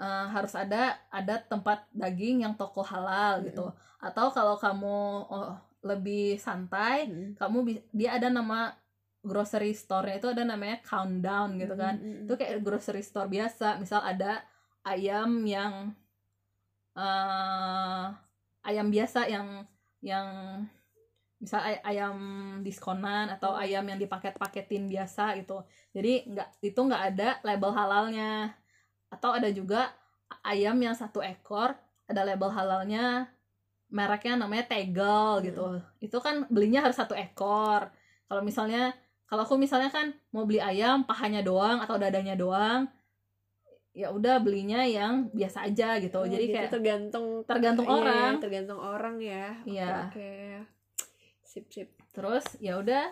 eh, 0.00 0.26
harus 0.32 0.56
ada 0.56 0.96
ada 1.12 1.40
tempat 1.44 1.84
daging 1.92 2.48
yang 2.48 2.56
toko 2.56 2.80
halal 2.80 3.44
gitu 3.44 3.68
atau 4.00 4.26
kalau 4.32 4.56
kamu 4.56 5.28
oh, 5.28 5.60
lebih 5.80 6.36
santai 6.36 7.08
Mm-mm. 7.08 7.40
kamu 7.40 7.58
dia 7.96 8.20
ada 8.20 8.28
nama 8.28 8.72
grocery 9.20 9.72
store 9.76 10.16
itu 10.16 10.28
ada 10.32 10.44
namanya 10.44 10.80
countdown 10.84 11.56
gitu 11.56 11.74
kan 11.76 11.96
Mm-mm. 11.96 12.24
itu 12.28 12.34
kayak 12.36 12.60
grocery 12.60 13.04
store 13.04 13.28
biasa 13.28 13.80
misal 13.80 14.00
ada 14.04 14.44
ayam 14.84 15.44
yang 15.44 15.92
eh 16.96 18.04
ayam 18.66 18.88
biasa 18.92 19.24
yang 19.30 19.64
yang 20.04 20.28
misal 21.40 21.60
ay- 21.64 21.80
ayam 21.80 22.16
diskonan 22.60 23.32
atau 23.32 23.56
Hmm. 23.56 23.64
ayam 23.64 23.84
yang 23.88 23.96
dipaket-paketin 23.96 24.84
biasa 24.92 25.40
gitu 25.40 25.64
jadi 25.96 26.28
nggak 26.28 26.48
itu 26.60 26.76
nggak 26.76 27.04
ada 27.16 27.28
label 27.40 27.72
halalnya 27.72 28.52
atau 29.08 29.32
ada 29.32 29.48
juga 29.48 29.88
ayam 30.44 30.76
yang 30.76 30.92
satu 30.92 31.24
ekor 31.24 31.72
ada 32.04 32.22
label 32.28 32.52
halalnya 32.52 33.32
mereknya 33.90 34.38
namanya 34.38 34.64
tegel 34.66 35.38
Hmm. 35.38 35.44
gitu. 35.46 35.64
Itu 36.00 36.18
kan 36.18 36.46
belinya 36.48 36.80
harus 36.80 36.96
satu 36.96 37.12
ekor. 37.12 37.90
Kalau 38.26 38.42
misalnya 38.42 38.94
kalau 39.26 39.46
aku 39.46 39.54
misalnya 39.54 39.90
kan 39.90 40.10
mau 40.30 40.42
beli 40.42 40.58
ayam 40.58 41.06
pahanya 41.06 41.42
doang 41.42 41.78
atau 41.78 41.94
dadanya 41.94 42.34
doang 42.34 42.90
ya 43.90 44.06
udah 44.10 44.38
belinya 44.38 44.86
yang 44.86 45.30
biasa 45.34 45.66
aja 45.66 45.98
gitu. 45.98 46.14
Oh, 46.14 46.26
jadi 46.26 46.46
gitu, 46.46 46.54
kayak 46.54 46.70
tergantung 46.70 47.26
tergantung 47.42 47.86
Iya, 47.86 47.94
orang. 47.98 48.32
tergantung 48.38 48.78
orang 48.78 49.16
ya. 49.18 49.46
Oke, 49.62 49.70
Iya. 49.70 49.90
oke 50.06 50.30
sip 51.42 51.66
sip. 51.70 51.88
Terus 52.14 52.46
ya 52.62 52.78
udah 52.78 53.10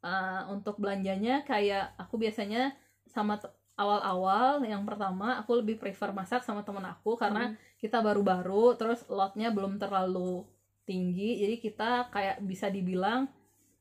uh, 0.00 0.48
untuk 0.48 0.80
belanjanya 0.80 1.44
kayak 1.44 1.92
aku 2.00 2.16
biasanya 2.16 2.72
sama 3.08 3.36
awal-awal 3.78 4.58
yang 4.66 4.82
pertama 4.82 5.38
aku 5.38 5.62
lebih 5.62 5.78
prefer 5.78 6.10
masak 6.10 6.42
sama 6.42 6.66
temen 6.66 6.82
aku 6.82 7.14
karena 7.14 7.54
Hmm. 7.54 7.56
kita 7.78 8.02
baru-baru 8.02 8.74
terus 8.74 9.06
lotnya 9.06 9.54
belum 9.54 9.78
terlalu 9.78 10.42
tinggi. 10.82 11.38
Jadi 11.38 11.54
kita 11.62 12.10
kayak 12.10 12.42
bisa 12.42 12.66
dibilang 12.66 13.30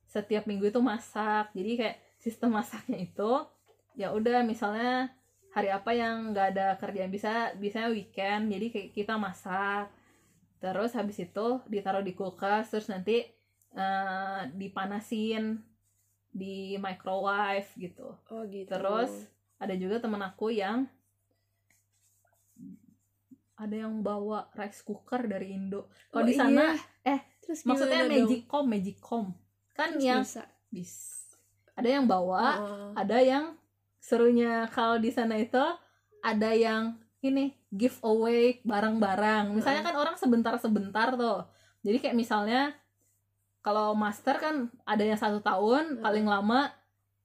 setiap 0.06 0.46
minggu 0.46 0.70
itu 0.70 0.78
masak. 0.80 1.50
Jadi 1.58 1.72
kayak 1.82 1.98
sistem 2.22 2.54
masaknya 2.62 3.02
itu 3.02 3.32
ya 3.98 4.14
udah 4.14 4.46
misalnya 4.46 5.10
hari 5.50 5.74
apa 5.74 5.90
yang 5.98 6.30
nggak 6.30 6.48
ada 6.54 6.68
kerjaan 6.78 7.10
bisa 7.10 7.58
biasanya 7.58 7.90
weekend 7.90 8.54
jadi 8.54 8.66
kayak 8.70 8.90
kita 8.94 9.18
masak. 9.18 9.90
Terus 10.62 10.94
habis 10.94 11.18
itu 11.18 11.48
ditaruh 11.66 12.06
di 12.06 12.14
kulkas 12.14 12.70
terus 12.70 12.86
nanti 12.86 13.26
eh, 13.74 14.42
dipanasin 14.54 15.58
di 16.30 16.78
microwave 16.78 17.66
gitu. 17.82 18.14
Oh 18.30 18.46
gitu. 18.46 18.70
Terus 18.70 19.10
ada 19.58 19.74
juga 19.74 19.98
temen 19.98 20.22
aku 20.22 20.50
yang 20.50 20.86
ada 23.58 23.74
yang 23.76 24.00
bawa 24.00 24.54
rice 24.54 24.82
cooker 24.82 25.26
dari 25.26 25.52
Indo 25.52 25.90
Oh, 26.10 26.14
kalau 26.14 26.26
di 26.26 26.36
sana 26.36 26.78
iya. 27.04 27.18
eh, 27.18 27.20
Terus 27.42 27.66
maksudnya 27.66 28.00
gimana 28.00 28.14
dong? 28.14 28.22
magicom 28.22 28.66
magicom 28.66 29.26
kan 29.72 29.90
Terus 29.92 30.04
yang 30.04 30.22
bisa. 30.22 30.44
bis 30.70 30.94
ada 31.74 31.90
yang 31.90 32.06
bawa 32.06 32.46
Oh. 32.56 32.90
ada 32.94 33.18
yang 33.18 33.58
serunya 33.98 34.70
kalau 34.70 34.98
di 34.98 35.10
sana 35.10 35.36
itu 35.36 35.62
ada 36.20 36.54
yang 36.54 36.98
ini 37.20 37.50
giveaway 37.68 38.62
barang-barang 38.62 39.52
misalnya 39.52 39.82
kan 39.82 39.96
orang 39.96 40.16
sebentar-sebentar 40.16 41.18
tuh 41.18 41.50
jadi 41.82 41.98
kayak 42.00 42.16
misalnya 42.16 42.78
kalau 43.60 43.92
master 43.94 44.38
kan 44.38 44.56
ada 44.84 45.02
yang 45.02 45.18
satu 45.18 45.42
tahun 45.42 45.98
Mm. 45.98 46.02
paling 46.06 46.26
lama 46.26 46.70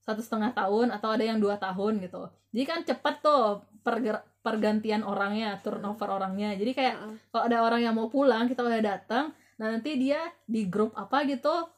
satu 0.02 0.18
setengah 0.18 0.50
tahun 0.52 0.90
atau 0.90 1.14
ada 1.14 1.22
yang 1.22 1.38
dua 1.38 1.56
tahun 1.56 2.02
gitu. 2.02 2.26
Jadi 2.50 2.64
kan 2.66 2.80
cepet 2.82 3.14
tuh 3.22 3.62
perger- 3.86 4.26
pergantian 4.42 5.06
orangnya 5.06 5.58
turnover 5.62 6.10
orangnya. 6.10 6.54
Jadi 6.58 6.72
kayak 6.74 6.94
Heeh. 6.98 7.16
kalau 7.30 7.42
ada 7.46 7.58
orang 7.62 7.80
yang 7.86 7.94
mau 7.94 8.10
pulang 8.10 8.50
kita 8.50 8.62
udah 8.66 8.82
datang 8.82 9.34
nah 9.60 9.70
nanti 9.70 9.94
dia 9.94 10.18
di 10.42 10.66
grup 10.66 10.90
apa 10.98 11.22
gitu 11.22 11.70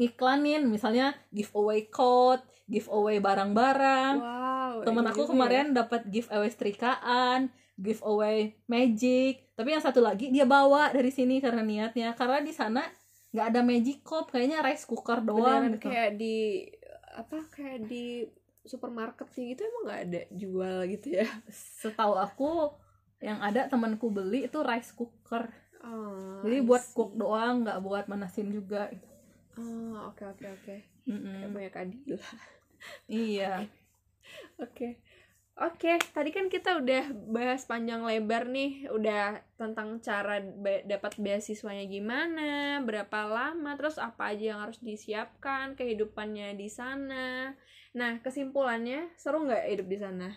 ngiklanin. 0.00 0.64
Misalnya 0.64 1.12
giveaway 1.28 1.88
code 1.92 2.40
giveaway 2.66 3.22
barang-barang. 3.22 4.14
Wow. 4.18 4.82
temen 4.82 5.08
aku 5.08 5.24
juga 5.24 5.30
kemarin 5.32 5.66
dapat 5.72 6.04
giveaway 6.10 6.50
setrikaan 6.50 7.48
giveaway 7.76 8.56
magic. 8.66 9.52
Tapi 9.52 9.68
yang 9.76 9.84
satu 9.84 10.00
lagi 10.00 10.32
dia 10.32 10.48
bawa 10.48 10.90
dari 10.92 11.12
sini 11.12 11.38
karena 11.40 11.60
niatnya. 11.60 12.16
Karena 12.16 12.40
di 12.40 12.52
sana 12.52 12.82
nggak 13.36 13.46
ada 13.52 13.60
magic 13.60 14.00
cup 14.00 14.32
kayaknya 14.32 14.64
rice 14.64 14.88
cooker 14.88 15.20
ya. 15.20 15.26
doang 15.28 15.62
Beneran 15.68 15.74
gitu. 15.76 15.86
kayak 15.92 16.10
di 16.16 16.36
apa 17.16 17.38
kayak 17.54 17.88
di 17.88 18.28
supermarket 18.66 19.28
sih 19.32 19.54
gitu 19.54 19.62
emang 19.64 19.82
nggak 19.88 20.02
ada 20.10 20.22
jual 20.34 20.78
gitu 20.92 21.06
ya. 21.22 21.26
setahu 21.80 22.14
aku 22.18 22.50
yang 23.22 23.40
ada 23.40 23.64
temanku 23.72 24.12
beli 24.12 24.44
itu 24.44 24.58
rice 24.60 24.92
cooker 24.92 25.48
Oh, 25.86 26.42
jadi 26.42 26.58
buat 26.66 26.82
cook 26.96 27.14
doang 27.14 27.62
nggak 27.62 27.78
buat 27.84 28.04
manasin 28.10 28.50
juga 28.50 28.90
gitu. 28.90 29.06
Oh, 29.56 30.10
oke 30.10 30.22
oke 30.26 30.46
oke. 30.50 30.76
Kayak 31.06 31.50
punya 31.54 31.70
Kadila. 31.70 32.30
iya 33.06 33.52
Oke. 34.58 34.98
Oke, 35.56 35.96
tadi 36.12 36.36
kan 36.36 36.52
kita 36.52 36.76
udah 36.84 37.16
bahas 37.32 37.64
panjang 37.64 38.04
lebar 38.04 38.44
nih, 38.44 38.92
udah 38.92 39.40
tentang 39.56 40.04
cara 40.04 40.44
be- 40.44 40.84
dapat 40.84 41.16
beasiswanya 41.16 41.88
gimana, 41.88 42.84
berapa 42.84 43.24
lama, 43.24 43.72
terus 43.80 43.96
apa 43.96 44.36
aja 44.36 44.52
yang 44.52 44.60
harus 44.60 44.76
disiapkan, 44.84 45.72
kehidupannya 45.72 46.60
di 46.60 46.68
sana. 46.68 47.56
Nah, 47.96 48.20
kesimpulannya 48.20 49.08
seru 49.16 49.48
nggak 49.48 49.64
hidup 49.72 49.88
di 49.88 49.98
sana? 49.98 50.28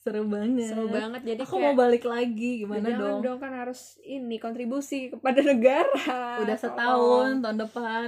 seru 0.00 0.24
banget 0.24 0.64
Seru 0.72 0.86
banget. 0.88 1.20
Jadi 1.28 1.42
aku 1.44 1.56
kayak 1.60 1.64
mau 1.70 1.74
balik 1.76 2.04
lagi 2.08 2.50
gimana 2.64 2.88
jangan 2.88 3.00
dong 3.04 3.20
dong 3.20 3.38
kan 3.38 3.52
harus 3.52 4.00
ini 4.00 4.40
kontribusi 4.40 5.12
kepada 5.12 5.44
negara. 5.52 6.40
udah 6.40 6.56
setahun 6.56 7.44
tahun 7.44 7.56
depan 7.60 8.06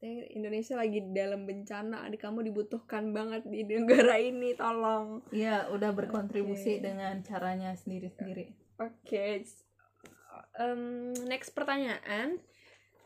Indonesia 0.00 0.80
lagi 0.80 1.04
dalam 1.12 1.44
bencana, 1.44 2.08
adik 2.08 2.24
kamu 2.24 2.40
dibutuhkan 2.48 3.12
banget 3.12 3.44
di 3.44 3.68
negara 3.68 4.16
ini, 4.16 4.56
tolong. 4.56 5.20
Iya, 5.28 5.68
udah 5.68 5.92
berkontribusi 5.92 6.80
Oke. 6.80 6.84
dengan 6.88 7.20
caranya 7.20 7.76
sendiri-sendiri. 7.76 8.56
Oke, 8.80 9.44
Em, 10.56 11.12
next 11.28 11.52
pertanyaan. 11.52 12.40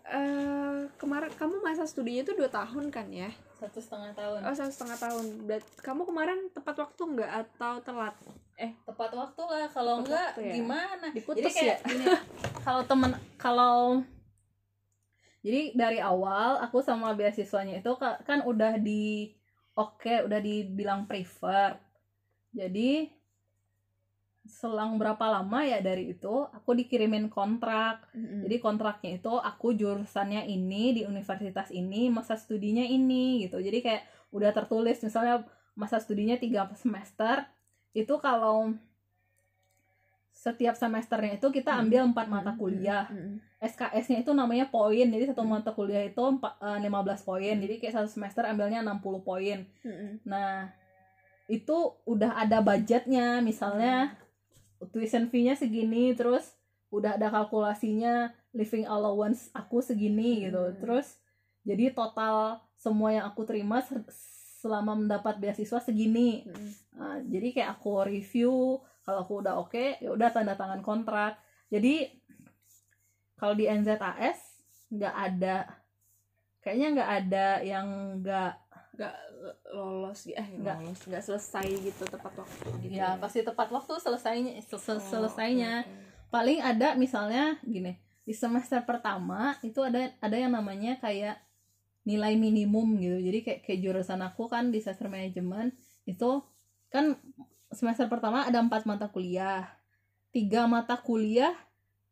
Eh 0.05 0.81
kemarin 1.01 1.33
kamu 1.33 1.65
masa 1.65 1.89
studinya 1.89 2.21
itu 2.23 2.37
dua 2.37 2.53
tahun 2.53 2.93
kan 2.93 3.09
ya? 3.09 3.33
Satu 3.57 3.81
setengah 3.81 4.13
tahun. 4.13 4.39
Oh 4.45 4.53
satu 4.53 4.69
setengah 4.69 4.99
tahun. 5.01 5.25
Berat- 5.49 5.81
kamu 5.81 6.05
kemarin 6.05 6.39
tepat 6.53 6.77
waktu 6.77 7.03
nggak 7.17 7.33
atau 7.33 7.81
telat? 7.81 8.15
Tepat 8.85 9.11
waktu 9.17 9.43
lah, 9.49 9.67
kalau 9.73 10.05
enggak 10.05 10.37
ya. 10.39 10.53
gimana? 10.55 11.07
Diputus 11.11 11.43
Jadi 11.43 11.51
kayak 11.57 11.79
ya? 11.81 11.89
gini, 11.91 12.07
kalau 12.63 12.83
temen 12.85 13.11
kalau 13.35 14.05
jadi 15.45 15.77
dari 15.77 16.01
awal 16.01 16.57
aku 16.65 16.81
sama 16.81 17.13
beasiswanya 17.13 17.85
itu 17.85 17.93
ka- 18.01 18.25
kan 18.25 18.41
udah 18.49 18.81
di 18.81 19.29
oke, 19.77 20.25
udah 20.25 20.41
dibilang 20.41 21.05
prefer. 21.05 21.77
Jadi 22.57 23.13
selang 24.45 25.01
berapa 25.01 25.25
lama 25.25 25.65
ya 25.65 25.81
dari 25.81 26.13
itu 26.13 26.35
aku 26.53 26.77
dikirimin 26.77 27.33
kontrak 27.33 28.05
Jadi 28.45 28.57
kontraknya 28.61 29.11
itu 29.21 29.33
aku 29.41 29.73
jurusannya 29.73 30.45
ini 30.49 30.93
di 30.97 31.03
universitas 31.09 31.69
ini, 31.73 32.09
masa 32.13 32.37
studinya 32.37 32.85
ini 32.85 33.45
gitu. 33.45 33.57
Jadi 33.61 33.79
kayak 33.85 34.03
udah 34.37 34.51
tertulis 34.53 35.01
misalnya 35.01 35.45
masa 35.77 35.97
studinya 36.01 36.37
tiga 36.41 36.69
semester 36.77 37.45
itu 37.97 38.15
kalau 38.21 38.73
setiap 40.35 40.75
semesternya 40.77 41.41
itu 41.41 41.49
kita 41.49 41.73
ambil 41.81 42.05
empat 42.11 42.27
mata 42.29 42.53
kuliah. 42.61 43.09
Mm-mm. 43.09 43.41
SKS-nya 43.65 44.21
itu 44.21 44.31
namanya 44.37 44.69
poin. 44.69 45.09
Jadi 45.09 45.25
satu 45.33 45.41
mata 45.43 45.73
kuliah 45.73 46.05
itu 46.05 46.21
empat- 46.21 46.61
eh, 46.61 46.79
15 46.85 47.25
poin. 47.25 47.57
Jadi 47.57 47.81
kayak 47.81 47.95
satu 47.97 48.09
semester 48.13 48.45
ambilnya 48.45 48.85
60 48.85 49.25
poin. 49.25 49.65
Mm-mm. 49.81 50.21
Nah, 50.29 50.69
itu 51.49 51.77
udah 52.05 52.41
ada 52.41 52.61
budgetnya, 52.61 53.41
misalnya 53.41 54.17
tuition 54.93 55.29
fee-nya 55.33 55.57
segini, 55.57 56.13
terus 56.13 56.57
udah 56.93 57.17
ada 57.17 57.33
kalkulasinya 57.33 58.33
living 58.55 58.87
allowance 58.87 59.49
aku 59.57 59.81
segini 59.81 60.47
gitu. 60.47 60.61
Hmm. 60.61 60.79
Terus 60.79 61.19
jadi 61.65 61.91
total 61.97 62.61
semua 62.77 63.11
yang 63.13 63.25
aku 63.27 63.43
terima 63.49 63.81
se- 63.81 64.05
selama 64.61 64.97
mendapat 64.97 65.41
beasiswa 65.41 65.81
segini. 65.81 66.49
Nah, 66.97 67.21
jadi 67.25 67.53
kayak 67.53 67.71
aku 67.81 68.05
review, 68.09 68.81
kalau 69.05 69.25
aku 69.25 69.45
udah 69.45 69.61
oke, 69.61 70.01
ya 70.01 70.09
udah 70.13 70.33
tanda 70.33 70.57
tangan 70.57 70.81
kontrak. 70.81 71.37
Jadi 71.69 72.24
kalau 73.45 73.53
di 73.53 73.69
NZAS 73.69 74.41
nggak 74.89 75.15
ada, 75.15 75.69
kayaknya 76.65 76.89
nggak 76.97 77.11
ada 77.21 77.47
yang 77.61 77.87
nggak 78.25 78.53
Nggak 78.95 79.17
lolos, 79.75 80.31
eh 80.31 80.49
Nggak. 80.55 80.77
nggak 81.11 81.19
selesai 81.19 81.67
gitu 81.83 82.07
tepat 82.07 82.31
waktu 82.39 82.63
gitu. 82.79 82.95
ya 82.95 83.19
pasti 83.19 83.43
tepat 83.43 83.67
waktu 83.69 83.99
selesainya 83.99 84.55
sel- 84.63 84.97
Oh, 84.97 85.03
selesainya 85.03 85.83
oke. 85.83 86.31
paling 86.31 86.63
ada 86.63 86.95
misalnya 86.95 87.59
gini 87.67 87.99
di 88.23 88.31
semester 88.31 88.87
pertama 88.87 89.59
itu 89.67 89.83
ada 89.83 90.15
ada 90.23 90.37
yang 90.39 90.55
namanya 90.55 90.95
kayak 91.03 91.43
nilai 92.07 92.39
minimum 92.39 92.95
gitu 93.03 93.19
jadi 93.19 93.39
kayak 93.43 93.61
kayak 93.67 93.81
jurusan 93.83 94.23
aku 94.23 94.47
kan 94.47 94.71
di 94.71 94.79
disaster 94.79 95.11
management 95.11 95.75
itu 96.07 96.39
kan 96.87 97.19
semester 97.75 98.07
pertama 98.07 98.47
ada 98.47 98.63
empat 98.63 98.87
mata 98.87 99.11
kuliah 99.11 99.67
tiga 100.31 100.71
mata 100.71 100.95
kuliah 100.95 101.51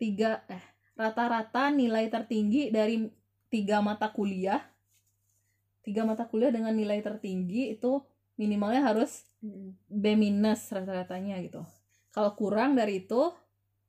tiga 0.02 0.42
eh 0.50 0.71
rata-rata 1.02 1.74
nilai 1.74 2.06
tertinggi 2.06 2.70
dari 2.70 3.10
tiga 3.50 3.82
mata 3.82 4.06
kuliah 4.14 4.62
tiga 5.82 6.06
mata 6.06 6.24
kuliah 6.24 6.54
dengan 6.54 6.72
nilai 6.72 7.02
tertinggi 7.02 7.74
itu 7.74 8.00
minimalnya 8.38 8.82
harus. 8.86 9.26
B 9.90 10.14
minus 10.14 10.70
rata-ratanya 10.70 11.42
gitu. 11.42 11.66
Kalau 12.14 12.30
kurang 12.38 12.78
dari 12.78 13.02
itu 13.02 13.34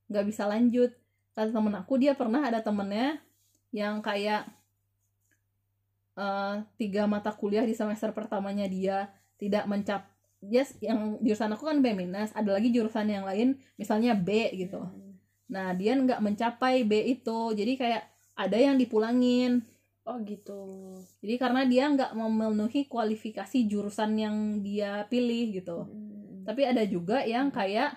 nggak 0.10 0.26
bisa 0.26 0.50
lanjut. 0.50 0.90
Kata 1.38 1.54
temen 1.54 1.78
aku 1.78 2.02
dia 2.02 2.18
pernah 2.18 2.42
ada 2.42 2.62
temennya 2.66 3.22
yang 3.70 4.02
kayak 4.02 4.50
eh, 6.18 6.56
tiga 6.82 7.06
mata 7.06 7.30
kuliah 7.30 7.66
di 7.66 7.78
semester 7.78 8.10
pertamanya 8.14 8.66
dia 8.66 9.14
tidak 9.38 9.66
mencap 9.70 10.10
yes 10.42 10.76
yang 10.82 11.22
jurusan 11.22 11.54
aku 11.54 11.70
kan 11.70 11.80
B 11.80 11.94
minus 11.96 12.34
ada 12.36 12.54
lagi 12.54 12.70
jurusan 12.74 13.08
yang 13.10 13.26
lain 13.30 13.62
misalnya 13.78 14.18
B 14.18 14.58
gitu. 14.58 14.82
Nah 15.48 15.76
dia 15.76 15.94
nggak 15.94 16.20
mencapai 16.20 16.84
B 16.84 16.94
itu 17.14 17.40
jadi 17.54 17.74
kayak 17.76 18.04
ada 18.34 18.58
yang 18.58 18.76
dipulangin 18.76 19.62
Oh 20.04 20.20
gitu. 20.20 20.60
jadi 21.24 21.40
karena 21.40 21.64
dia 21.64 21.88
nggak 21.88 22.12
memenuhi 22.12 22.92
kualifikasi 22.92 23.64
jurusan 23.64 24.20
yang 24.20 24.36
dia 24.60 25.08
pilih 25.08 25.56
gitu 25.56 25.88
Mm. 25.88 26.44
tapi 26.44 26.68
ada 26.68 26.84
juga 26.84 27.24
yang 27.24 27.48
kayak 27.48 27.96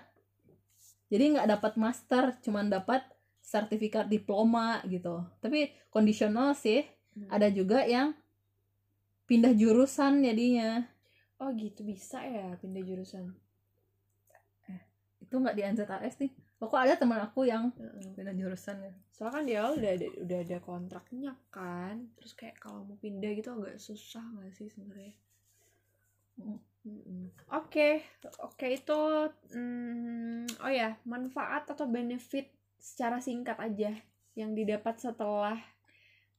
jadi 1.10 1.34
nggak 1.34 1.48
dapat 1.50 1.72
master 1.74 2.38
cuman 2.38 2.70
dapat 2.70 3.02
sertifikat 3.42 4.06
diploma 4.06 4.78
gitu 4.86 5.18
tapi 5.42 5.74
kondisional 5.90 6.54
sih 6.54 6.86
Mm. 7.18 7.26
ada 7.26 7.48
juga 7.50 7.82
yang 7.82 8.14
pindah 9.26 9.50
jurusan 9.50 10.22
jadinya 10.22 10.86
Oh 11.36 11.50
gitu 11.52 11.82
bisa 11.82 12.22
ya 12.22 12.54
pindah 12.56 12.80
jurusan. 12.80 13.34
itu 15.18 15.34
nggak 15.34 15.52
di 15.52 15.62
NZAS 15.66 16.16
nih 16.22 16.32
pokok 16.56 16.80
ada 16.88 16.94
teman 16.96 17.20
aku 17.20 17.44
yang 17.44 17.68
pindah 18.16 18.32
jurusan 18.32 18.80
ya 18.80 18.92
Soalnya 19.12 19.32
kan 19.32 19.44
di 19.48 19.54
awal 19.56 19.72
udah 19.80 19.92
ada 19.96 20.06
udah 20.24 20.38
ada 20.44 20.58
kontraknya 20.60 21.32
kan. 21.48 22.04
Terus 22.20 22.32
kayak 22.36 22.60
kalau 22.60 22.84
mau 22.84 23.00
pindah 23.00 23.32
gitu 23.32 23.48
agak 23.56 23.80
susah 23.80 24.20
nggak 24.20 24.52
sih 24.52 24.68
sebenarnya? 24.68 25.16
Mm. 26.36 27.32
Oke, 27.50 28.04
oke 28.44 28.66
itu 28.70 29.00
mm, 29.56 30.60
oh 30.62 30.70
ya 30.70 30.94
manfaat 31.08 31.66
atau 31.66 31.88
benefit 31.88 32.52
secara 32.76 33.18
singkat 33.18 33.58
aja 33.58 33.90
yang 34.38 34.52
didapat 34.54 34.94
setelah 35.00 35.56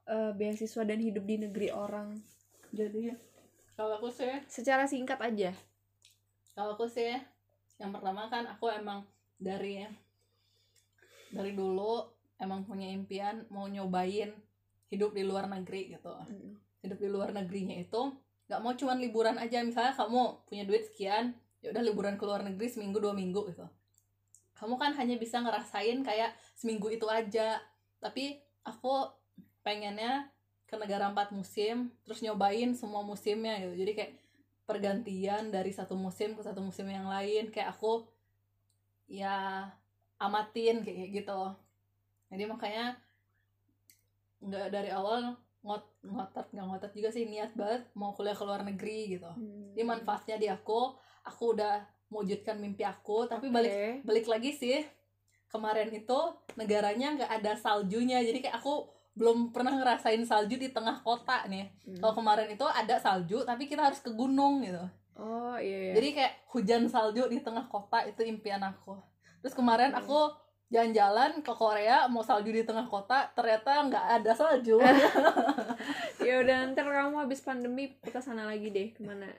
eh, 0.08 0.32
beasiswa 0.38 0.86
dan 0.88 1.02
hidup 1.02 1.26
di 1.28 1.36
negeri 1.42 1.68
orang. 1.74 2.16
jadi 2.72 3.16
kalau 3.76 3.98
aku 4.00 4.08
sih 4.14 4.30
Secara 4.48 4.86
singkat 4.88 5.20
aja. 5.20 5.52
kalau 6.56 6.80
aku 6.80 6.88
sih 6.88 7.12
yang 7.82 7.92
pertama 7.92 8.32
kan 8.32 8.48
aku 8.48 8.72
emang 8.72 9.04
dari 9.38 9.84
dari 11.32 11.52
dulu 11.54 12.06
emang 12.38 12.64
punya 12.64 12.88
impian 12.90 13.46
mau 13.50 13.66
nyobain 13.66 14.32
hidup 14.88 15.12
di 15.12 15.24
luar 15.26 15.50
negeri 15.52 15.98
gitu. 15.98 16.14
Mm. 16.14 16.56
hidup 16.86 17.02
di 17.02 17.10
luar 17.10 17.34
negerinya 17.34 17.74
itu 17.74 18.14
nggak 18.48 18.62
mau 18.64 18.72
cuman 18.78 18.98
liburan 19.02 19.36
aja. 19.42 19.60
Misalnya 19.66 19.98
kamu 19.98 20.48
punya 20.48 20.64
duit 20.64 20.88
sekian 20.88 21.36
ya 21.60 21.74
udah 21.74 21.84
liburan 21.84 22.16
ke 22.16 22.24
luar 22.24 22.46
negeri 22.46 22.70
seminggu 22.72 23.02
dua 23.02 23.12
minggu 23.12 23.50
gitu. 23.52 23.66
Kamu 24.56 24.80
kan 24.80 24.96
hanya 24.96 25.20
bisa 25.20 25.42
ngerasain 25.42 26.06
kayak 26.06 26.32
seminggu 26.56 26.88
itu 26.94 27.04
aja. 27.10 27.60
Tapi 28.00 28.40
aku 28.64 29.10
pengennya 29.66 30.32
ke 30.68 30.76
negara 30.76 31.12
empat 31.12 31.32
musim 31.32 31.92
terus 32.08 32.24
nyobain 32.24 32.72
semua 32.78 33.04
musimnya 33.04 33.60
gitu. 33.68 33.84
Jadi 33.84 33.92
kayak 33.98 34.12
pergantian 34.68 35.52
dari 35.52 35.72
satu 35.72 35.96
musim 36.00 36.38
ke 36.38 36.42
satu 36.46 36.64
musim 36.64 36.88
yang 36.88 37.10
lain. 37.10 37.52
Kayak 37.52 37.76
aku 37.76 38.08
ya 39.12 39.68
amatin 40.18 40.82
kayak 40.82 41.10
gitu 41.14 41.42
jadi 42.28 42.44
makanya 42.46 42.86
nggak 44.40 44.68
dari 44.70 44.90
awal 44.90 45.34
ngot 45.60 45.84
ngotot 46.04 46.48
nggak 46.50 46.66
ngotot 46.66 46.92
juga 46.94 47.10
sih 47.10 47.26
niat 47.26 47.52
banget 47.54 47.84
mau 47.94 48.14
kuliah 48.14 48.34
ke 48.34 48.44
luar 48.44 48.62
negeri 48.62 49.18
gitu 49.18 49.28
Hmm. 49.28 49.74
ini 49.74 49.84
manfaatnya 49.84 50.38
di 50.38 50.48
aku 50.48 50.94
aku 51.24 51.44
udah 51.54 51.82
mewujudkan 52.08 52.56
mimpi 52.56 52.82
aku 52.82 53.26
tapi 53.26 53.50
Oke. 53.50 53.54
balik 53.54 53.74
balik 54.02 54.26
lagi 54.28 54.52
sih 54.54 54.80
kemarin 55.48 55.90
itu 55.90 56.20
negaranya 56.56 57.16
nggak 57.16 57.32
ada 57.34 57.54
saljunya 57.56 58.22
jadi 58.22 58.40
kayak 58.40 58.58
aku 58.58 58.88
belum 59.18 59.50
pernah 59.50 59.74
ngerasain 59.74 60.22
salju 60.24 60.56
di 60.56 60.70
tengah 60.70 61.02
kota 61.02 61.44
nih 61.48 61.68
Hmm. 61.84 61.98
kalau 62.00 62.14
kemarin 62.16 62.48
itu 62.48 62.64
ada 62.64 62.96
salju 62.98 63.42
tapi 63.42 63.66
kita 63.66 63.82
harus 63.82 64.00
ke 64.00 64.12
gunung 64.12 64.62
gitu 64.62 64.86
oh 65.18 65.58
iya, 65.58 65.90
iya. 65.90 65.94
jadi 65.98 66.08
kayak 66.14 66.34
hujan 66.48 66.84
salju 66.86 67.26
di 67.26 67.42
tengah 67.42 67.66
kota 67.66 68.06
itu 68.06 68.22
impian 68.22 68.62
aku 68.62 68.94
terus 69.42 69.54
kemarin 69.54 69.94
aku 69.94 70.34
jalan-jalan 70.68 71.40
ke 71.40 71.54
Korea 71.56 72.12
mau 72.12 72.20
salju 72.20 72.52
di 72.52 72.68
tengah 72.68 72.84
kota 72.92 73.32
ternyata 73.32 73.88
nggak 73.88 74.06
ada 74.22 74.32
salju. 74.36 74.80
Ya 76.18 76.44
udah 76.44 76.76
ntar 76.76 76.84
kamu 76.92 77.24
habis 77.24 77.40
pandemi 77.40 77.96
ke 78.04 78.20
sana 78.20 78.44
lagi 78.44 78.68
deh 78.68 78.92
ke 78.92 79.00
mana? 79.00 79.32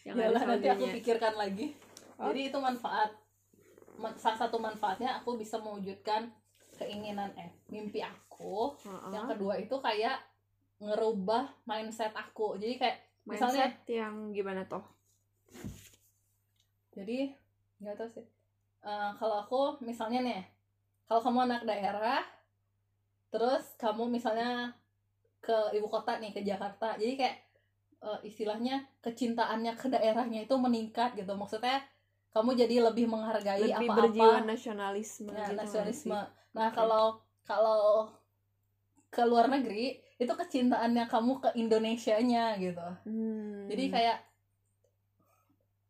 Yang 0.00 0.16
ya 0.16 0.24
ada 0.24 0.32
lah 0.32 0.42
nanti 0.48 0.68
aku 0.72 0.84
pikirkan 0.88 1.36
lagi. 1.36 1.76
Oh. 2.16 2.32
jadi 2.32 2.48
itu 2.48 2.56
manfaat. 2.56 3.12
Ma- 4.00 4.16
salah 4.16 4.40
satu 4.40 4.56
manfaatnya 4.56 5.20
aku 5.20 5.36
bisa 5.36 5.60
mewujudkan 5.60 6.32
keinginan 6.80 7.36
eh 7.36 7.52
mimpi 7.68 8.00
aku. 8.00 8.72
Heeh. 8.80 9.12
yang 9.12 9.28
kedua 9.28 9.60
itu 9.60 9.76
kayak 9.76 10.24
ngerubah 10.80 11.52
mindset 11.68 12.16
aku. 12.16 12.56
Jadi 12.56 12.80
kayak 12.80 12.96
misalnya 13.28 13.68
mindset 13.68 13.92
yang 13.92 14.32
gimana 14.32 14.64
toh? 14.64 14.88
Jadi 16.96 17.28
nggak 17.82 17.98
tahu 17.98 18.08
sih 18.08 18.26
Eh, 18.82 19.10
kalau 19.14 19.46
aku 19.46 19.60
misalnya 19.78 20.26
nih 20.26 20.42
kalau 21.06 21.22
kamu 21.22 21.38
anak 21.46 21.62
daerah 21.62 22.18
terus 23.30 23.78
kamu 23.78 24.10
misalnya 24.10 24.74
ke 25.38 25.54
ibu 25.78 25.86
kota 25.86 26.18
nih 26.18 26.34
ke 26.34 26.42
Jakarta 26.42 26.98
jadi 26.98 27.14
kayak 27.14 27.36
eh, 28.02 28.18
istilahnya 28.26 28.82
kecintaannya 28.98 29.78
ke 29.78 29.86
daerahnya 29.86 30.42
itu 30.50 30.54
meningkat 30.58 31.14
gitu. 31.14 31.30
Maksudnya 31.38 31.78
kamu 32.34 32.58
jadi 32.58 32.82
lebih 32.90 33.06
menghargai 33.06 33.70
lebih 33.70 33.86
apa-apa. 33.86 33.98
berjiwa 34.10 34.36
nasionalisme 34.42 35.30
ya, 35.30 35.46
gitu 35.46 35.58
nasionalisme 35.62 36.18
sih? 36.18 36.56
nah 36.56 36.68
kalau 36.72 37.20
kalau 37.46 38.08
ke 39.12 39.22
luar 39.22 39.46
negeri 39.46 40.00
itu 40.18 40.32
kecintaannya 40.32 41.06
kamu 41.06 41.38
ke 41.38 41.48
Indonesianya 41.54 42.58
gitu. 42.58 42.88
Hmm. 43.06 43.68
jadi 43.70 43.84
kayak 43.94 44.18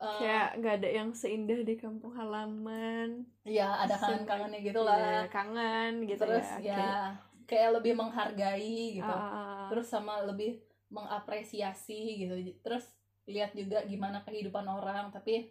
eh, 0.03 0.18
kayak 0.18 0.48
nggak 0.59 0.74
ada 0.82 0.88
yang 0.90 1.11
seindah 1.14 1.61
di 1.62 1.74
kampung 1.78 2.12
halaman. 2.18 3.22
Ya 3.46 3.74
ada 3.74 3.94
kangen-kangennya 3.98 4.61
gitu 4.66 4.80
lah. 4.82 4.98
Ya, 4.98 5.20
kangen 5.30 5.92
gitu 6.07 6.22
terus 6.22 6.46
ya, 6.62 6.74
ya, 6.74 6.76
oke. 6.76 7.46
kayak 7.50 7.70
lebih 7.80 7.92
menghargai 7.98 8.98
gitu. 8.98 9.14
Ah, 9.14 9.66
terus 9.70 9.86
sama 9.86 10.22
lebih 10.26 10.62
mengapresiasi 10.92 12.26
gitu. 12.26 12.34
Terus 12.62 12.84
lihat 13.30 13.55
juga 13.55 13.86
gimana 13.86 14.26
kehidupan 14.26 14.66
orang 14.66 15.14
tapi 15.14 15.46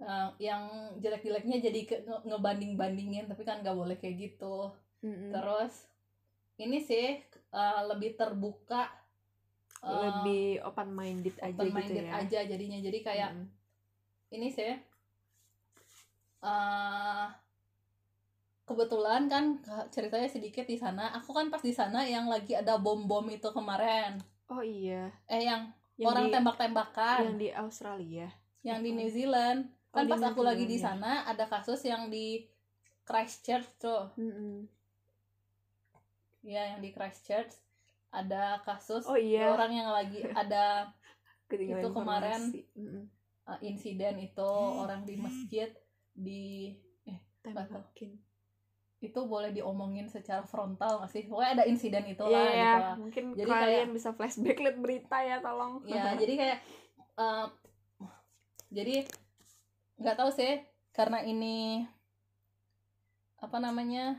eh, 0.00 0.28
yang 0.40 0.94
jelek-jeleknya 1.02 1.58
jadi 1.60 1.80
ke, 1.84 1.96
nge- 2.08 2.24
ngebanding-bandingin 2.24 3.28
tapi 3.28 3.42
kan 3.44 3.60
nggak 3.60 3.76
boleh 3.76 3.96
kayak 4.00 4.16
gitu. 4.32 4.72
Mm-mm. 4.98 5.30
terus 5.30 5.86
ini 6.58 6.82
sih 6.82 7.22
eh, 7.54 7.82
lebih 7.86 8.18
terbuka 8.18 8.90
eh, 9.84 9.94
lebih 9.94 10.58
open 10.66 10.90
minded 10.90 11.36
aja 11.38 11.54
open 11.54 11.68
gitu 11.70 11.76
minded 11.76 12.06
ya. 12.08 12.12
aja 12.18 12.38
jadinya. 12.48 12.78
Jadi 12.82 12.98
kayak 13.04 13.30
Mm-mm. 13.36 13.57
Ini 14.32 14.48
sih 14.52 14.74
eh 16.38 17.26
kebetulan 18.68 19.26
kan 19.32 19.44
ceritanya 19.88 20.28
sedikit 20.28 20.68
di 20.68 20.76
sana 20.76 21.08
aku 21.16 21.32
kan 21.32 21.48
pas 21.48 21.64
di 21.64 21.72
sana 21.72 22.04
yang 22.04 22.28
lagi 22.28 22.52
ada 22.52 22.76
bom 22.76 23.08
bom 23.08 23.24
itu 23.32 23.48
kemarin 23.48 24.20
oh 24.52 24.60
iya 24.60 25.08
eh 25.24 25.48
yang, 25.48 25.72
yang 25.96 26.08
orang 26.12 26.28
di, 26.28 26.32
tembak-tembakan 26.36 27.18
yang 27.24 27.38
di 27.40 27.48
Australia 27.56 28.28
yang 28.60 28.84
di 28.84 28.92
Apa? 28.92 28.98
New 29.00 29.10
Zealand 29.10 29.60
Oh, 29.88 30.04
kan 30.04 30.04
pas 30.04 30.20
aku 30.20 30.44
lagi 30.44 30.68
di 30.68 30.76
ya. 30.76 30.92
sana 30.92 31.24
ada 31.24 31.48
kasus 31.48 31.80
yang 31.88 32.12
di 32.12 32.44
Christchurch 33.08 33.80
tuh 33.80 34.12
Mm-mm. 34.20 34.68
ya 36.44 36.76
yang 36.76 36.84
di 36.84 36.92
Christchurch 36.92 37.56
ada 38.12 38.60
kasus 38.68 39.08
oh 39.08 39.16
iya 39.16 39.48
orang 39.48 39.72
yang 39.72 39.88
lagi 39.88 40.28
ada 40.28 40.92
itu 41.48 41.88
kemarin 41.88 42.36
informasi. 42.52 42.60
Mm-mm. 42.76 43.04
Uh, 43.48 43.58
insiden 43.60 44.20
itu 44.20 44.50
orang 44.76 45.02
di 45.02 45.16
masjid 45.16 45.72
di 46.12 46.76
tembakin. 47.40 48.20
Itu 48.98 49.24
boleh 49.24 49.54
diomongin 49.54 50.10
secara 50.10 50.42
frontal 50.42 51.00
nggak 51.00 51.10
sih? 51.10 51.24
Pokoknya 51.24 51.62
ada 51.62 51.64
insiden 51.64 52.04
itulah 52.04 52.34
Iya, 52.34 52.52
gitu. 52.52 52.78
Lah. 52.82 52.94
mungkin 52.98 53.24
Jadi 53.32 53.50
kalian 53.50 53.70
kayak- 53.88 53.94
bisa 53.94 54.10
flashback 54.12 54.58
lihat 54.58 54.76
berita 54.78 55.16
ya 55.22 55.36
tolong. 55.38 55.80
Ya 55.88 56.12
jadi 56.18 56.34
kayak 56.34 56.58
uh, 57.16 57.46
jadi 58.68 59.06
nggak 59.96 60.16
tahu 60.18 60.30
sih 60.30 60.60
karena 60.92 61.22
ini 61.22 61.86
apa 63.38 63.62
namanya 63.62 64.18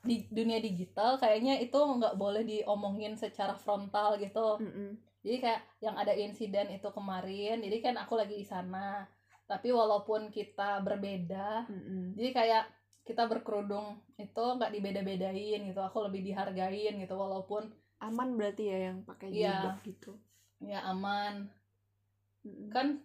di 0.00 0.24
dunia 0.32 0.60
digital 0.60 1.16
kayaknya 1.16 1.60
itu 1.60 1.76
nggak 1.76 2.16
boleh 2.16 2.40
diomongin 2.42 3.16
secara 3.16 3.52
frontal 3.52 4.16
gitu. 4.16 4.56
Mm-mm. 4.60 4.96
Jadi 5.24 5.36
kayak 5.40 5.60
yang 5.80 5.96
ada 5.96 6.12
insiden 6.12 6.68
itu 6.70 6.88
kemarin 6.92 7.64
jadi 7.64 7.76
kan 7.80 7.94
aku 7.96 8.14
lagi 8.14 8.36
di 8.36 8.44
sana 8.44 9.08
tapi 9.44 9.72
walaupun 9.72 10.28
kita 10.28 10.84
berbeda 10.84 11.64
Mm-mm. 11.66 12.12
jadi 12.14 12.30
kayak 12.30 12.64
kita 13.04 13.28
berkerudung 13.28 14.00
itu 14.16 14.44
nggak 14.56 14.72
dibeda-bedain 14.72 15.60
gitu 15.64 15.80
aku 15.80 16.04
lebih 16.04 16.24
dihargain 16.24 16.94
gitu 16.96 17.14
walaupun 17.16 17.68
aman 18.00 18.36
berarti 18.36 18.64
ya 18.68 18.78
yang 18.92 18.98
pakai 19.04 19.28
Iya. 19.32 19.48
jilbab 19.64 19.78
gitu 19.84 20.12
ya 20.64 20.80
aman 20.88 21.48
Mm-mm. 22.44 22.68
kan 22.68 23.00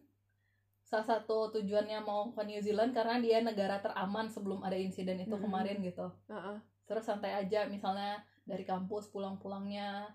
salah 0.83 1.05
satu 1.05 1.53
tujuannya 1.53 2.01
mau 2.01 2.31
ke 2.33 2.41
New 2.43 2.59
Zealand 2.59 2.91
karena 2.95 3.21
dia 3.21 3.39
negara 3.43 3.77
teraman 3.79 4.25
sebelum 4.27 4.63
ada 4.63 4.75
insiden 4.75 5.19
itu 5.23 5.35
Mm-mm. 5.35 5.43
kemarin 5.47 5.77
gitu 5.83 6.07
Heeh. 6.27 6.57
terus 6.87 7.03
santai 7.05 7.35
aja 7.35 7.67
misalnya 7.67 8.23
dari 8.47 8.63
kampus 8.65 9.11
pulang-pulangnya 9.13 10.09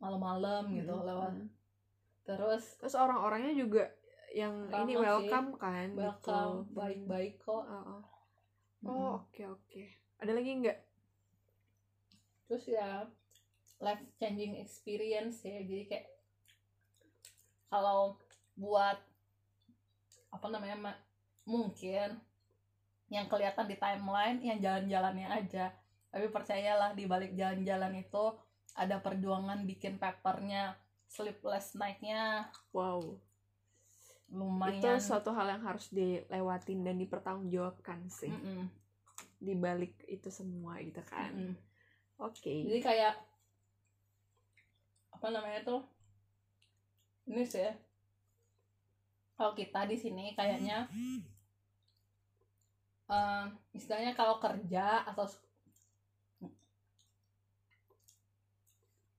malam-malam 0.00 0.72
gitu 0.72 0.90
Mm-mm. 0.96 1.06
lewat 1.06 1.32
Mm-mm. 1.36 1.48
terus 2.24 2.64
terus 2.80 2.94
orang-orangnya 2.96 3.52
juga 3.52 3.84
yang 4.32 4.70
ini 4.70 4.94
sih. 4.94 5.02
welcome 5.02 5.48
kan 5.60 5.88
welcome 5.94 6.64
gitu. 6.64 6.74
baik-baik 6.74 7.34
kok 7.38 7.64
Heeh. 7.68 8.00
Mm-mm. 8.82 8.90
oh 8.90 9.20
oke 9.22 9.42
oke 9.44 9.82
ada 10.20 10.32
lagi 10.32 10.50
nggak 10.64 10.78
terus 12.48 12.64
ya 12.66 13.06
life 13.80 14.02
changing 14.18 14.58
experience 14.58 15.44
ya 15.46 15.60
jadi 15.62 15.84
kayak 15.86 16.06
kalau 17.70 18.18
buat 18.58 18.98
apa 20.30 20.46
namanya 20.50 20.76
Ma- 20.90 21.02
mungkin 21.46 22.18
yang 23.10 23.26
kelihatan 23.26 23.66
di 23.66 23.76
timeline 23.78 24.38
yang 24.38 24.58
jalan-jalannya 24.62 25.26
aja 25.26 25.74
tapi 26.10 26.26
percayalah 26.30 26.94
di 26.94 27.06
balik 27.06 27.34
jalan-jalan 27.34 27.98
itu 27.98 28.24
ada 28.76 29.02
perjuangan 29.02 29.66
bikin 29.66 29.98
papernya 29.98 30.78
sleepless 31.10 31.74
night-nya. 31.74 32.46
Wow. 32.70 33.18
Lumayan. 34.30 34.78
itu 34.78 35.10
suatu 35.10 35.34
hal 35.34 35.58
yang 35.58 35.62
harus 35.66 35.90
dilewatin 35.90 36.86
dan 36.86 36.96
dipertanggungjawabkan 37.02 38.06
sih. 38.06 38.30
Mm-mm, 38.30 38.70
di 39.42 39.54
balik 39.58 39.98
itu 40.06 40.30
semua 40.30 40.78
gitu 40.78 41.02
kan. 41.02 41.34
Mm-mm. 41.34 41.58
oke. 42.22 42.54
Jadi 42.70 42.78
kayak 42.78 43.18
apa 45.10 45.26
namanya 45.34 45.66
tuh? 45.66 45.82
Ini 47.26 47.42
sih 47.42 47.90
kalau 49.40 49.56
kita 49.56 49.88
di 49.88 49.96
sini 49.96 50.36
kayaknya 50.36 50.84
em, 53.08 53.44
istilahnya 53.72 54.12
kalau 54.12 54.36
kerja 54.36 55.00
atau 55.08 55.24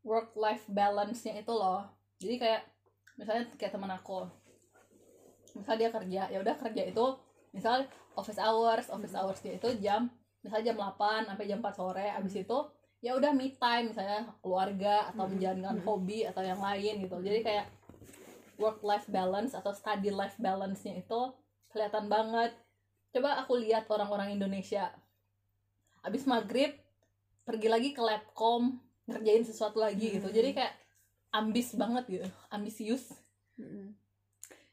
work 0.02 0.34
life 0.38 0.66
balance-nya 0.70 1.42
itu 1.42 1.54
loh. 1.54 1.86
Jadi 2.18 2.36
kayak 2.42 2.62
misalnya 3.18 3.46
kayak 3.58 3.74
teman 3.74 3.92
aku. 3.94 4.26
Misal 5.58 5.76
dia 5.78 5.90
kerja 5.92 6.32
ya 6.32 6.38
udah 6.40 6.56
kerja 6.58 6.84
itu 6.88 7.06
misal 7.52 7.84
office 8.16 8.40
hours 8.40 8.88
office 8.88 9.16
hours 9.16 9.40
dia 9.44 9.60
itu 9.60 9.68
jam 9.84 10.08
misalnya 10.40 10.72
jam 10.72 10.78
8 10.80 11.28
sampai 11.28 11.46
jam 11.48 11.60
4 11.60 11.76
sore 11.76 12.08
abis 12.08 12.34
itu 12.40 12.58
ya 13.02 13.18
udah 13.18 13.34
me 13.34 13.52
time 13.58 13.92
misalnya 13.92 14.30
keluarga 14.40 15.10
atau 15.12 15.26
Mm-mm. 15.26 15.34
menjalankan 15.36 15.76
Mm-mm. 15.82 15.88
hobi 15.90 16.20
atau 16.30 16.42
yang 16.46 16.62
lain 16.62 17.02
gitu. 17.02 17.18
Jadi 17.18 17.40
kayak 17.42 17.66
work 18.62 18.86
life 18.86 19.10
balance 19.10 19.58
atau 19.58 19.74
study 19.74 20.14
life 20.14 20.38
balance-nya 20.38 21.02
itu 21.02 21.22
kelihatan 21.74 22.06
banget. 22.06 22.54
Coba 23.12 23.42
aku 23.42 23.58
lihat 23.58 23.90
orang-orang 23.90 24.38
Indonesia. 24.38 24.94
Abis 26.06 26.30
maghrib 26.30 26.78
pergi 27.42 27.68
lagi 27.68 27.90
ke 27.98 28.02
labcom 28.06 28.78
ngerjain 29.12 29.44
sesuatu 29.44 29.78
lagi 29.78 30.16
gitu 30.16 30.26
Mm. 30.26 30.34
jadi 30.34 30.50
kayak 30.54 30.74
ambis 31.32 31.74
banget 31.74 32.04
gitu 32.10 32.28
ambisius 32.50 33.12
Mm-mm. 33.56 33.94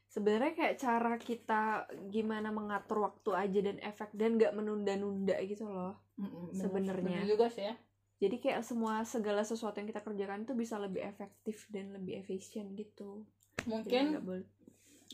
Sebenarnya 0.09 0.57
kayak 0.57 0.75
cara 0.75 1.13
kita 1.15 1.63
gimana 2.09 2.49
mengatur 2.49 3.05
waktu 3.05 3.29
aja 3.31 3.59
dan 3.61 3.77
efek 3.79 4.09
dan 4.11 4.35
nggak 4.35 4.57
menunda-nunda 4.57 5.37
gitu 5.39 5.69
loh. 5.69 6.01
Bener- 6.17 6.49
Sebenarnya. 6.51 7.21
juga 7.23 7.45
sih 7.45 7.61
ya 7.63 7.77
Jadi 8.17 8.41
kayak 8.41 8.65
semua 8.65 9.05
segala 9.05 9.45
sesuatu 9.45 9.77
yang 9.77 9.85
kita 9.85 10.01
kerjakan 10.01 10.43
itu 10.43 10.51
bisa 10.51 10.75
lebih 10.75 11.05
efektif 11.05 11.69
dan 11.69 11.93
lebih 11.93 12.19
efisien 12.19 12.73
gitu. 12.73 13.23
Mungkin 13.63 14.17
boleh. 14.19 14.49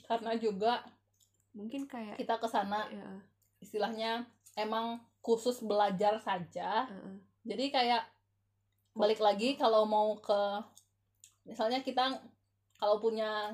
karena 0.07 0.32
juga 0.36 0.80
Mungkin 1.51 1.86
kayak 1.86 2.15
kita 2.15 2.39
ke 2.39 2.47
sana 2.47 2.88
ya, 2.88 3.19
istilahnya 3.59 4.11
emang 4.55 4.97
khusus 5.19 5.59
belajar 5.59 6.17
saja 6.17 6.84
uh-uh. 6.86 7.19
jadi 7.43 7.65
kayak 7.69 8.03
balik 8.96 9.20
lagi 9.20 9.60
kalau 9.60 9.84
mau 9.84 10.16
ke 10.18 10.41
misalnya 11.46 11.84
kita 11.84 12.16
kalau 12.80 12.98
punya 13.04 13.54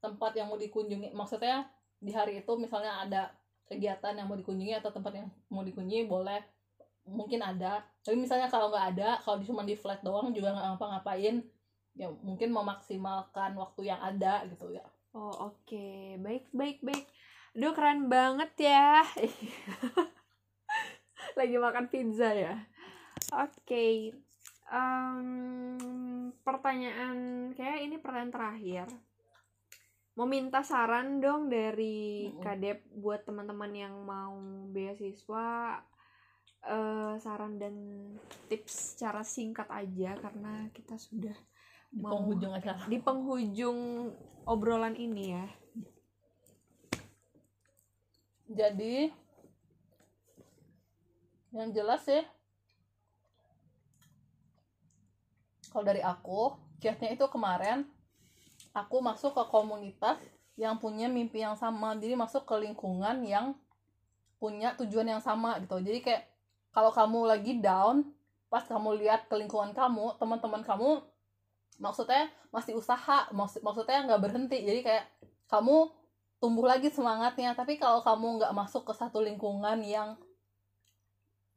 tempat 0.00 0.32
yang 0.36 0.48
mau 0.48 0.58
dikunjungi 0.58 1.12
maksudnya 1.12 1.68
di 2.00 2.12
hari 2.12 2.40
itu 2.40 2.52
misalnya 2.56 3.04
ada 3.04 3.22
kegiatan 3.68 4.16
yang 4.16 4.28
mau 4.28 4.36
dikunjungi 4.36 4.80
atau 4.80 4.92
tempat 4.92 5.12
yang 5.16 5.28
mau 5.48 5.64
dikunjungi 5.64 6.08
boleh 6.08 6.40
mungkin 7.04 7.44
ada 7.44 7.84
tapi 8.00 8.16
misalnya 8.16 8.48
kalau 8.48 8.72
nggak 8.72 8.96
ada 8.96 9.20
kalau 9.20 9.40
cuma 9.44 9.64
di 9.64 9.76
flat 9.76 10.00
doang 10.00 10.32
juga 10.32 10.56
nggak 10.56 10.76
ngapa-ngapain 10.76 11.44
ya 11.94 12.08
mungkin 12.24 12.50
memaksimalkan 12.50 13.54
waktu 13.54 13.92
yang 13.92 14.00
ada 14.00 14.42
gitu 14.48 14.72
ya 14.72 14.84
Oh 15.14 15.54
oke, 15.54 16.18
baik 16.18 16.50
baik 16.50 16.82
baik. 16.82 17.06
Aduh 17.54 17.70
keren 17.70 18.10
banget 18.10 18.66
ya. 18.66 19.06
Lagi 21.38 21.54
makan 21.54 21.86
pizza 21.86 22.34
ya. 22.34 22.58
Oke, 23.32 24.12
Em, 24.72 25.28
pertanyaan 26.42 27.18
kayak 27.54 27.78
ini 27.86 27.96
pertanyaan 28.00 28.32
terakhir. 28.34 28.86
Mau 30.16 30.26
minta 30.30 30.62
saran 30.62 31.18
dong 31.24 31.50
dari 31.50 32.30
Mm-mm. 32.30 32.40
Kadep 32.40 32.78
buat 33.02 33.20
teman-teman 33.26 33.72
yang 33.74 33.94
mau 34.06 34.34
beasiswa. 34.74 35.82
eh, 36.64 37.14
saran 37.20 37.60
dan 37.60 37.76
tips 38.48 38.96
secara 38.96 39.20
singkat 39.20 39.68
aja 39.68 40.16
karena 40.16 40.52
kita 40.72 40.96
sudah 40.96 41.36
di 41.92 42.02
Mau. 42.02 42.10
penghujung 42.10 42.52
acara 42.56 42.80
di 42.92 42.98
penghujung 43.00 43.80
obrolan 44.48 44.96
ini 44.96 45.24
ya. 45.36 45.46
jadi 48.48 49.10
yang 51.54 51.70
jelas 51.72 52.02
sih 52.04 52.22
kalau 55.74 55.82
dari 55.82 55.98
aku 55.98 56.54
kiatnya 56.78 57.18
itu 57.18 57.26
kemarin 57.26 57.82
aku 58.70 59.02
masuk 59.02 59.34
ke 59.34 59.42
komunitas 59.50 60.22
yang 60.54 60.78
punya 60.78 61.10
mimpi 61.10 61.42
yang 61.42 61.58
sama. 61.58 61.98
Jadi 61.98 62.14
masuk 62.14 62.46
ke 62.46 62.54
lingkungan 62.62 63.26
yang 63.26 63.58
punya 64.38 64.78
tujuan 64.78 65.18
yang 65.18 65.18
sama 65.18 65.58
gitu. 65.58 65.82
Jadi 65.82 65.98
kayak 65.98 66.30
kalau 66.70 66.94
kamu 66.94 67.26
lagi 67.26 67.58
down 67.58 68.06
pas 68.46 68.62
kamu 68.62 69.02
lihat 69.02 69.26
ke 69.26 69.34
lingkungan 69.34 69.74
kamu 69.74 70.14
teman-teman 70.14 70.62
kamu 70.62 71.02
maksudnya 71.82 72.30
masih 72.54 72.78
usaha 72.78 73.26
maksud 73.34 73.66
maksudnya 73.66 74.06
nggak 74.06 74.22
berhenti. 74.30 74.62
Jadi 74.62 74.86
kayak 74.86 75.10
kamu 75.50 75.90
tumbuh 76.38 76.70
lagi 76.70 76.86
semangatnya. 76.86 77.58
Tapi 77.58 77.82
kalau 77.82 77.98
kamu 78.06 78.38
nggak 78.38 78.54
masuk 78.54 78.86
ke 78.86 78.94
satu 78.94 79.18
lingkungan 79.18 79.82
yang 79.82 80.14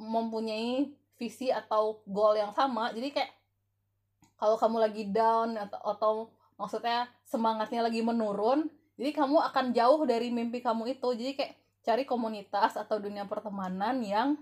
mempunyai 0.01 0.97
visi 1.18 1.49
atau 1.49 2.05
goal 2.05 2.38
yang 2.38 2.53
sama 2.53 2.93
jadi 2.93 3.09
kayak 3.09 3.32
kalau 4.38 4.55
kamu 4.55 4.77
lagi 4.79 5.03
down 5.09 5.57
atau, 5.57 5.81
atau 5.83 6.13
maksudnya 6.57 7.09
semangatnya 7.25 7.85
lagi 7.85 8.01
menurun 8.01 8.69
jadi 8.97 9.13
kamu 9.13 9.38
akan 9.53 9.65
jauh 9.77 10.01
dari 10.09 10.33
mimpi 10.33 10.59
kamu 10.59 10.97
itu. 10.97 11.07
Jadi 11.13 11.31
kayak 11.38 11.53
cari 11.85 12.03
komunitas 12.03 12.75
atau 12.75 12.97
dunia 12.97 13.29
pertemanan 13.29 14.01
yang 14.01 14.35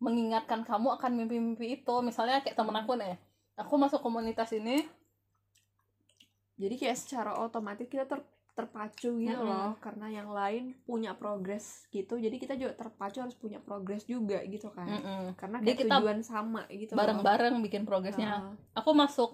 mengingatkan 0.00 0.64
kamu 0.64 0.96
akan 0.96 1.12
mimpi-mimpi 1.14 1.84
itu. 1.84 1.94
Misalnya 2.00 2.40
kayak 2.40 2.56
temen 2.56 2.74
aku 2.74 2.96
nih 2.96 3.20
aku 3.60 3.74
masuk 3.76 4.00
komunitas 4.00 4.54
ini 4.56 4.88
Jadi 6.58 6.74
kayak 6.74 6.98
secara 6.98 7.38
otomatis 7.38 7.86
kita 7.86 8.02
ter 8.02 8.18
terpacu 8.58 9.14
gitu 9.22 9.38
Mm-mm. 9.38 9.46
loh 9.46 9.78
karena 9.78 10.10
yang 10.10 10.34
lain 10.34 10.74
punya 10.82 11.14
progres 11.14 11.86
gitu. 11.94 12.18
Jadi 12.18 12.36
kita 12.42 12.58
juga 12.58 12.74
terpacu 12.74 13.22
harus 13.22 13.38
punya 13.38 13.62
progres 13.62 14.02
juga 14.02 14.42
gitu 14.42 14.74
kan. 14.74 14.90
mm-mm, 14.90 15.38
Karena 15.38 15.62
Jadi 15.62 15.78
kita 15.78 16.02
tujuan 16.02 16.18
sama 16.26 16.66
gitu 16.66 16.90
loh. 16.92 16.98
bareng-bareng 16.98 17.54
bikin 17.62 17.86
progresnya 17.86 18.42
Heeh. 18.42 18.54
aku 18.74 18.90
masuk 18.98 19.30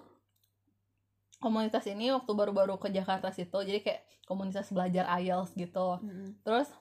komunitas 1.41 1.85
ini 1.89 2.13
waktu 2.13 2.31
baru-baru 2.31 2.77
ke 2.77 2.89
Jakarta 2.89 3.29
situ 3.29 3.57
jadi 3.61 3.79
kayak 3.83 4.01
komunitas 4.25 4.69
belajar 4.73 5.05
IELTS 5.21 5.53
gitu 5.53 6.01
Mm-mm. 6.01 6.41
terus 6.41 6.71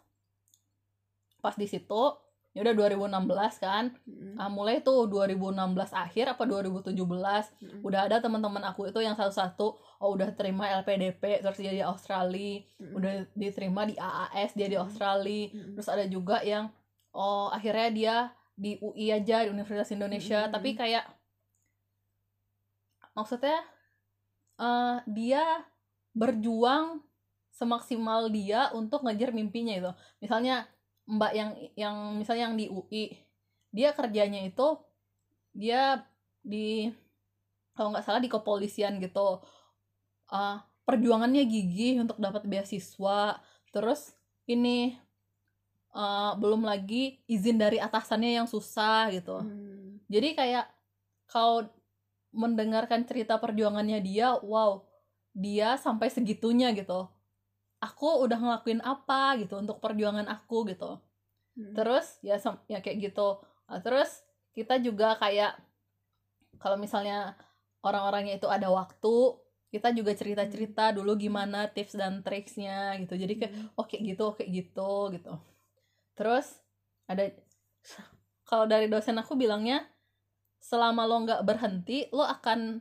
pas 1.45 1.53
di 1.53 1.69
situ 1.69 2.03
ya 2.55 2.63
udah 2.63 2.75
2016 2.79 3.59
kan 3.59 3.91
Mm-mm. 4.07 4.39
ah, 4.39 4.47
mulai 4.47 4.79
tuh 4.79 5.11
2016 5.11 5.59
akhir 5.91 6.39
apa 6.39 6.43
2017 6.47 6.95
Mm-mm. 6.95 7.83
udah 7.83 8.01
ada 8.07 8.23
teman-teman 8.23 8.63
aku 8.63 8.87
itu 8.87 9.03
yang 9.03 9.19
satu-satu 9.19 9.75
oh 9.75 10.11
udah 10.15 10.31
terima 10.39 10.71
LPDP 10.71 11.43
terus 11.43 11.59
dia 11.59 11.75
di 11.75 11.83
Australia 11.83 12.63
Mm-mm. 12.79 12.95
udah 12.95 13.13
diterima 13.35 13.83
di 13.85 13.99
AAS 13.99 14.55
dia 14.55 14.71
di 14.71 14.79
Mm. 14.79 14.85
Australia 14.87 15.51
Mm-mm. 15.51 15.75
terus 15.75 15.89
ada 15.91 16.07
juga 16.07 16.47
yang 16.47 16.71
oh 17.11 17.51
akhirnya 17.51 17.89
dia 17.91 18.17
di 18.55 18.79
UI 18.79 19.11
aja 19.11 19.43
di 19.43 19.51
Universitas 19.51 19.91
Indonesia 19.91 20.47
Mm. 20.47 20.53
tapi 20.55 20.79
kayak 20.79 21.11
maksudnya 23.15 23.59
eh, 24.59 24.97
dia 25.11 25.43
berjuang 26.15 27.03
semaksimal 27.51 28.31
dia 28.31 28.71
untuk 28.75 29.03
ngejar 29.03 29.31
mimpinya 29.31 29.75
itu 29.75 29.91
misalnya 30.19 30.67
mbak 31.05 31.33
yang 31.37 31.51
yang 31.77 31.97
misalnya 32.17 32.49
yang 32.49 32.57
di 32.57 32.67
UI 32.73 33.05
dia 33.75 33.93
kerjanya 33.93 34.41
itu 34.47 34.81
dia 35.53 36.03
di 36.41 36.89
kalau 37.75 37.91
nggak 37.91 38.07
salah 38.07 38.23
di 38.23 38.31
kepolisian 38.31 39.03
gitu. 39.03 39.43
Eh, 40.31 40.57
perjuangannya 40.87 41.43
gigih 41.43 42.07
untuk 42.07 42.23
dapat 42.23 42.47
beasiswa. 42.47 43.43
Terus 43.75 44.15
ini 44.47 44.95
eh, 45.95 46.33
belum 46.39 46.63
lagi 46.63 47.19
izin 47.27 47.59
dari 47.59 47.83
atasannya 47.83 48.43
yang 48.43 48.49
susah 48.49 49.11
gitu. 49.15 49.43
Mm. 49.43 50.05
jadi 50.11 50.29
kayak 50.37 50.67
kalau 51.31 51.67
mendengarkan 52.35 53.07
cerita 53.07 53.39
perjuangannya 53.39 54.03
dia 54.03 54.37
wow 54.43 54.83
dia 55.35 55.79
sampai 55.79 56.11
segitunya 56.11 56.71
gitu 56.75 57.11
aku 57.85 58.25
udah 58.25 58.39
ngelakuin 58.41 58.81
apa 58.81 59.37
gitu 59.45 59.61
untuk 59.61 59.77
perjuangan 59.85 60.25
aku 60.33 60.65
gitu. 60.73 60.97
Mm. 61.55 61.71
terus 61.71 62.19
ya 62.19 62.35
ya 62.67 62.83
kayak 62.83 62.99
gitu. 62.99 63.39
Nah, 63.71 63.79
terus 63.79 64.27
kita 64.51 64.83
juga 64.83 65.15
kayak 65.23 65.55
kalau 66.59 66.75
misalnya 66.75 67.39
orang-orangnya 67.87 68.43
itu 68.43 68.51
ada 68.51 68.67
waktu 68.75 69.39
kita 69.71 69.91
juga 69.91 70.15
cerita-cerita 70.15 70.95
dulu 70.95 71.19
gimana 71.19 71.71
tips 71.71 71.95
dan 71.95 72.27
triksnya 72.27 72.99
gitu. 73.03 73.15
Jadi 73.15 73.35
kayak 73.39 73.53
Mm. 73.55 73.79
oh 73.79 73.87
kayak 73.87 74.03
gitu 74.03 74.23
oh, 74.27 74.35
kayak 74.35 74.51
gitu 74.51 74.93
gitu. 75.15 75.33
Terus 76.19 76.47
ada 77.07 77.23
kalau 78.49 78.67
dari 78.67 78.91
dosen 78.91 79.19
aku 79.19 79.39
bilangnya 79.39 79.87
selama 80.59 81.05
lo 81.07 81.23
nggak 81.23 81.43
berhenti 81.45 82.09
lo 82.11 82.25
akan 82.25 82.81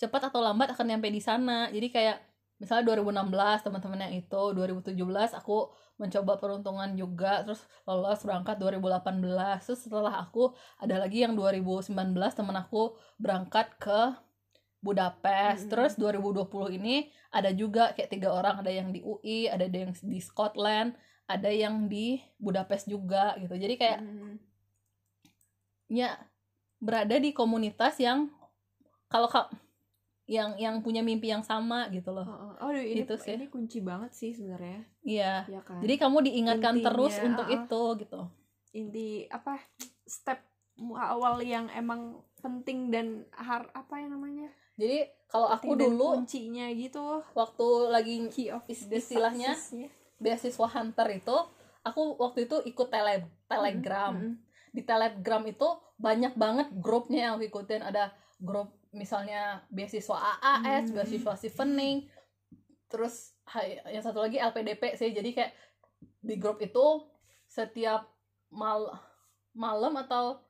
cepat 0.00 0.32
atau 0.32 0.40
lambat 0.44 0.72
akan 0.76 0.86
nyampe 0.96 1.08
di 1.08 1.22
sana. 1.24 1.72
Jadi 1.72 1.88
kayak 1.88 2.18
misalnya 2.60 2.92
2016 2.92 3.64
teman-teman 3.64 4.04
yang 4.04 4.14
itu 4.20 4.42
2017 4.52 4.92
aku 5.32 5.72
mencoba 5.96 6.36
peruntungan 6.36 6.92
juga 6.92 7.40
terus 7.40 7.64
lolos 7.88 8.20
berangkat 8.20 8.60
2018 8.60 9.64
terus 9.64 9.80
setelah 9.80 10.20
aku 10.20 10.52
ada 10.76 11.00
lagi 11.00 11.24
yang 11.24 11.32
2019 11.32 11.90
teman 12.36 12.56
aku 12.60 12.94
berangkat 13.16 13.72
ke 13.80 14.12
Budapest 14.80 15.68
Mm-mm. 15.68 15.72
terus 15.72 15.92
2020 15.96 16.76
ini 16.76 17.08
ada 17.32 17.52
juga 17.52 17.92
kayak 17.92 18.12
tiga 18.12 18.32
orang 18.32 18.60
ada 18.60 18.72
yang 18.72 18.92
di 18.92 19.00
UI 19.00 19.48
ada 19.48 19.64
yang 19.68 19.92
di 19.92 20.20
Scotland 20.20 20.96
ada 21.28 21.48
yang 21.52 21.88
di 21.88 22.20
Budapest 22.36 22.88
juga 22.88 23.36
gitu 23.40 23.56
jadi 23.56 23.74
kayak 23.76 24.00
Mm. 24.00 24.36
ya 25.90 26.16
berada 26.80 27.16
di 27.20 27.32
komunitas 27.36 28.00
yang 28.00 28.32
kalau 29.12 29.28
ka- 29.28 29.52
yang 30.30 30.54
yang 30.62 30.78
punya 30.78 31.02
mimpi 31.02 31.26
yang 31.26 31.42
sama 31.42 31.90
gitu 31.90 32.14
loh. 32.14 32.22
Oh, 32.22 32.54
oh, 32.54 32.70
aduh, 32.70 32.78
ini 32.78 33.02
Gitu 33.02 33.18
sih. 33.18 33.34
ini 33.34 33.50
kunci 33.50 33.82
banget 33.82 34.14
sih 34.14 34.30
sebenarnya. 34.30 34.86
Iya. 35.02 35.34
Ya 35.50 35.60
kan? 35.66 35.82
Jadi 35.82 35.94
kamu 35.98 36.22
diingatkan 36.30 36.74
Intinya, 36.78 36.86
terus 36.86 37.14
untuk 37.18 37.46
ah. 37.50 37.56
itu 37.58 37.82
gitu. 38.06 38.20
Inti 38.70 39.08
apa 39.26 39.58
step 40.06 40.38
awal 40.94 41.42
yang 41.42 41.66
emang 41.74 42.22
penting 42.38 42.94
dan 42.94 43.26
har 43.34 43.66
apa 43.74 43.98
yang 43.98 44.14
namanya? 44.14 44.54
Jadi 44.78 45.10
kalau 45.26 45.50
aku 45.50 45.74
dulu 45.74 46.22
kuncinya 46.22 46.70
gitu. 46.78 47.26
waktu 47.34 47.66
lagi 47.90 48.14
key 48.30 48.54
of 48.54 48.62
istilahnya 48.70 49.58
beasiswa 50.22 50.68
hunter 50.70 51.10
itu 51.10 51.36
aku 51.82 52.16
waktu 52.22 52.46
itu 52.46 52.62
ikut 52.70 52.86
tele 52.86 53.26
telegram. 53.50 54.14
Mm-mm. 54.14 54.48
di 54.70 54.86
telegram 54.86 55.42
itu 55.50 55.66
banyak 55.98 56.38
banget 56.38 56.70
grupnya 56.78 57.26
yang 57.26 57.42
aku 57.42 57.50
ikutin. 57.50 57.82
Ada 57.82 58.14
grup 58.38 58.79
misalnya 58.90 59.62
beasiswa 59.70 60.16
AAS 60.16 60.90
Hmm. 60.90 60.96
beasiswa 60.98 61.32
Stevening 61.36 62.10
terus 62.90 63.38
yang 63.86 64.02
satu 64.02 64.18
lagi 64.18 64.38
LPDP 64.38 64.98
sih 64.98 65.14
jadi 65.14 65.30
kayak 65.30 65.52
di 66.20 66.34
grup 66.34 66.58
itu 66.58 67.06
setiap 67.46 68.06
mal 68.50 68.90
malam 69.54 69.94
atau 69.98 70.42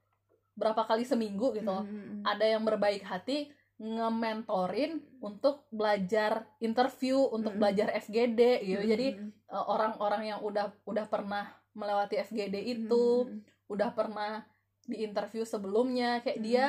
berapa 0.56 0.84
kali 0.84 1.04
seminggu 1.04 1.52
gitu 1.52 1.72
Mm-mm. 1.72 2.20
ada 2.24 2.44
yang 2.44 2.64
berbaik 2.64 3.00
hati 3.04 3.48
nge-mentorin 3.80 5.00
untuk 5.24 5.64
belajar 5.72 6.44
interview 6.60 7.16
untuk 7.32 7.56
Mm-mm. 7.56 7.60
belajar 7.60 7.88
FGD 7.96 8.40
gitu 8.64 8.82
jadi 8.84 9.06
Mm-mm. 9.16 9.32
eh, 9.32 9.64
orang-orang 9.64 10.36
yang 10.36 10.40
udah 10.44 10.68
udah 10.84 11.08
pernah 11.08 11.48
melewati 11.72 12.20
FGD 12.20 12.56
itu 12.60 13.04
Mm-mm. 13.24 13.40
udah 13.72 13.88
pernah 13.92 14.44
di 14.84 15.04
interview 15.04 15.44
sebelumnya 15.44 16.20
kayak 16.20 16.40
Mm. 16.40 16.44
dia 16.44 16.66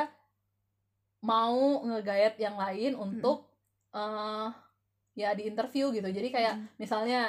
mau 1.22 1.86
ngegayat 1.86 2.38
yang 2.42 2.58
lain 2.58 2.98
untuk 2.98 3.50
eh 3.94 4.50
ya 5.14 5.36
di 5.36 5.44
interview 5.46 5.92
gitu. 5.92 6.08
Jadi 6.08 6.30
kayak 6.32 6.54
Mm. 6.56 6.68
misalnya 6.80 7.22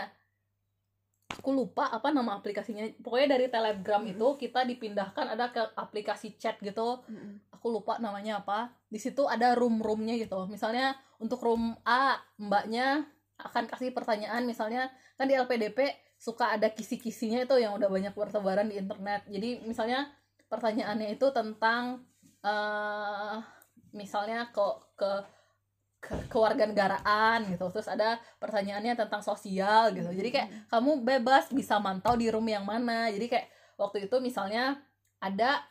aku 1.32 1.50
lupa 1.50 1.90
apa 1.90 2.12
nama 2.14 2.38
aplikasinya. 2.38 2.86
Pokoknya 3.02 3.34
dari 3.36 3.46
telegram 3.50 4.02
Mm. 4.06 4.12
itu 4.14 4.26
kita 4.38 4.62
dipindahkan 4.68 5.26
ada 5.34 5.50
ke 5.50 5.62
aplikasi 5.76 6.36
chat 6.38 6.56
gitu. 6.62 7.02
Mm-mm. 7.08 7.42
aku 7.52 7.70
lupa 7.70 7.94
namanya 8.02 8.42
apa. 8.42 8.74
Di 8.90 8.98
situ 8.98 9.22
ada 9.30 9.54
room 9.54 9.78
roomnya 9.78 10.18
gitu. 10.18 10.50
Misalnya 10.50 10.98
untuk 11.22 11.38
room 11.46 11.78
A 11.86 12.18
mbaknya 12.34 13.06
akan 13.38 13.70
kasih 13.70 13.94
pertanyaan. 13.94 14.42
Misalnya 14.42 14.90
kan 15.14 15.30
di 15.30 15.38
LPDP 15.38 15.94
suka 16.18 16.54
ada 16.58 16.70
kisi-kisinya 16.70 17.42
itu 17.46 17.54
yang 17.62 17.74
udah 17.78 17.86
banyak 17.86 18.14
bertebaran 18.14 18.66
di 18.66 18.82
internet. 18.82 19.26
Jadi 19.30 19.62
misalnya 19.62 20.10
pertanyaannya 20.50 21.14
itu 21.14 21.26
tentang 21.30 22.02
eh 22.42 23.38
misalnya 23.92 24.48
ke 24.52 24.66
ke 24.96 25.10
ke 26.02 26.14
kewarganegaraan 26.26 27.46
gitu. 27.54 27.70
Terus 27.70 27.86
ada 27.86 28.18
pertanyaannya 28.42 28.98
tentang 28.98 29.22
sosial 29.22 29.94
gitu. 29.94 30.10
Jadi 30.10 30.28
kayak 30.34 30.48
kamu 30.66 31.06
bebas 31.06 31.54
bisa 31.54 31.78
mantau 31.78 32.18
di 32.18 32.26
room 32.26 32.50
yang 32.50 32.66
mana. 32.66 33.06
Jadi 33.14 33.30
kayak 33.30 33.46
waktu 33.78 34.10
itu 34.10 34.18
misalnya 34.18 34.82
ada 35.22 35.62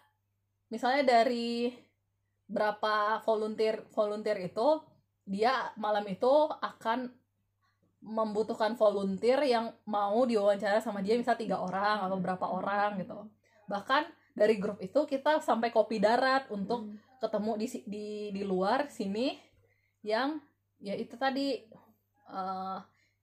misalnya 0.72 1.04
dari 1.04 1.76
berapa 2.48 3.20
volunteer 3.28 3.84
volunteer 3.92 4.40
itu 4.48 4.80
dia 5.28 5.72
malam 5.76 6.08
itu 6.08 6.32
akan 6.64 7.12
membutuhkan 8.02 8.74
volunteer 8.80 9.38
yang 9.46 9.70
mau 9.86 10.26
diwawancara 10.26 10.82
sama 10.82 11.06
dia 11.06 11.20
misal 11.20 11.38
tiga 11.38 11.62
orang 11.62 12.08
atau 12.08 12.18
berapa 12.18 12.48
orang 12.50 13.04
gitu. 13.04 13.30
Bahkan 13.68 14.10
dari 14.32 14.58
grup 14.58 14.80
itu 14.80 15.06
kita 15.06 15.44
sampai 15.44 15.70
kopi 15.76 16.00
darat 16.00 16.48
untuk 16.50 16.88
Mm. 16.88 17.11
Ketemu 17.22 17.52
di 17.62 17.68
di 17.86 18.08
di 18.34 18.42
luar 18.42 18.90
sini 18.90 19.38
yang 20.02 20.42
ya 20.82 20.98
itu 20.98 21.14
tadi 21.16 21.62
eh, 22.28 22.78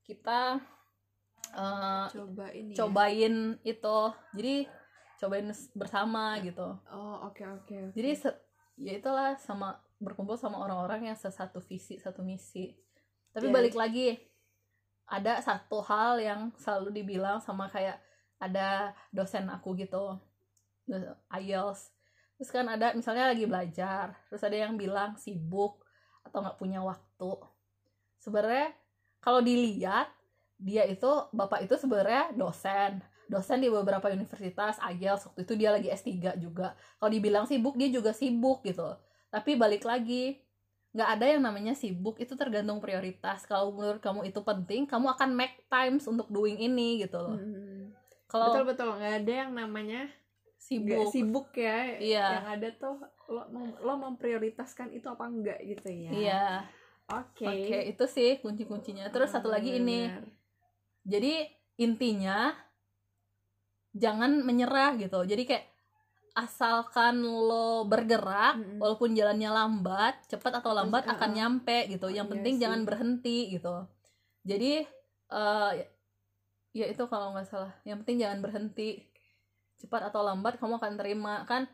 kita 0.06 0.62
eh, 1.52 2.06
coba 2.14 2.46
ini 2.54 2.72
ya. 2.72 2.86
cobain 2.86 3.34
itu. 3.66 3.98
Jadi 4.38 4.54
cobain 5.18 5.50
bersama 5.74 6.38
gitu. 6.46 6.78
Oh 6.94 7.26
oke 7.26 7.42
oke 7.42 7.74
oke. 7.90 7.94
jadi 7.98 8.14
se- 8.14 8.40
ya 8.78 8.94
itulah 8.94 9.34
sama 9.34 9.74
berkumpul 9.98 10.38
sama 10.38 10.62
orang-orang 10.62 11.10
yang 11.10 11.18
sesatu 11.18 11.58
visi 11.58 11.98
satu 11.98 12.22
misi. 12.22 12.70
Tapi 13.34 13.50
Jadi- 13.50 13.54
balik 13.54 13.74
lagi 13.74 14.14
ada 15.08 15.42
satu 15.42 15.82
hal 15.82 16.20
yang 16.22 16.54
selalu 16.54 17.02
dibilang 17.02 17.42
sama 17.42 17.66
kayak 17.66 17.98
ada 18.38 18.94
dosen 19.10 19.50
aku 19.50 19.74
gitu 19.74 20.14
IELTS 21.34 21.97
terus 22.38 22.54
kan 22.54 22.64
ada 22.70 22.94
misalnya 22.94 23.34
lagi 23.34 23.44
belajar 23.50 24.14
terus 24.30 24.46
ada 24.46 24.54
yang 24.54 24.78
bilang 24.78 25.18
sibuk 25.18 25.82
atau 26.22 26.44
nggak 26.44 26.58
punya 26.60 26.80
waktu. 26.84 27.32
Sebenarnya 28.22 28.70
kalau 29.18 29.40
dilihat 29.42 30.12
dia 30.58 30.84
itu 30.84 31.08
bapak 31.34 31.64
itu 31.64 31.74
sebenarnya 31.74 32.34
dosen. 32.36 33.00
Dosen 33.28 33.60
di 33.60 33.68
beberapa 33.68 34.08
universitas 34.08 34.80
IELTS 34.80 35.32
waktu 35.32 35.40
itu 35.44 35.52
dia 35.56 35.70
lagi 35.72 35.88
S3 35.92 36.38
juga. 36.40 36.72
Kalau 36.96 37.10
dibilang 37.10 37.44
sibuk 37.44 37.76
dia 37.76 37.88
juga 37.88 38.14
sibuk 38.14 38.64
gitu. 38.64 38.86
Tapi 39.28 39.58
balik 39.58 39.84
lagi 39.84 40.40
nggak 40.96 41.08
ada 41.20 41.26
yang 41.36 41.42
namanya 41.44 41.76
sibuk 41.76 42.16
itu 42.18 42.32
tergantung 42.34 42.80
prioritas. 42.80 43.44
Kalau 43.44 43.74
menurut 43.76 44.00
kamu 44.00 44.28
itu 44.28 44.40
penting 44.40 44.88
kamu 44.88 45.12
akan 45.14 45.30
make 45.36 45.64
times 45.68 46.08
untuk 46.08 46.28
doing 46.32 46.56
ini 46.56 47.04
gitu 47.04 47.18
loh. 47.20 47.36
Mm. 47.36 47.92
kalau 48.28 48.52
betul 48.52 48.64
betul. 48.68 48.90
Nggak 48.96 49.14
ada 49.24 49.32
yang 49.44 49.50
namanya 49.56 50.02
sibuk. 50.68 51.08
sibuk 51.08 51.48
ya 51.56 51.96
Iya. 51.96 52.26
yang 52.36 52.48
ada 52.60 52.68
tuh 52.76 53.00
lo 53.32 53.48
lo 53.80 53.94
memprioritaskan 53.96 54.92
itu 54.92 55.08
apa 55.08 55.24
enggak 55.24 55.58
gitu 55.64 55.88
ya. 55.88 56.10
Iya. 56.12 56.44
Oke. 57.08 57.48
Oke 57.48 57.78
itu 57.88 58.04
sih 58.04 58.36
kunci 58.38 58.68
kuncinya 58.68 59.08
terus 59.08 59.32
satu 59.32 59.48
lagi 59.48 59.80
ini. 59.80 60.04
Benar. 60.04 60.28
jadi 61.08 61.32
intinya 61.80 62.52
jangan 63.96 64.44
menyerah 64.44 65.00
gitu. 65.00 65.24
Jadi 65.24 65.42
kayak 65.48 65.64
asalkan 66.36 67.18
lo 67.24 67.82
bergerak 67.88 68.60
Mm-mm. 68.60 68.78
walaupun 68.78 69.16
jalannya 69.16 69.50
lambat 69.50 70.20
cepat 70.28 70.60
atau 70.62 70.70
lambat 70.76 71.08
Terus, 71.08 71.16
akan 71.16 71.30
uh-uh. 71.32 71.38
nyampe 71.40 71.78
gitu. 71.88 72.06
Yang 72.12 72.28
Iya 72.28 72.32
penting 72.36 72.54
sih. 72.54 72.62
jangan 72.62 72.80
berhenti 72.84 73.38
gitu. 73.56 73.76
Jadi 74.44 74.72
eh 75.28 75.72
ya 76.76 76.86
itu 76.86 77.02
kalau 77.08 77.32
nggak 77.32 77.48
salah. 77.48 77.72
Yang 77.88 78.04
penting 78.04 78.16
jangan 78.20 78.38
berhenti 78.44 79.07
cepat 79.78 80.10
atau 80.10 80.26
lambat 80.26 80.58
kamu 80.58 80.76
akan 80.82 80.94
terima 80.98 81.46
kan 81.46 81.70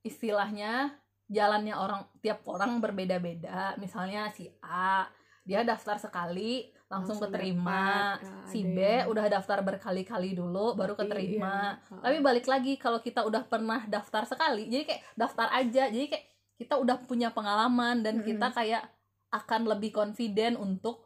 istilahnya 0.00 0.96
jalannya 1.28 1.72
orang 1.72 2.04
tiap 2.20 2.44
orang 2.44 2.80
berbeda-beda 2.80 3.76
misalnya 3.80 4.28
si 4.32 4.48
A 4.60 5.08
dia 5.44 5.60
daftar 5.60 6.00
sekali 6.00 6.72
langsung, 6.88 7.20
Langsung 7.20 7.32
keterima 7.32 8.16
dapat. 8.16 8.24
Nah, 8.24 8.48
si 8.48 8.60
B 8.64 8.78
yang- 8.80 9.08
udah 9.12 9.24
daftar 9.28 9.60
berkali-kali 9.60 10.32
dulu 10.36 10.72
baru 10.72 10.96
keterima 10.96 11.76
iya. 11.80 12.00
tapi 12.00 12.16
balik 12.24 12.48
lagi 12.48 12.76
kalau 12.80 13.00
kita 13.00 13.24
udah 13.24 13.44
pernah 13.44 13.84
daftar 13.88 14.24
sekali 14.24 14.68
jadi 14.68 14.84
kayak 14.88 15.02
daftar 15.16 15.48
aja 15.52 15.88
jadi 15.92 16.06
kayak 16.08 16.24
kita 16.54 16.74
udah 16.80 16.96
punya 17.04 17.28
pengalaman 17.34 18.00
dan 18.00 18.20
Mm-mm. 18.20 18.28
kita 18.28 18.48
kayak 18.56 18.84
akan 19.32 19.66
lebih 19.68 19.90
confident 19.92 20.56
untuk 20.56 21.04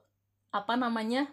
apa 0.55 0.76
namanya 0.76 1.26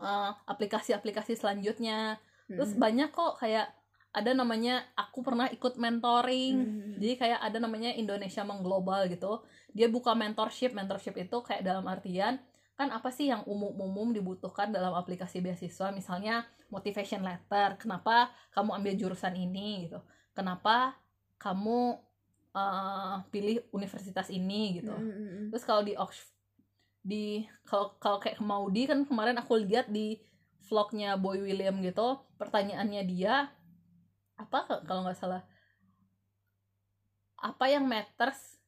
eh, 0.00 0.30
aplikasi-aplikasi 0.46 1.36
selanjutnya 1.36 2.18
terus 2.50 2.74
Mm-mm. 2.74 2.82
banyak 2.82 3.10
kok 3.12 3.38
kayak 3.38 3.70
ada 4.10 4.34
namanya 4.34 4.82
aku 4.98 5.22
pernah 5.22 5.46
ikut 5.50 5.78
mentoring. 5.78 6.54
Mm-mm. 6.58 6.92
jadi 6.98 7.14
kayak 7.14 7.40
ada 7.46 7.58
namanya 7.62 7.94
Indonesia 7.94 8.42
mengglobal 8.42 9.06
gitu. 9.06 9.46
Dia 9.70 9.86
buka 9.86 10.18
mentorship. 10.18 10.74
Mentorship 10.74 11.14
itu 11.14 11.36
kayak 11.46 11.62
dalam 11.62 11.86
artian 11.86 12.42
kan 12.74 12.88
apa 12.88 13.12
sih 13.12 13.28
yang 13.28 13.44
umum-umum 13.44 14.10
dibutuhkan 14.16 14.72
dalam 14.72 14.96
aplikasi 14.96 15.38
beasiswa? 15.44 15.94
Misalnya 15.94 16.48
motivation 16.72 17.22
letter. 17.22 17.78
Kenapa 17.78 18.34
kamu 18.50 18.82
ambil 18.82 18.94
jurusan 18.98 19.36
ini 19.38 19.86
gitu? 19.86 20.02
Kenapa 20.34 20.98
kamu 21.38 22.00
eh, 22.56 23.16
pilih 23.30 23.62
universitas 23.70 24.26
ini 24.32 24.82
gitu? 24.82 24.90
Mm-mm. 24.90 25.54
terus 25.54 25.62
kalau 25.62 25.86
di 25.86 25.94
Oxford 25.94 26.40
di 27.00 27.48
kalau 27.64 27.96
kalau 27.96 28.20
kayak 28.20 28.40
Maudi 28.44 28.84
kan 28.84 29.08
kemarin 29.08 29.36
aku 29.40 29.56
lihat 29.56 29.88
di 29.88 30.20
vlognya 30.68 31.16
Boy 31.16 31.40
William 31.40 31.80
gitu 31.80 32.20
pertanyaannya 32.36 33.02
dia 33.08 33.48
apa 34.40 34.58
kalau 34.88 35.04
nggak 35.04 35.18
salah 35.18 35.42
apa 37.36 37.64
yang 37.68 37.84
matters 37.84 38.60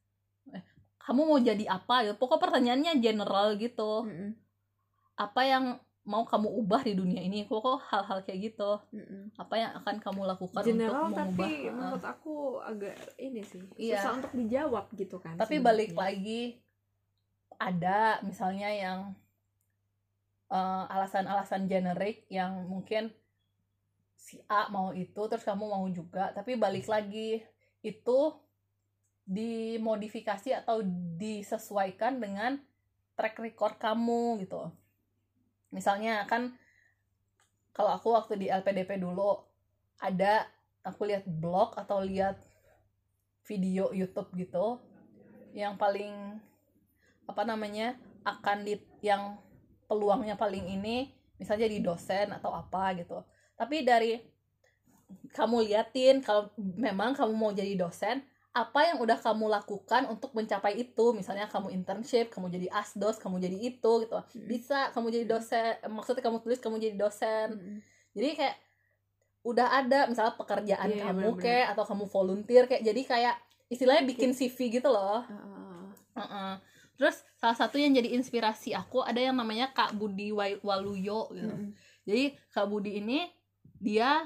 eh, 0.49 0.61
kamu 0.97 1.21
mau 1.25 1.37
jadi 1.37 1.65
apa 1.69 2.05
ya 2.05 2.13
pokok 2.13 2.41
pertanyaannya 2.41 2.97
general 2.97 3.53
gitu 3.57 4.05
Mm-mm. 4.05 4.33
apa 5.13 5.41
yang 5.45 5.65
mau 6.03 6.27
kamu 6.27 6.51
ubah 6.59 6.83
di 6.83 6.99
dunia 6.99 7.23
ini 7.23 7.47
pokok 7.47 7.79
hal-hal 7.87 8.25
kayak 8.25 8.51
gitu 8.51 8.81
Mm-mm. 8.91 9.31
apa 9.39 9.55
yang 9.55 9.71
akan 9.77 9.95
kamu 10.01 10.21
lakukan 10.25 10.63
general 10.65 11.07
untuk 11.09 11.15
tapi 11.15 11.29
mengubah 11.31 11.47
uh, 11.47 11.71
menurut 11.71 12.03
aku 12.03 12.33
agak 12.59 12.95
ini 13.15 13.41
sih 13.45 13.61
Iya. 13.77 14.01
susah 14.01 14.11
untuk 14.19 14.33
dijawab 14.35 14.85
gitu 14.97 15.17
kan 15.21 15.37
tapi 15.37 15.61
balik 15.61 15.93
sebenarnya. 15.93 16.03
lagi 16.11 16.41
ada 17.55 17.99
misalnya 18.25 18.69
yang 18.73 18.99
eh, 20.49 20.83
alasan-alasan 20.89 21.69
generik 21.69 22.25
yang 22.27 22.65
mungkin 22.67 23.13
si 24.23 24.39
A 24.47 24.71
mau 24.71 24.95
itu 24.95 25.19
terus 25.27 25.43
kamu 25.43 25.67
mau 25.67 25.83
juga. 25.91 26.31
Tapi 26.31 26.55
balik 26.55 26.87
lagi 26.87 27.43
itu 27.83 28.19
dimodifikasi 29.27 30.55
atau 30.63 30.79
disesuaikan 31.19 32.23
dengan 32.23 32.55
track 33.19 33.43
record 33.43 33.75
kamu 33.75 34.39
gitu. 34.47 34.71
Misalnya 35.75 36.23
kan 36.23 36.55
kalau 37.75 37.91
aku 37.91 38.15
waktu 38.15 38.39
di 38.39 38.47
LPDP 38.47 39.03
dulu 39.03 39.43
ada 39.99 40.47
aku 40.87 41.03
lihat 41.11 41.27
blog 41.27 41.75
atau 41.75 41.99
lihat 41.99 42.39
video 43.43 43.91
YouTube 43.91 44.31
gitu 44.39 44.79
yang 45.51 45.75
paling 45.75 46.39
apa 47.27 47.43
namanya 47.43 47.99
akan 48.23 48.63
di 48.63 48.79
yang 49.03 49.35
peluangnya 49.87 50.39
paling 50.39 50.63
ini 50.63 51.11
misalnya 51.35 51.67
jadi 51.67 51.77
dosen 51.83 52.27
atau 52.31 52.55
apa 52.55 52.95
gitu 52.95 53.19
tapi 53.55 53.81
dari 53.81 54.19
kamu 55.29 55.57
liatin 55.63 56.19
kalau 56.19 56.49
memang 56.57 57.13
kamu 57.13 57.31
mau 57.31 57.51
jadi 57.51 57.73
dosen 57.75 58.21
apa 58.51 58.85
yang 58.85 58.97
udah 58.97 59.17
kamu 59.17 59.49
lakukan 59.51 60.05
untuk 60.07 60.29
mencapai 60.31 60.77
itu 60.79 61.05
misalnya 61.11 61.45
kamu 61.47 61.73
internship 61.73 62.29
kamu 62.29 62.49
jadi 62.51 62.67
asdos 62.71 63.17
kamu 63.17 63.37
jadi 63.39 63.57
itu 63.57 63.91
gitu 63.99 64.13
Hmm. 64.13 64.45
bisa 64.45 64.89
kamu 64.91 65.09
jadi 65.09 65.25
dosen 65.27 65.63
maksudnya 65.87 66.21
kamu 66.21 66.37
tulis 66.39 66.59
kamu 66.59 66.77
jadi 66.77 66.93
dosen 66.95 67.47
Mm-mm. 67.51 67.77
jadi 68.13 68.29
kayak 68.35 68.55
udah 69.43 69.67
ada 69.75 69.99
misalnya 70.05 70.33
pekerjaan 70.33 70.85
Iya, 70.87 71.01
kamu 71.03 71.17
bener-bener. 71.33 71.41
kayak 71.41 71.67
atau 71.73 71.83
kamu 71.83 72.05
volunteer 72.07 72.63
kayak 72.63 72.83
jadi 72.83 73.01
kayak 73.03 73.35
istilahnya 73.67 74.03
bikin 74.05 74.31
CV 74.31 74.57
gitu 74.71 74.87
loh 74.87 75.19
ah, 75.19 75.33
ah. 75.33 75.83
Heeh. 76.15 76.53
terus 76.93 77.25
salah 77.35 77.57
satu 77.57 77.75
yang 77.75 77.89
jadi 77.91 78.13
inspirasi 78.13 78.71
aku 78.71 79.01
ada 79.01 79.17
yang 79.17 79.33
namanya 79.33 79.73
Kak 79.73 79.93
Budi 79.93 80.29
Waluyo 80.31 81.25
gitu 81.27 81.49
Mm-mm. 81.49 81.73
jadi 82.03 82.37
Kak 82.49 82.69
Budi 82.69 83.01
ini 83.01 83.25
dia 83.83 84.23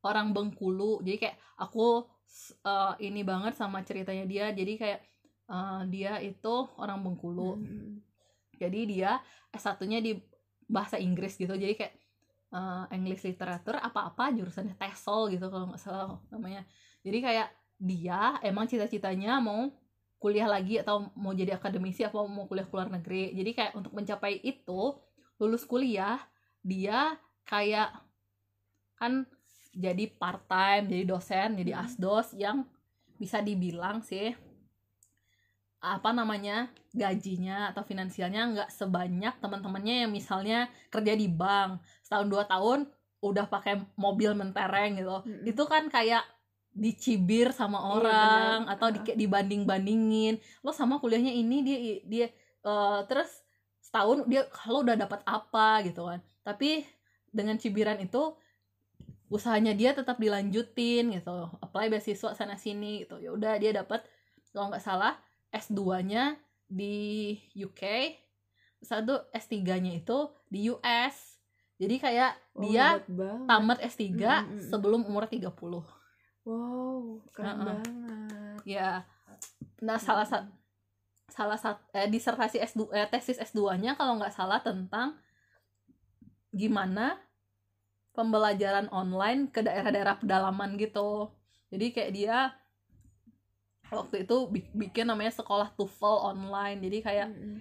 orang 0.00 0.32
Bengkulu. 0.32 1.04
Jadi 1.04 1.28
kayak 1.28 1.36
aku 1.60 2.08
eh, 2.64 2.94
ini 3.04 3.20
banget 3.20 3.54
sama 3.60 3.84
ceritanya 3.84 4.24
dia. 4.24 4.48
Jadi 4.56 4.72
kayak 4.80 5.00
eh, 5.52 5.80
dia 5.92 6.12
itu 6.24 6.54
orang 6.80 7.04
Bengkulu. 7.04 7.60
Mm-mm. 7.60 8.00
jadi 8.54 8.80
dia 8.86 9.10
S1-nya 9.50 9.98
di 10.00 10.16
bahasa 10.64 10.96
Inggris 10.96 11.36
gitu. 11.36 11.52
Jadi 11.52 11.76
kayak 11.76 11.94
eh, 12.56 12.84
English 12.96 13.28
literature 13.28 13.76
apa-apa 13.76 14.32
jurusannya 14.32 14.80
TESOL 14.80 15.28
gitu 15.36 15.52
kalau 15.52 15.68
nggak 15.68 15.82
salah 15.84 16.16
namanya. 16.32 16.64
Jadi 17.04 17.18
kayak 17.20 17.48
dia 17.76 18.40
emang 18.40 18.64
cita-citanya 18.64 19.36
mau 19.44 19.68
kuliah 20.22 20.48
lagi 20.48 20.80
atau 20.80 21.12
mau 21.20 21.36
jadi 21.36 21.60
akademisi 21.60 22.00
apa 22.00 22.16
mau 22.24 22.48
kuliah 22.48 22.64
ke 22.64 22.72
luar 22.72 22.88
negeri. 22.88 23.36
Jadi 23.36 23.50
kayak 23.52 23.72
untuk 23.76 23.92
mencapai 23.92 24.40
itu 24.40 24.96
lulus 25.36 25.68
kuliah 25.68 26.16
dia 26.64 27.20
kayak 27.44 27.92
kan 29.04 29.12
jadi 29.74 30.04
part 30.08 30.48
time 30.48 30.84
jadi 30.88 31.04
dosen 31.04 31.48
jadi 31.60 31.72
Hmm. 31.76 31.82
asdos 31.84 32.28
yang 32.34 32.64
bisa 33.14 33.38
dibilang 33.38 34.00
sih 34.00 34.32
apa 35.84 36.16
namanya 36.16 36.72
gajinya 36.96 37.68
atau 37.68 37.84
finansialnya 37.84 38.42
nggak 38.56 38.70
sebanyak 38.72 39.36
teman-temannya 39.36 40.08
yang 40.08 40.12
misalnya 40.12 40.58
kerja 40.88 41.12
di 41.12 41.28
bank 41.28 41.76
setahun 42.00 42.24
dua 42.24 42.48
tahun 42.48 42.88
udah 43.20 43.44
pakai 43.44 43.84
mobil 43.94 44.32
mentereng 44.32 44.96
gitu 44.96 45.20
Mm-mm. 45.22 45.44
itu 45.44 45.62
kan 45.68 45.92
kayak 45.92 46.24
dicibir 46.74 47.52
sama 47.52 47.78
Iya, 47.78 47.88
orang 48.00 48.58
benar. 48.64 48.72
atau 48.74 48.88
di, 48.90 48.98
kayak 49.04 49.18
dibanding-bandingin 49.20 50.34
lo 50.64 50.72
sama 50.72 50.96
kuliahnya 50.96 51.30
ini 51.32 51.56
dia 51.60 51.78
dia 52.02 52.26
eh, 52.64 53.00
terus 53.04 53.44
setahun 53.78 54.24
dia 54.24 54.48
kalau 54.48 54.80
udah 54.80 54.96
dapat 54.96 55.20
apa 55.28 55.84
gitu 55.84 56.08
kan 56.08 56.18
tapi 56.40 56.82
dengan 57.28 57.60
cibiran 57.60 58.00
itu 58.00 58.32
usahanya 59.34 59.74
dia 59.74 59.90
tetap 59.90 60.22
dilanjutin 60.22 61.10
gitu. 61.10 61.50
Apply 61.58 61.90
beasiswa 61.90 62.38
sana 62.38 62.54
sini 62.54 63.02
gitu. 63.02 63.18
Ya 63.18 63.34
udah 63.34 63.58
dia 63.58 63.74
dapat 63.74 64.06
kalau 64.54 64.70
nggak 64.70 64.86
salah 64.86 65.18
S2-nya 65.50 66.38
di 66.70 67.34
UK 67.58 68.14
satu 68.84 69.16
S3-nya 69.32 69.96
itu 69.96 70.28
di 70.46 70.68
US 70.70 71.40
jadi 71.80 71.96
kayak 71.98 72.32
Oh, 72.54 72.62
dia 72.62 73.02
tamat 73.50 73.82
S3 73.82 74.06
Mm, 74.06 74.14
mm, 74.14 74.46
mm. 74.46 74.60
sebelum 74.70 75.00
umur 75.10 75.26
30 75.26 75.50
wow 76.46 77.02
keren 77.34 77.50
Heeh. 77.50 77.64
banget. 77.66 77.88
Ya. 78.62 79.02
Nah 79.82 79.98
salah 79.98 80.22
satu 80.22 80.52
salah 81.26 81.58
satu 81.58 81.82
eh, 81.90 82.06
disertasi 82.06 82.62
S2 82.62 82.94
eh, 82.94 83.08
tesis 83.10 83.40
S2-nya 83.42 83.98
kalau 83.98 84.20
nggak 84.20 84.30
salah 84.30 84.62
tentang 84.62 85.18
gimana 86.54 87.18
pembelajaran 88.14 88.86
online 88.94 89.50
ke 89.50 89.60
daerah-daerah 89.60 90.22
pedalaman 90.22 90.78
gitu. 90.78 91.34
Jadi 91.74 91.86
kayak 91.90 92.12
dia 92.14 92.36
waktu 93.90 94.24
itu 94.24 94.36
bi- 94.48 94.70
bikin 94.72 95.10
namanya 95.10 95.34
sekolah 95.34 95.74
TOEFL 95.74 96.32
online. 96.32 96.78
Jadi 96.80 96.98
kayak 97.02 97.28
Mm-mm. 97.30 97.58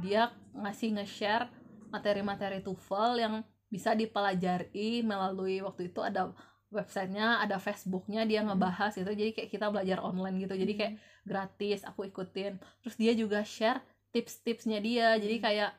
dia 0.00 0.32
ngasih 0.56 0.96
nge-share 0.98 1.46
materi-materi 1.92 2.64
TOEFL 2.64 3.12
yang 3.20 3.34
bisa 3.70 3.92
dipelajari 3.94 5.04
melalui 5.04 5.60
waktu 5.62 5.92
itu 5.92 6.00
ada 6.02 6.32
websitenya 6.74 7.38
ada 7.44 7.62
Facebooknya 7.62 8.26
dia 8.26 8.42
Hmm. 8.42 8.50
ngebahas 8.50 8.96
gitu. 8.96 9.12
Jadi 9.12 9.30
kayak 9.30 9.50
kita 9.52 9.66
belajar 9.70 10.02
online 10.02 10.42
gitu. 10.42 10.54
Jadi 10.58 10.72
kayak 10.74 10.94
gratis 11.22 11.86
aku 11.86 12.10
ikutin. 12.10 12.58
Terus 12.82 12.96
dia 12.98 13.12
juga 13.14 13.46
share 13.46 13.78
tips-tipsnya 14.10 14.80
dia. 14.82 15.14
Jadi 15.20 15.36
Hmm. 15.38 15.44
kayak 15.44 15.70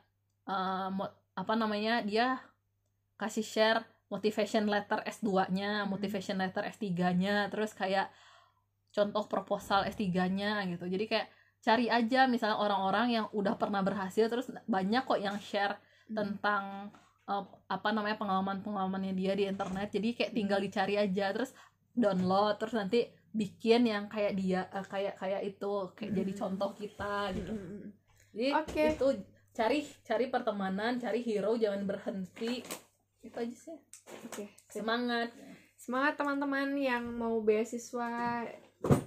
mo- 0.96 1.14
apa 1.36 1.54
namanya 1.58 2.00
dia 2.06 2.40
kasih 3.16 3.44
share 3.44 3.80
motivation 4.08 4.68
letter 4.68 5.02
S2-nya 5.04 5.84
Hmm. 5.84 5.90
motivation 5.90 6.38
letter 6.38 6.64
S3-nya 6.64 7.50
terus 7.50 7.74
kayak 7.74 8.12
contoh 8.92 9.26
proposal 9.28 9.84
S3-nya 9.86 10.64
gitu 10.72 10.86
jadi 10.88 11.06
kayak 11.08 11.28
cari 11.60 11.90
aja 11.90 12.30
misalnya 12.30 12.62
orang-orang 12.62 13.08
yang 13.12 13.26
udah 13.34 13.58
pernah 13.58 13.82
berhasil 13.82 14.30
terus 14.30 14.48
banyak 14.66 15.04
kok 15.04 15.20
yang 15.20 15.36
share 15.42 15.76
Hmm. 16.06 16.14
tentang 16.14 16.94
uh, 17.26 17.42
apa 17.66 17.90
namanya 17.90 18.22
pengalaman-pengalamannya 18.22 19.18
dia 19.18 19.34
di 19.34 19.50
internet 19.50 19.90
jadi 19.90 20.14
kayak 20.14 20.32
tinggal 20.38 20.62
dicari 20.62 21.02
aja 21.02 21.34
terus 21.34 21.50
download 21.98 22.62
terus 22.62 22.78
nanti 22.78 23.10
bikin 23.34 23.90
yang 23.90 24.06
kayak 24.06 24.38
dia 24.38 24.70
uh, 24.70 24.86
kayak 24.86 25.18
kayak 25.18 25.42
itu 25.42 25.74
kayak 25.98 26.12
jadi 26.14 26.32
Hmm. 26.32 26.40
contoh 26.46 26.70
kita 26.78 27.34
gitu 27.34 27.52
Mm-mm. 27.52 27.84
jadi 28.38 28.50
Oke. 28.54 28.84
itu 28.94 29.08
cari 29.50 29.80
cari 30.06 30.26
pertemanan 30.30 31.02
cari 31.02 31.26
hero 31.26 31.58
jangan 31.58 31.82
berhenti 31.84 32.62
itu 33.26 33.38
aja 33.42 33.56
sih. 33.56 33.78
Oke. 34.30 34.54
Semangat. 34.70 35.34
Semangat 35.76 36.18
teman-teman 36.18 36.78
yang 36.78 37.04
mau 37.14 37.42
beasiswa 37.42 38.46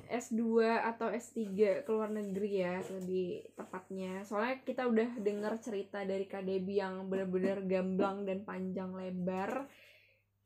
S2 0.09 0.65
atau 0.81 1.13
S3 1.13 1.37
ke 1.85 1.91
luar 1.93 2.11
negeri 2.11 2.65
ya 2.65 2.81
lebih 2.99 3.45
tepatnya. 3.55 4.25
Soalnya 4.25 4.65
kita 4.65 4.89
udah 4.89 5.21
dengar 5.21 5.61
cerita 5.61 6.03
dari 6.03 6.25
Kak 6.25 6.45
yang 6.49 7.07
benar-benar 7.07 7.63
gamblang 7.69 8.25
dan 8.25 8.43
panjang 8.43 8.97
lebar. 8.97 9.69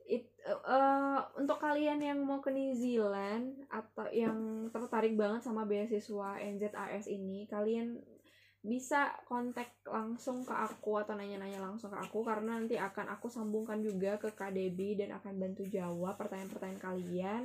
It, 0.02 0.28
eh, 0.44 1.20
untuk 1.38 1.62
kalian 1.62 2.02
yang 2.02 2.18
mau 2.26 2.42
ke 2.42 2.50
New 2.50 2.74
Zealand 2.74 3.62
atau 3.70 4.10
yang 4.10 4.68
tertarik 4.74 5.14
banget 5.14 5.46
sama 5.46 5.62
beasiswa 5.62 6.42
NZAS 6.42 7.06
ini 7.06 7.46
kalian 7.46 8.02
bisa 8.62 9.10
kontak 9.26 9.74
langsung 9.82 10.46
ke 10.46 10.54
aku 10.54 11.02
atau 11.02 11.18
nanya-nanya 11.18 11.58
langsung 11.58 11.90
ke 11.90 11.98
aku 11.98 12.22
karena 12.22 12.62
nanti 12.62 12.78
akan 12.78 13.10
aku 13.10 13.26
sambungkan 13.26 13.82
juga 13.82 14.22
ke 14.22 14.30
Kak 14.30 14.54
Debbie 14.54 14.94
dan 14.94 15.10
akan 15.18 15.34
bantu 15.34 15.66
jawab 15.66 16.14
pertanyaan-pertanyaan 16.14 16.78
kalian. 16.78 17.42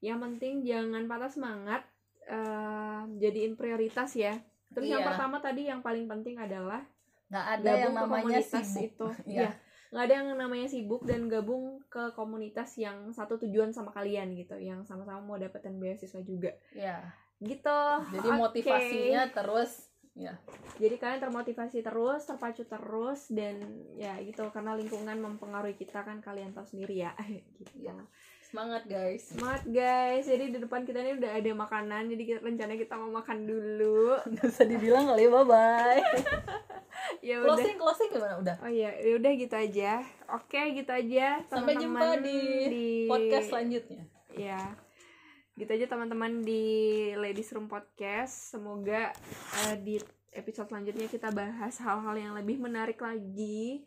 Yang 0.00 0.18
penting 0.24 0.54
jangan 0.64 1.04
patah 1.04 1.28
semangat, 1.28 1.82
eh, 2.24 3.02
jadiin 3.20 3.60
prioritas 3.60 4.16
ya. 4.16 4.40
Terus 4.72 4.88
yang 4.88 5.04
Iya. 5.04 5.08
pertama 5.12 5.36
tadi 5.38 5.68
yang 5.68 5.84
paling 5.84 6.08
penting 6.08 6.40
adalah 6.40 6.80
nggak 7.28 7.46
ada 7.60 7.68
gabung 7.68 7.76
yang 7.76 7.92
ke 7.92 8.00
namanya 8.00 8.16
komunitas 8.40 8.64
sibuk 8.64 8.84
itu. 8.88 9.06
Iya. 9.28 9.36
Iya. 9.36 9.50
Nggak 9.88 10.04
ada 10.04 10.14
yang 10.16 10.28
namanya 10.36 10.68
sibuk 10.68 11.02
dan 11.04 11.28
gabung 11.28 11.64
ke 11.88 12.12
komunitas 12.12 12.76
yang 12.76 13.12
satu 13.12 13.36
tujuan 13.36 13.72
sama 13.72 13.92
kalian 13.92 14.32
gitu, 14.32 14.56
yang 14.56 14.84
sama-sama 14.84 15.20
mau 15.20 15.36
dapetin 15.36 15.76
beasiswa 15.76 16.24
juga. 16.24 16.56
ya 16.72 17.04
Gitu. 17.38 17.80
jadi 18.10 18.28
Oke. 18.34 18.40
motivasinya 18.40 19.30
terus 19.30 19.87
ya. 20.18 20.34
Jadi 20.78 20.98
kalian 20.98 21.22
termotivasi 21.22 21.78
terus 21.80 22.26
terpacu 22.26 22.66
terus 22.66 23.30
dan 23.30 23.62
ya 23.94 24.18
gitu 24.22 24.50
karena 24.50 24.74
lingkungan 24.74 25.14
mempengaruhi 25.18 25.78
kita 25.78 26.02
kan 26.02 26.18
kalian 26.18 26.50
tahu 26.50 26.66
sendiri 26.66 27.06
ya. 27.06 27.14
Gitu. 27.58 27.86
Ya. 27.86 27.94
semangat 28.48 28.88
guys. 28.88 29.28
Semangat 29.28 29.68
guys. 29.68 30.24
Jadi 30.24 30.56
di 30.56 30.58
depan 30.58 30.88
kita 30.88 31.04
ini 31.04 31.20
udah 31.20 31.36
ada 31.36 31.50
makanan 31.52 32.08
jadi 32.08 32.22
kita 32.24 32.38
rencananya 32.40 32.80
kita 32.80 32.94
mau 32.96 33.12
makan 33.12 33.44
dulu. 33.44 34.16
Nggak 34.32 34.48
usah 34.48 34.66
dibilang 34.66 35.04
kali 35.04 35.28
bye 35.28 35.44
bye 35.44 36.00
ya 37.28 37.44
udah. 37.44 37.54
Closing 37.54 37.76
closing 37.76 38.08
gimana? 38.08 38.34
Udah. 38.40 38.56
Oh 38.64 38.70
iya 38.72 38.96
ya 39.04 39.20
udah 39.20 39.32
gitu 39.36 39.52
aja. 39.52 40.00
Oke 40.32 40.72
gitu 40.72 40.90
aja 40.90 41.44
Sampai 41.44 41.76
jumpa 41.76 42.16
teman-teman 42.18 42.24
di 42.24 43.04
podcast 43.04 43.52
selanjutnya. 43.52 44.02
Ya 44.32 44.87
gitu 45.58 45.74
aja 45.74 45.90
teman-teman 45.90 46.46
di 46.46 46.62
Ladies 47.18 47.50
Room 47.50 47.66
Podcast. 47.66 48.54
Semoga 48.54 49.10
eh, 49.66 49.74
di 49.82 49.98
episode 50.30 50.70
selanjutnya 50.70 51.10
kita 51.10 51.34
bahas 51.34 51.82
hal-hal 51.82 52.14
yang 52.14 52.32
lebih 52.38 52.62
menarik 52.62 53.02
lagi. 53.02 53.82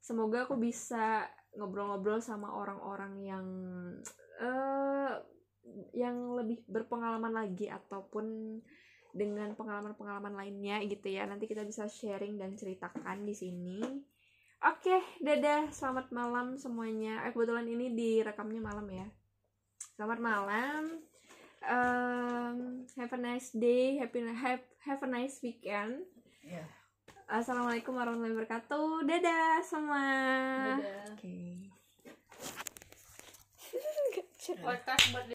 Semoga 0.00 0.48
aku 0.48 0.56
bisa 0.56 1.28
ngobrol-ngobrol 1.52 2.24
sama 2.24 2.48
orang-orang 2.56 3.12
yang 3.28 3.46
eh 4.40 5.12
yang 5.92 6.32
lebih 6.32 6.64
berpengalaman 6.64 7.44
lagi 7.44 7.68
ataupun 7.68 8.58
dengan 9.12 9.52
pengalaman-pengalaman 9.52 10.32
lainnya 10.32 10.80
gitu 10.88 11.12
ya. 11.12 11.28
Nanti 11.28 11.44
kita 11.44 11.60
bisa 11.68 11.92
sharing 11.92 12.40
dan 12.40 12.56
ceritakan 12.56 13.28
di 13.28 13.36
sini. 13.36 13.84
Oke 14.64 14.96
dadah. 15.20 15.68
Selamat 15.76 16.08
malam 16.08 16.56
semuanya. 16.56 17.20
Eh, 17.28 17.36
kebetulan 17.36 17.68
ini 17.68 17.92
direkamnya 17.92 18.64
malam 18.64 18.88
ya 18.88 19.12
selamat 19.96 20.18
malam. 20.24 20.82
Um, 21.62 22.88
have 22.98 23.12
a 23.14 23.20
nice 23.20 23.54
day 23.54 24.00
happy 24.00 24.24
have, 24.24 24.64
have 24.82 25.00
a 25.04 25.08
nice 25.10 25.38
weekend. 25.44 26.02
Iya. 26.42 26.66
assalamualaikum 27.32 27.96
warahmatullahi 27.96 28.34
wabarakatuh. 28.34 29.08
Dadah 29.08 29.62
semua. 29.64 30.04
Dadah. 30.76 31.16
buat 35.14 35.26